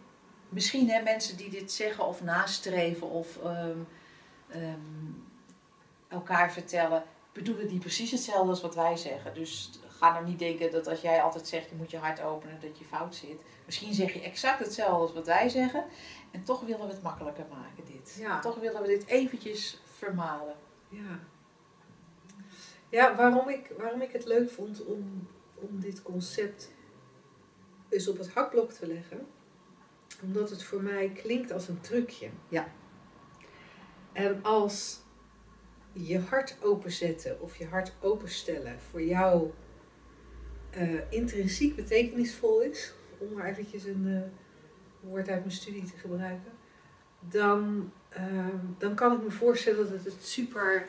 misschien 0.48 0.90
hè, 0.90 1.02
mensen 1.02 1.36
die 1.36 1.50
dit 1.50 1.72
zeggen 1.72 2.06
of 2.06 2.22
nastreven 2.22 3.10
of 3.10 3.38
ehm, 3.42 3.78
ehm, 4.48 4.78
elkaar 6.08 6.52
vertellen 6.52 7.04
bedoelen 7.32 7.68
die 7.68 7.78
precies 7.78 8.10
hetzelfde 8.10 8.50
als 8.50 8.60
wat 8.60 8.74
wij 8.74 8.96
zeggen. 8.96 9.34
Dus 9.34 9.70
ga 9.88 10.12
nou 10.12 10.26
niet 10.26 10.38
denken 10.38 10.70
dat 10.70 10.86
als 10.86 11.00
jij 11.00 11.22
altijd 11.22 11.48
zegt 11.48 11.68
je 11.68 11.74
moet 11.74 11.90
je 11.90 11.98
hart 11.98 12.20
openen 12.20 12.60
dat 12.60 12.78
je 12.78 12.84
fout 12.84 13.14
zit. 13.14 13.40
Misschien 13.64 13.94
zeg 13.94 14.12
je 14.12 14.22
exact 14.22 14.58
hetzelfde 14.58 14.96
als 14.96 15.12
wat 15.12 15.26
wij 15.26 15.48
zeggen. 15.48 15.84
En 16.30 16.44
toch 16.44 16.60
willen 16.60 16.86
we 16.86 16.92
het 16.92 17.02
makkelijker 17.02 17.46
maken 17.50 17.84
dit. 17.84 18.16
Ja. 18.18 18.40
Toch 18.40 18.58
willen 18.58 18.82
we 18.82 18.88
dit 18.88 19.06
eventjes 19.06 19.80
vermalen. 19.84 20.54
Ja, 20.88 21.18
ja 22.88 23.16
waarom, 23.16 23.48
ik, 23.48 23.72
waarom 23.78 24.00
ik 24.00 24.12
het 24.12 24.24
leuk 24.24 24.50
vond 24.50 24.84
om, 24.84 25.28
om 25.54 25.80
dit 25.80 26.02
concept 26.02 26.70
eens 27.88 28.08
op 28.08 28.18
het 28.18 28.32
hakblok 28.32 28.72
te 28.72 28.86
leggen. 28.86 29.26
Omdat 30.22 30.50
het 30.50 30.62
voor 30.62 30.82
mij 30.82 31.08
klinkt 31.08 31.52
als 31.52 31.68
een 31.68 31.80
trucje. 31.80 32.28
Ja. 32.48 32.68
En 34.12 34.42
als 34.42 34.98
je 35.92 36.18
hart 36.18 36.56
openzetten 36.60 37.40
of 37.40 37.56
je 37.56 37.66
hart 37.66 37.92
openstellen 38.00 38.80
voor 38.90 39.02
jou 39.02 39.50
eh, 40.70 41.12
intrinsiek 41.12 41.76
betekenisvol 41.76 42.60
is, 42.62 42.92
om 43.18 43.32
maar 43.32 43.46
eventjes 43.46 43.84
een 43.84 44.06
eh, 44.06 45.08
woord 45.08 45.28
uit 45.28 45.40
mijn 45.40 45.56
studie 45.56 45.84
te 45.84 45.96
gebruiken, 45.96 46.52
dan, 47.20 47.92
ehm, 48.08 48.58
dan 48.78 48.94
kan 48.94 49.12
ik 49.12 49.22
me 49.22 49.30
voorstellen 49.30 49.90
dat 49.90 50.04
het 50.04 50.24
super. 50.24 50.86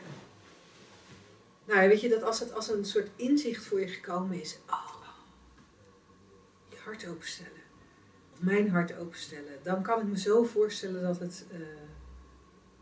Nou, 1.64 1.80
ja, 1.80 1.88
weet 1.88 2.00
je, 2.00 2.08
dat 2.08 2.22
als 2.22 2.40
het 2.40 2.54
als 2.54 2.68
een 2.68 2.84
soort 2.84 3.10
inzicht 3.16 3.64
voor 3.64 3.80
je 3.80 3.88
gekomen 3.88 4.40
is, 4.40 4.58
oh, 4.70 4.94
je 6.68 6.76
hart 6.84 7.08
openstellen, 7.08 7.55
mijn 8.38 8.70
hart 8.70 8.96
openstellen, 8.98 9.52
dan 9.62 9.82
kan 9.82 10.00
ik 10.00 10.06
me 10.06 10.18
zo 10.18 10.44
voorstellen 10.44 11.02
dat 11.02 11.18
het, 11.18 11.46
eh, 11.50 11.58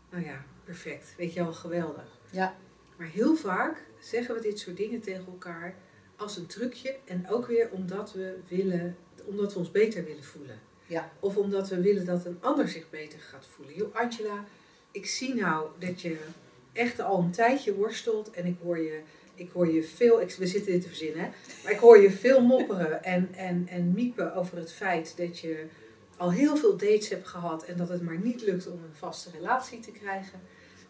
nou 0.09 0.25
ja, 0.25 0.45
perfect, 0.63 1.13
weet 1.17 1.33
je 1.33 1.43
wel, 1.43 1.53
geweldig. 1.53 2.19
Ja. 2.29 2.55
Maar 2.97 3.07
heel 3.07 3.35
vaak 3.35 3.83
zeggen 3.99 4.35
we 4.35 4.41
dit 4.41 4.59
soort 4.59 4.77
dingen 4.77 5.01
tegen 5.01 5.25
elkaar 5.25 5.75
als 6.15 6.37
een 6.37 6.45
trucje 6.45 6.97
en 7.05 7.29
ook 7.29 7.47
weer 7.47 7.69
omdat 7.71 8.13
we 8.13 8.39
willen, 8.47 8.97
omdat 9.25 9.53
we 9.53 9.59
ons 9.59 9.71
beter 9.71 10.05
willen 10.05 10.23
voelen. 10.23 10.59
Ja. 10.85 11.11
Of 11.19 11.37
omdat 11.37 11.69
we 11.69 11.81
willen 11.81 12.05
dat 12.05 12.25
een 12.25 12.37
ander 12.41 12.67
zich 12.67 12.89
beter 12.89 13.19
gaat 13.19 13.45
voelen. 13.45 13.75
Joh, 13.75 13.95
Angela, 13.95 14.45
ik 14.91 15.05
zie 15.05 15.35
nou 15.35 15.69
dat 15.79 16.01
je 16.01 16.17
echt 16.73 16.99
al 16.99 17.19
een 17.19 17.31
tijdje 17.31 17.73
worstelt 17.73 18.31
en 18.31 18.45
ik 18.45 18.55
hoor 18.63 18.79
je, 18.79 19.01
ik 19.35 19.49
hoor 19.51 19.71
je 19.71 19.83
veel, 19.83 20.21
ik, 20.21 20.31
we 20.31 20.47
zitten 20.47 20.71
dit 20.71 20.81
te 20.81 20.87
verzinnen, 20.87 21.33
maar 21.63 21.71
ik 21.71 21.79
hoor 21.79 21.97
je 22.01 22.11
veel 22.11 22.41
mopperen 22.41 23.03
en, 23.03 23.33
en, 23.33 23.67
en 23.69 23.93
miepen 23.93 24.33
over 24.35 24.57
het 24.57 24.71
feit 24.73 25.13
dat 25.17 25.39
je 25.39 25.65
al 26.17 26.31
heel 26.31 26.57
veel 26.57 26.77
dates 26.77 27.09
hebt 27.09 27.27
gehad 27.27 27.65
en 27.65 27.77
dat 27.77 27.89
het 27.89 28.01
maar 28.01 28.17
niet 28.17 28.41
lukt 28.41 28.67
om 28.67 28.83
een 28.83 28.95
vaste 28.95 29.29
relatie 29.31 29.79
te 29.79 29.91
krijgen. 29.91 30.41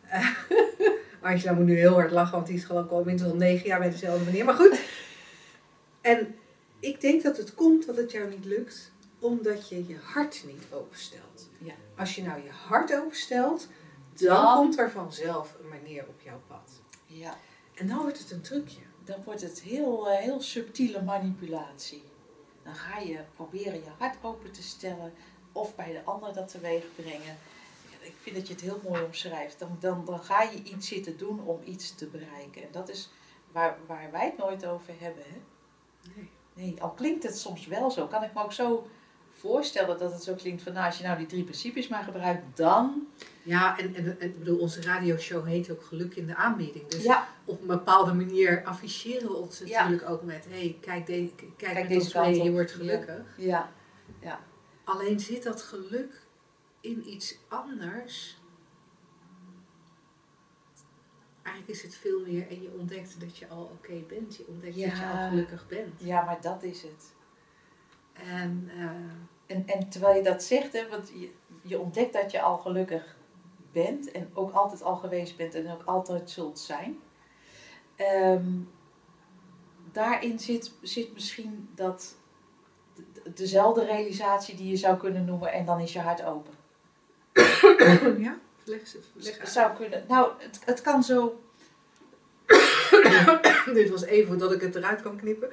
Eh, 0.10 0.28
Angela 1.22 1.54
moet 1.54 1.66
nu 1.66 1.78
heel 1.78 1.94
hard 1.94 2.12
lachen, 2.12 2.34
want 2.36 2.48
die 2.48 2.56
is 2.56 2.64
gewoon 2.64 2.90
al 2.90 3.04
minstens 3.04 3.32
al 3.32 3.38
negen 3.38 3.68
jaar 3.68 3.80
bij 3.80 3.90
dezelfde 3.90 4.26
manier. 4.26 4.46
Maar 4.46 4.54
goed. 4.56 4.80
En 6.02 6.36
ik 6.80 7.02
denk 7.02 7.24
dat 7.24 7.38
het 7.38 7.54
komt 7.54 7.86
dat 7.86 7.98
het 7.98 8.12
jou 8.12 8.30
niet 8.30 8.46
lukt, 8.46 8.92
omdat 9.20 9.70
je 9.70 9.88
je 9.88 9.96
hart 10.02 10.44
niet 10.48 10.64
openstelt. 10.72 11.50
Ja. 11.58 11.74
Als 11.98 12.16
je 12.16 12.24
nou 12.24 12.44
je 12.44 12.50
hart 12.50 12.94
openstelt, 12.96 13.68
dan 14.14 14.28
Dan- 14.36 14.56
komt 14.56 14.78
er 14.80 14.92
vanzelf 14.92 15.56
een 15.62 15.70
manier 15.70 16.06
op 16.08 16.22
jouw 16.24 16.42
pad. 16.48 16.82
ja. 17.06 17.38
En 17.76 17.88
dan 17.88 18.02
wordt 18.02 18.20
het 18.20 18.32
een 18.32 18.42
trucje. 18.42 18.82
Dan 19.04 19.24
wordt 19.24 19.42
het 19.42 19.62
heel, 19.62 20.10
eh, 20.10 20.20
heel 20.20 20.42
subtiele 20.42 21.02
manipulatie. 21.02 22.04
Dan 22.64 22.76
ga 22.76 23.00
je 23.00 23.20
proberen 23.36 23.74
je 23.74 23.90
hart 23.98 24.16
open 24.22 24.52
te 24.52 24.64
stellen 24.64 25.14
of 25.52 25.76
bij 25.76 25.92
de 25.92 26.04
ander 26.04 26.34
dat 26.34 26.48
teweeg 26.48 26.84
brengen. 26.96 27.38
Ik 28.00 28.16
vind 28.22 28.36
dat 28.36 28.48
je 28.48 28.54
het 28.54 28.62
heel 28.62 28.82
mooi 28.84 29.04
omschrijft. 29.04 29.60
Dan, 29.60 29.78
dan, 29.80 30.06
dan 30.06 30.20
ga 30.20 30.42
je 30.42 30.64
iets 30.64 30.88
zitten 30.88 31.18
doen 31.18 31.46
om 31.46 31.60
iets 31.64 31.96
te 31.96 32.06
bereiken. 32.06 32.64
En 32.64 32.72
dat 32.72 32.90
is 32.90 33.10
waar, 33.52 33.78
waar 33.86 34.12
wij 34.12 34.26
het 34.26 34.38
nooit 34.38 34.66
over 34.66 34.94
hebben. 35.00 35.24
Hè? 35.24 35.42
Nee. 36.16 36.30
Nee, 36.54 36.82
al 36.82 36.92
klinkt 36.92 37.24
het 37.24 37.38
soms 37.38 37.68
wel 37.68 37.92
zo, 37.92 38.08
kan 38.08 38.24
ik 38.24 38.34
me 38.34 38.44
ook 38.44 38.54
zo 38.54 38.88
voorstellen 39.50 39.98
dat 40.00 40.14
het 40.14 40.24
zo 40.24 40.34
klinkt 40.34 40.62
van 40.62 40.74
nou, 40.74 40.86
als 40.86 40.98
je 40.98 41.04
nou 41.04 41.18
die 41.18 41.26
drie 41.28 41.44
principes 41.44 41.88
maar 41.88 42.04
gebruikt, 42.04 42.58
dan. 42.58 43.08
Ja, 43.44 43.78
en, 43.80 43.96
en, 43.96 44.20
en 44.20 44.28
ik 44.30 44.40
bedoel, 44.40 44.60
onze 44.60 44.82
radioshow 44.82 45.46
heet 45.46 45.72
ook 45.72 45.84
Geluk 45.84 46.16
in 46.16 46.26
de 46.28 46.36
aanbieding. 46.36 46.88
Dus 46.88 47.04
Ja, 47.04 47.28
op 47.46 47.62
een 47.62 47.68
bepaalde 47.68 48.14
manier 48.14 48.64
afficheren 48.64 49.28
we 49.28 49.34
ons 49.36 49.60
Ja. 49.66 49.82
natuurlijk 49.84 50.10
ook 50.10 50.24
met: 50.24 50.46
hé, 50.50 50.58
hey, 50.60 50.78
kijk, 50.82 51.06
de, 51.06 51.32
kijk, 51.58 51.74
met 51.74 51.88
deze 51.88 52.00
ons 52.00 52.12
kant 52.12 52.28
mee, 52.28 52.40
op. 52.40 52.46
je 52.46 52.52
wordt 52.52 52.72
Ja. 52.72 52.78
gelukkig. 52.78 53.26
ja, 53.38 53.70
Alleen 54.84 55.20
zit 55.20 55.44
dat 55.44 55.62
geluk 55.62 56.22
in 56.82 57.10
iets 57.10 57.38
anders. 57.48 58.38
Eigenlijk 61.42 61.78
is 61.78 61.82
het 61.84 61.96
veel 61.96 62.20
meer 62.26 62.48
en 62.50 62.62
je 62.62 62.72
ontdekt 62.78 63.20
dat 63.20 63.38
je 63.38 63.48
al 63.48 63.64
oké 63.64 63.94
bent. 64.08 64.36
Je 64.36 64.46
ontdekt 64.48 64.76
dat 64.76 64.84
je 64.84 64.90
Ja. 64.96 65.22
al 65.22 65.30
gelukkig 65.30 65.68
bent. 65.68 65.94
ja, 66.02 66.24
maar 66.24 66.42
dat 66.42 66.64
is 66.64 66.82
het. 66.82 67.14
En 68.14 68.70
eh, 68.78 68.90
En, 69.46 69.64
en 69.68 69.90
terwijl 69.90 70.16
je 70.16 70.24
dat 70.24 70.44
zegt, 70.44 70.74
hè, 70.74 70.90
want 70.90 71.12
je, 71.14 71.32
je 71.62 71.80
ontdekt 71.80 72.14
dat 72.14 72.32
je 72.32 72.42
al 72.42 72.58
gelukkig 72.58 73.16
bent 73.72 74.12
en 74.12 74.30
ook 74.34 74.52
altijd 74.52 74.84
al 74.84 74.96
geweest 74.96 75.38
bent 75.38 75.54
en 75.56 75.72
ook 75.72 75.84
altijd 75.86 76.30
zult 76.30 76.60
zijn. 76.60 77.00
Ehm, 77.96 78.48
daarin 79.92 80.40
zit, 80.40 80.72
zit 80.82 81.14
misschien 81.14 81.70
dat 81.76 82.16
de- 82.96 83.34
dezelfde 83.34 83.86
realisatie 83.86 84.56
die 84.56 84.70
je 84.70 84.76
zou 84.76 84.98
kunnen 84.98 85.26
noemen 85.26 85.52
en 85.52 85.66
dan 85.66 85.80
is 85.80 85.94
je 85.94 86.00
hart 86.00 86.24
open. 86.24 86.54
ja, 88.26 88.38
leg 88.64 88.88
ze. 88.88 89.00
Leg 89.14 89.48
zou 89.48 89.76
kunnen. 89.76 90.06
Nou, 90.08 90.32
het, 90.38 90.60
het 90.66 90.82
kan 90.82 91.04
zo. 91.04 91.40
Dit 93.74 93.90
was 93.90 94.04
even 94.04 94.28
voordat 94.28 94.52
ik 94.52 94.62
het 94.62 94.76
eruit 94.76 95.02
kan 95.02 95.18
knippen. 95.18 95.50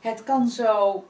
Het 0.00 0.24
kan 0.24 0.48
zo. 0.48 1.04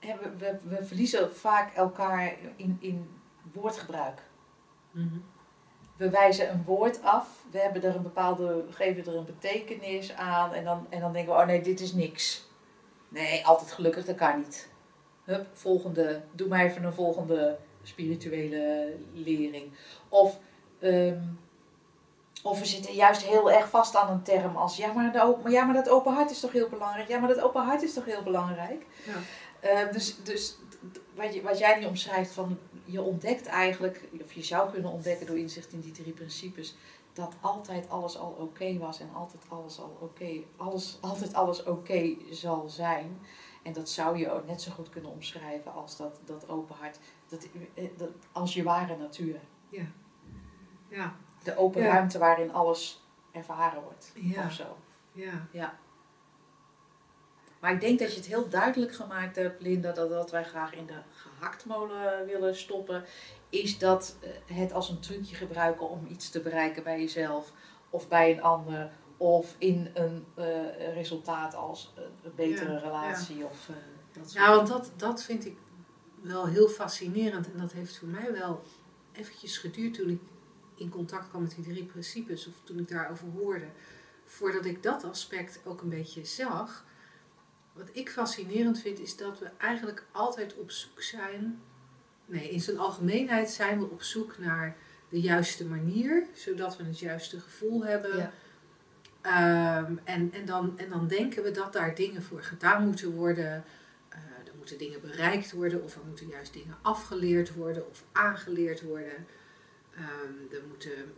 We, 0.00 0.16
we, 0.38 0.58
we 0.64 0.84
verliezen 0.84 1.34
vaak 1.34 1.74
elkaar 1.74 2.34
in, 2.56 2.76
in 2.80 3.10
woordgebruik. 3.52 4.22
Mhm. 4.90 5.04
We 5.04 5.20
we 6.02 6.10
wijzen 6.10 6.50
een 6.50 6.64
woord 6.64 7.02
af, 7.02 7.44
we 7.50 7.58
hebben 7.58 7.82
er 7.82 7.96
een 7.96 8.02
bepaalde, 8.02 8.64
geven 8.70 9.06
er 9.06 9.18
een 9.18 9.24
betekenis 9.24 10.14
aan 10.14 10.52
en 10.52 10.64
dan, 10.64 10.86
en 10.90 11.00
dan 11.00 11.12
denken 11.12 11.34
we, 11.34 11.40
oh 11.40 11.46
nee, 11.46 11.62
dit 11.62 11.80
is 11.80 11.92
niks. 11.92 12.46
Nee, 13.08 13.46
altijd 13.46 13.72
gelukkig, 13.72 14.04
dat 14.04 14.16
kan 14.16 14.38
niet. 14.38 14.68
Hup, 15.24 15.46
volgende, 15.52 16.22
doe 16.32 16.48
maar 16.48 16.64
even 16.64 16.84
een 16.84 16.92
volgende 16.92 17.58
spirituele 17.82 18.94
lering. 19.12 19.72
Of, 20.08 20.38
ehm, 20.78 21.22
of 22.42 22.58
we 22.58 22.64
zitten 22.64 22.94
juist 22.94 23.22
heel 23.22 23.50
erg 23.50 23.68
vast 23.68 23.96
aan 23.96 24.10
een 24.10 24.22
term 24.22 24.56
als, 24.56 24.76
ja 24.76 24.92
maar, 24.92 25.12
de 25.12 25.22
open, 25.22 25.50
ja, 25.50 25.64
maar 25.64 25.74
dat 25.74 25.88
open 25.88 26.12
hart 26.12 26.30
is 26.30 26.40
toch 26.40 26.52
heel 26.52 26.68
belangrijk. 26.68 27.08
Ja, 27.08 27.18
maar 27.18 27.28
dat 27.28 27.40
open 27.40 27.62
hart 27.62 27.82
is 27.82 27.92
toch 27.92 28.04
heel 28.04 28.22
belangrijk. 28.22 28.86
Ja. 29.04 29.14
Eh, 29.60 29.92
dus 29.92 30.22
dus 30.22 30.56
wat, 31.14 31.34
je, 31.34 31.42
wat 31.42 31.58
jij 31.58 31.78
nu 31.78 31.86
omschrijft, 31.86 32.32
van 32.32 32.58
je 32.84 33.02
ontdekt 33.02 33.46
eigenlijk, 33.46 34.08
of 34.22 34.32
je 34.32 34.42
zou 34.42 34.70
kunnen 34.70 34.90
ontdekken 34.90 35.26
door 35.26 35.38
inzicht 35.38 35.72
in 35.72 35.80
die 35.80 35.92
drie 35.92 36.12
principes, 36.12 36.76
dat 37.12 37.34
altijd 37.40 37.88
alles 37.88 38.18
al 38.18 38.36
oké 38.38 38.78
was 38.78 39.00
en 39.00 39.14
altijd 39.14 39.42
alles 39.48 39.80
al 39.80 39.96
oké, 40.00 40.40
alles, 40.56 40.98
altijd 41.00 41.34
alles 41.34 41.62
oké 41.64 42.14
zal 42.30 42.68
zijn. 42.68 43.20
En 43.62 43.72
dat 43.72 43.88
zou 43.88 44.18
je 44.18 44.30
ook 44.30 44.46
net 44.46 44.62
zo 44.62 44.72
goed 44.72 44.88
kunnen 44.88 45.10
omschrijven 45.10 45.72
als 45.72 45.96
dat, 45.96 46.20
dat 46.24 46.48
open 46.48 46.76
hart, 46.76 46.98
dat, 47.28 47.46
eh, 47.74 47.84
dat, 47.96 48.10
als 48.32 48.54
je 48.54 48.62
ware 48.62 48.96
natuur. 48.96 49.40
Ja, 50.88 51.16
De 51.42 51.56
open 51.56 51.82
Ja. 51.82 51.88
ruimte 51.88 52.18
waarin 52.18 52.52
alles 52.52 53.04
ervaren 53.32 53.82
wordt. 53.82 54.12
Ja. 54.14 54.46
Of 54.46 54.52
zo. 54.52 54.76
ja, 55.50 55.78
Maar 57.60 57.72
ik 57.72 57.80
denk 57.80 57.98
dat 57.98 58.10
je 58.10 58.16
het 58.16 58.26
heel 58.26 58.48
duidelijk 58.48 58.94
gemaakt 58.94 59.36
hebt, 59.36 59.62
Linda, 59.62 59.92
dat 59.92 60.08
wat 60.08 60.30
wij 60.30 60.44
graag 60.44 60.74
in 60.74 60.86
de 60.86 60.98
gehaktmolen 61.14 62.26
willen 62.26 62.56
stoppen, 62.56 63.04
is 63.48 63.78
dat 63.78 64.16
eh, 64.20 64.56
het 64.56 64.72
als 64.72 64.88
een 64.88 65.00
trucje 65.00 65.34
gebruiken 65.34 65.88
om 65.88 66.06
iets 66.10 66.30
te 66.30 66.40
bereiken 66.40 66.82
bij 66.82 67.00
jezelf 67.00 67.52
of 67.90 68.08
bij 68.08 68.32
een 68.32 68.42
ander 68.42 68.90
of 69.16 69.54
in 69.58 69.90
een 69.94 70.26
eh, 70.34 70.94
resultaat 70.94 71.54
als 71.54 71.92
een, 71.96 72.32
betere 72.34 72.72
Ja, 72.72 72.78
relatie 72.78 73.44
of 73.44 73.68
eh, 73.68 73.74
dat 74.12 74.30
soort 74.30 74.44
Ja, 74.44 74.54
want 74.56 74.68
dat, 74.68 74.92
dat 74.96 75.22
vind 75.22 75.46
ik 75.46 75.56
wel 76.22 76.46
heel 76.46 76.68
fascinerend. 76.68 77.52
En 77.52 77.58
dat 77.58 77.72
heeft 77.72 77.98
voor 77.98 78.08
mij 78.08 78.32
wel 78.32 78.62
eventjes 79.12 79.58
geduurd 79.58 79.94
toen 79.94 80.08
ik 80.08 80.20
in 80.74 80.88
contact 80.88 81.28
kwam 81.28 81.42
met 81.42 81.54
die 81.54 81.64
drie 81.64 81.84
principes. 81.84 82.46
Of 82.46 82.54
toen 82.64 82.78
ik 82.78 82.88
daarover 82.88 83.28
hoorde. 83.28 83.66
Voordat 84.24 84.64
ik 84.64 84.82
dat 84.82 85.04
aspect 85.04 85.60
ook 85.64 85.82
een 85.82 85.88
beetje 85.88 86.24
zag. 86.24 86.84
Wat 87.72 87.88
ik 87.92 88.10
fascinerend 88.10 88.80
vind 88.80 88.98
is 88.98 89.16
dat 89.16 89.38
we 89.38 89.50
eigenlijk 89.58 90.04
altijd 90.10 90.54
op 90.54 90.70
zoek 90.70 91.02
zijn. 91.02 91.60
Nee, 92.26 92.50
in 92.50 92.60
zijn 92.60 92.78
algemeenheid 92.78 93.50
zijn 93.50 93.78
we 93.78 93.84
op 93.84 94.02
zoek 94.02 94.38
naar 94.38 94.76
de 95.08 95.20
juiste 95.20 95.64
manier. 95.64 96.26
Zodat 96.34 96.76
we 96.76 96.84
het 96.84 96.98
juiste 96.98 97.40
gevoel 97.40 97.84
hebben. 97.84 98.16
Ja. 98.16 98.32
Ehm, 99.20 99.96
en, 100.04 100.32
en, 100.32 100.44
dan, 100.44 100.78
en 100.78 100.88
dan 100.88 101.08
denken 101.08 101.42
we 101.42 101.50
dat 101.50 101.72
daar 101.72 101.94
dingen 101.94 102.22
voor 102.22 102.42
gedaan 102.42 102.84
moeten 102.84 103.14
worden. 103.14 103.64
Eh, 104.08 104.18
er 104.18 104.52
moeten 104.56 104.78
dingen 104.78 105.00
bereikt 105.00 105.52
worden, 105.52 105.82
of 105.82 105.94
er 105.94 106.06
moeten 106.06 106.26
juist 106.26 106.52
dingen 106.52 106.76
afgeleerd 106.82 107.54
worden 107.54 107.88
of 107.88 108.04
aangeleerd 108.12 108.82
worden. 108.82 109.26
Ehm, 109.94 110.54
er 110.54 110.62
moeten 110.68 111.14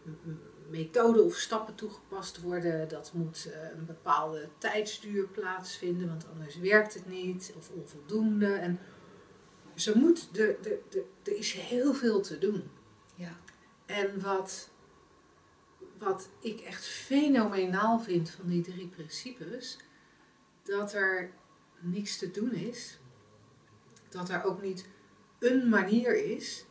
methoden 0.69 1.25
of 1.25 1.37
stappen 1.37 1.75
toegepast 1.75 2.41
worden. 2.41 2.89
Dat 2.89 3.13
moet 3.13 3.51
eh, 3.53 3.71
een 3.71 3.87
bepaalde 3.87 4.49
tijdsduur 4.59 5.27
plaatsvinden, 5.27 6.09
want 6.09 6.27
anders 6.33 6.59
werkt 6.59 6.95
het 6.95 7.07
niet 7.07 7.53
of 7.57 7.71
onvoldoende. 7.71 8.55
En 8.55 8.79
ze 9.75 9.99
moet, 9.99 10.35
de, 10.35 10.59
de, 10.63 10.81
de, 10.91 11.05
er 11.23 11.37
is 11.37 11.53
heel 11.53 11.95
veel 11.95 12.21
te 12.21 12.39
doen. 12.39 12.71
Ja. 13.15 13.37
En 13.87 14.21
wat, 14.21 14.71
wat 15.99 16.29
ik 16.41 16.61
echt 16.61 16.87
fenomenaal 16.87 18.01
vind 18.01 18.31
van 18.31 18.47
die 18.47 18.63
drie 18.63 18.89
principes, 18.89 19.79
dat 20.63 20.93
er 20.93 21.31
niks 21.81 22.19
te 22.19 22.31
doen 22.31 22.53
is. 22.53 22.99
Dat 24.09 24.29
er 24.29 24.45
ook 24.45 24.63
niet 24.63 24.87
een 25.39 25.69
manier 25.69 26.17
is. 26.17 26.65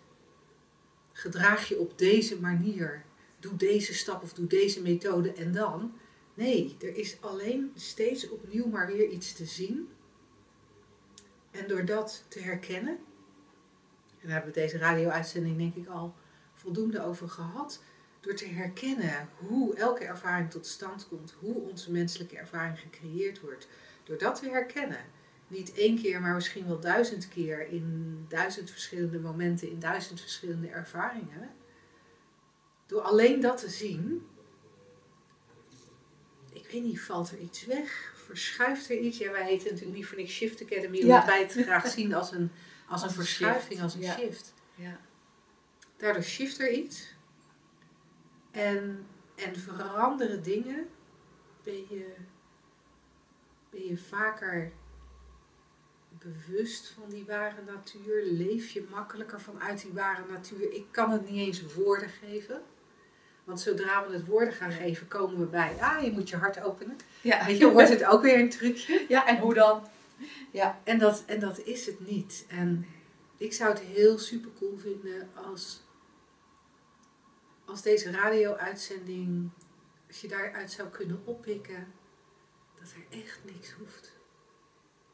Gedraag 1.24 1.67
je 1.67 1.78
op 1.78 1.97
deze 1.97 2.39
manier. 2.39 3.03
Doe 3.39 3.55
deze 3.55 3.93
stap 3.93 4.24
of 4.24 4.34
doe 4.34 4.47
deze 4.47 4.82
methode 4.82 5.34
en 5.34 5.51
dan. 5.51 5.93
Nee, 6.34 6.76
er 6.82 6.95
is 6.95 7.21
alleen 7.21 7.71
steeds 7.76 8.30
opnieuw 8.30 8.67
maar 8.67 8.88
weer 8.88 9.09
iets 9.09 9.34
te 9.34 9.45
zien. 9.45 9.89
En 11.51 11.67
door 11.67 11.86
dat 11.86 12.24
te 12.28 12.39
herkennen, 12.39 12.93
en 14.19 14.28
daar 14.28 14.32
hebben 14.32 14.53
we 14.53 14.59
deze 14.59 14.78
radio-uitzending 14.78 15.57
denk 15.57 15.76
ik 15.76 15.88
al 15.88 16.15
voldoende 16.53 17.03
over 17.03 17.30
gehad. 17.30 17.84
Door 18.19 18.34
te 18.34 18.47
herkennen 18.47 19.30
hoe 19.36 19.76
elke 19.76 20.03
ervaring 20.03 20.51
tot 20.51 20.65
stand 20.65 21.07
komt, 21.07 21.36
hoe 21.39 21.55
onze 21.55 21.91
menselijke 21.91 22.38
ervaring 22.38 22.80
gecreëerd 22.80 23.39
wordt. 23.41 23.67
Door 24.03 24.17
dat 24.17 24.36
te 24.36 24.49
herkennen, 24.49 25.05
niet 25.54 25.74
één 25.74 26.01
keer, 26.01 26.22
maar 26.22 26.34
misschien 26.34 26.68
wel 26.68 26.80
duizend 26.80 27.28
keer 27.28 27.68
in 27.68 28.18
duizend 28.30 28.72
verschillende 28.72 29.20
momenten, 29.20 29.70
in 29.70 29.80
duizend 29.80 30.22
verschillende 30.22 30.68
ervaringen. 30.68 31.51
Door 32.86 33.01
alleen 33.01 33.39
dat 33.39 33.58
te 33.58 33.70
zien, 33.70 34.28
ik 36.54 36.68
weet 36.72 36.84
niet, 36.84 37.01
valt 37.01 37.32
er 37.32 37.39
iets 37.39 37.66
weg? 37.66 38.12
Verschuift 38.16 38.89
er 38.89 38.97
iets? 38.97 39.18
Ja, 39.18 39.32
wij 39.32 39.45
heten 39.45 39.70
natuurlijk 39.70 39.97
niet 39.97 40.06
voor 40.06 40.18
niks 40.18 40.32
Shift 40.34 40.62
Academy, 40.62 41.01
omdat 41.01 41.08
Ja. 41.22 41.26
wij 41.26 41.41
het 41.41 41.51
graag 41.51 41.88
zien 41.88 42.14
als 42.14 42.32
een, 42.32 42.51
als 42.88 43.01
een 43.01 43.08
Als 43.08 43.18
een 43.18 43.24
verschuiving, 43.24 43.66
shift, 43.80 43.82
als 43.82 43.93
een 43.93 44.01
ja. 44.01 44.14
shift. 44.18 44.54
Ja. 44.76 44.99
Daardoor 45.97 46.24
shift 46.24 46.60
er 46.60 46.72
iets. 46.72 47.16
En, 48.51 49.06
en 49.36 49.56
veranderen 49.56 50.43
dingen. 50.43 50.88
Ben 51.64 51.74
je, 51.89 52.14
ben 53.70 53.88
je 53.88 53.97
vaker 53.97 54.72
bewust 56.24 56.88
van 56.88 57.09
die 57.09 57.26
ware 57.26 57.61
natuur? 57.65 58.24
Leef 58.24 58.69
je 58.69 58.88
makkelijker 58.89 59.41
vanuit 59.41 59.82
die 59.82 59.93
ware 59.93 60.24
natuur? 60.32 60.71
Ik 60.71 60.86
kan 60.91 61.11
het 61.11 61.30
niet 61.30 61.47
eens 61.47 61.74
woorden 61.74 62.09
geven. 62.09 62.61
Want 63.43 63.61
zodra 63.61 64.07
we 64.07 64.13
het 64.13 64.26
woorden 64.26 64.53
gaan 64.53 64.71
geven, 64.71 65.07
komen 65.07 65.39
we 65.39 65.45
bij. 65.45 65.76
Ah, 65.80 66.03
je 66.03 66.11
moet 66.11 66.30
je 66.30 66.38
hart 66.38 66.61
openen. 66.61 66.97
Ja. 67.21 67.45
Weet 67.45 67.57
je, 67.57 67.71
wordt 67.71 67.89
het 67.89 68.05
ook 68.05 68.21
weer 68.21 68.39
een 68.39 68.49
trucje. 68.49 69.05
ja, 69.07 69.28
en 69.28 69.39
hoe 69.39 69.53
dan? 69.53 69.88
En 70.84 70.99
dat, 70.99 71.24
en 71.26 71.39
dat 71.39 71.59
is 71.59 71.86
het 71.86 72.07
niet. 72.07 72.45
En 72.47 72.86
ik 73.38 73.53
zou 73.53 73.69
het 73.69 73.80
heel 73.80 74.17
super 74.17 74.51
cool 74.57 74.78
vinden 74.78 75.30
als, 75.34 75.82
als 77.65 77.82
deze 77.82 78.11
radio-uitzending, 78.11 79.49
als 80.07 80.21
je 80.21 80.28
daaruit 80.28 80.71
zou 80.71 80.89
kunnen 80.89 81.21
oppikken, 81.26 81.93
dat 82.80 82.91
er 82.91 83.19
echt 83.19 83.39
niks 83.43 83.71
hoeft. 83.71 84.12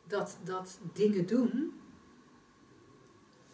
Dat, 0.09 0.37
dat 0.43 0.79
dingen 0.93 1.25
doen, 1.25 1.79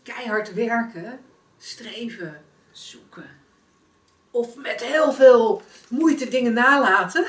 keihard 0.03 0.53
werken, 0.53 1.19
streven, 1.57 2.43
Zoeken. 2.71 3.29
of 4.31 4.55
met 4.55 4.81
heel 4.83 5.11
veel 5.13 5.61
moeite 5.89 6.27
dingen 6.27 6.53
nalaten. 6.53 7.25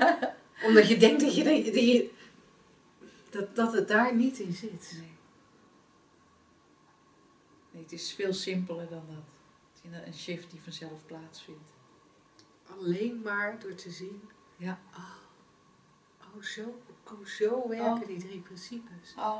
Omdat 0.66 0.88
je 0.88 0.96
denkt 0.96 1.20
dat, 1.20 1.34
je, 1.34 1.44
dat, 1.44 1.74
je, 1.74 2.10
dat, 3.30 3.56
dat 3.56 3.72
het 3.72 3.88
daar 3.88 4.14
niet 4.14 4.38
in 4.38 4.52
zit. 4.52 4.92
Nee. 4.98 5.10
Nee, 7.70 7.82
het 7.82 7.92
is 7.92 8.12
veel 8.12 8.32
simpeler 8.32 8.88
dan 8.88 9.02
dat. 9.08 9.24
Het 9.72 9.82
is 9.84 9.90
een- 9.98 10.06
een 10.06 10.14
shift 10.14 10.50
die 10.50 10.60
vanzelf 10.62 11.06
plaatsvindt. 11.06 11.70
Alleen 12.78 13.20
maar 13.24 13.58
door 13.60 13.74
te 13.74 13.90
zien. 13.90 14.22
Ja. 14.56 14.78
Oh, 14.96 15.14
oh, 16.36 16.42
zo, 16.42 16.80
oh, 17.12 17.26
zo 17.26 17.68
werken 17.68 18.06
die 18.06 18.18
drie 18.18 18.40
principes. 18.40 19.14
Oh. 19.18 19.38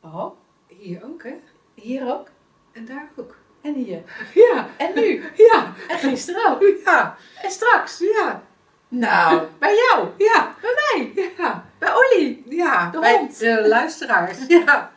Oh, 0.00 0.36
Hier 0.66 1.04
ook, 1.04 1.22
hè? 1.22 1.34
hier 1.74 2.12
ook. 2.12 2.28
En 2.72 2.84
daar 2.84 3.10
ook. 3.16 3.36
En 3.60 3.74
hier. 3.74 4.02
Ja, 4.52 4.68
En 4.78 4.94
nu. 4.94 5.22
ja, 5.36 5.74
En 5.88 5.98
gisteren 5.98 6.50
ook. 6.50 6.62
ja, 6.84 7.16
En 7.42 7.50
straks. 7.50 7.98
ja, 7.98 8.42
Nou, 8.88 9.46
bij 9.58 9.74
jou. 9.74 10.08
ja, 10.18 10.54
Bij 10.60 10.74
mij. 10.74 11.32
ja, 11.38 11.64
Bij 11.78 11.92
Olly. 11.94 12.42
ja. 12.48 12.90
De 12.90 12.98
bij 13.00 13.18
hond. 13.18 13.38
de 13.38 13.68
luisteraars. 13.68 14.46
Ja. 14.46 14.92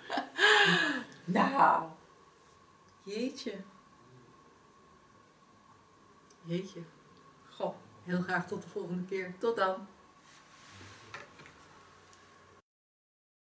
Nou. 1.25 1.83
Jeetje. 3.03 3.53
Jeetje, 6.43 6.79
Goh, 7.49 7.75
heel 8.03 8.21
graag 8.21 8.47
tot 8.47 8.61
de 8.61 8.67
volgende 8.69 9.03
keer. 9.05 9.33
tot 9.39 9.55
dan. 9.55 9.87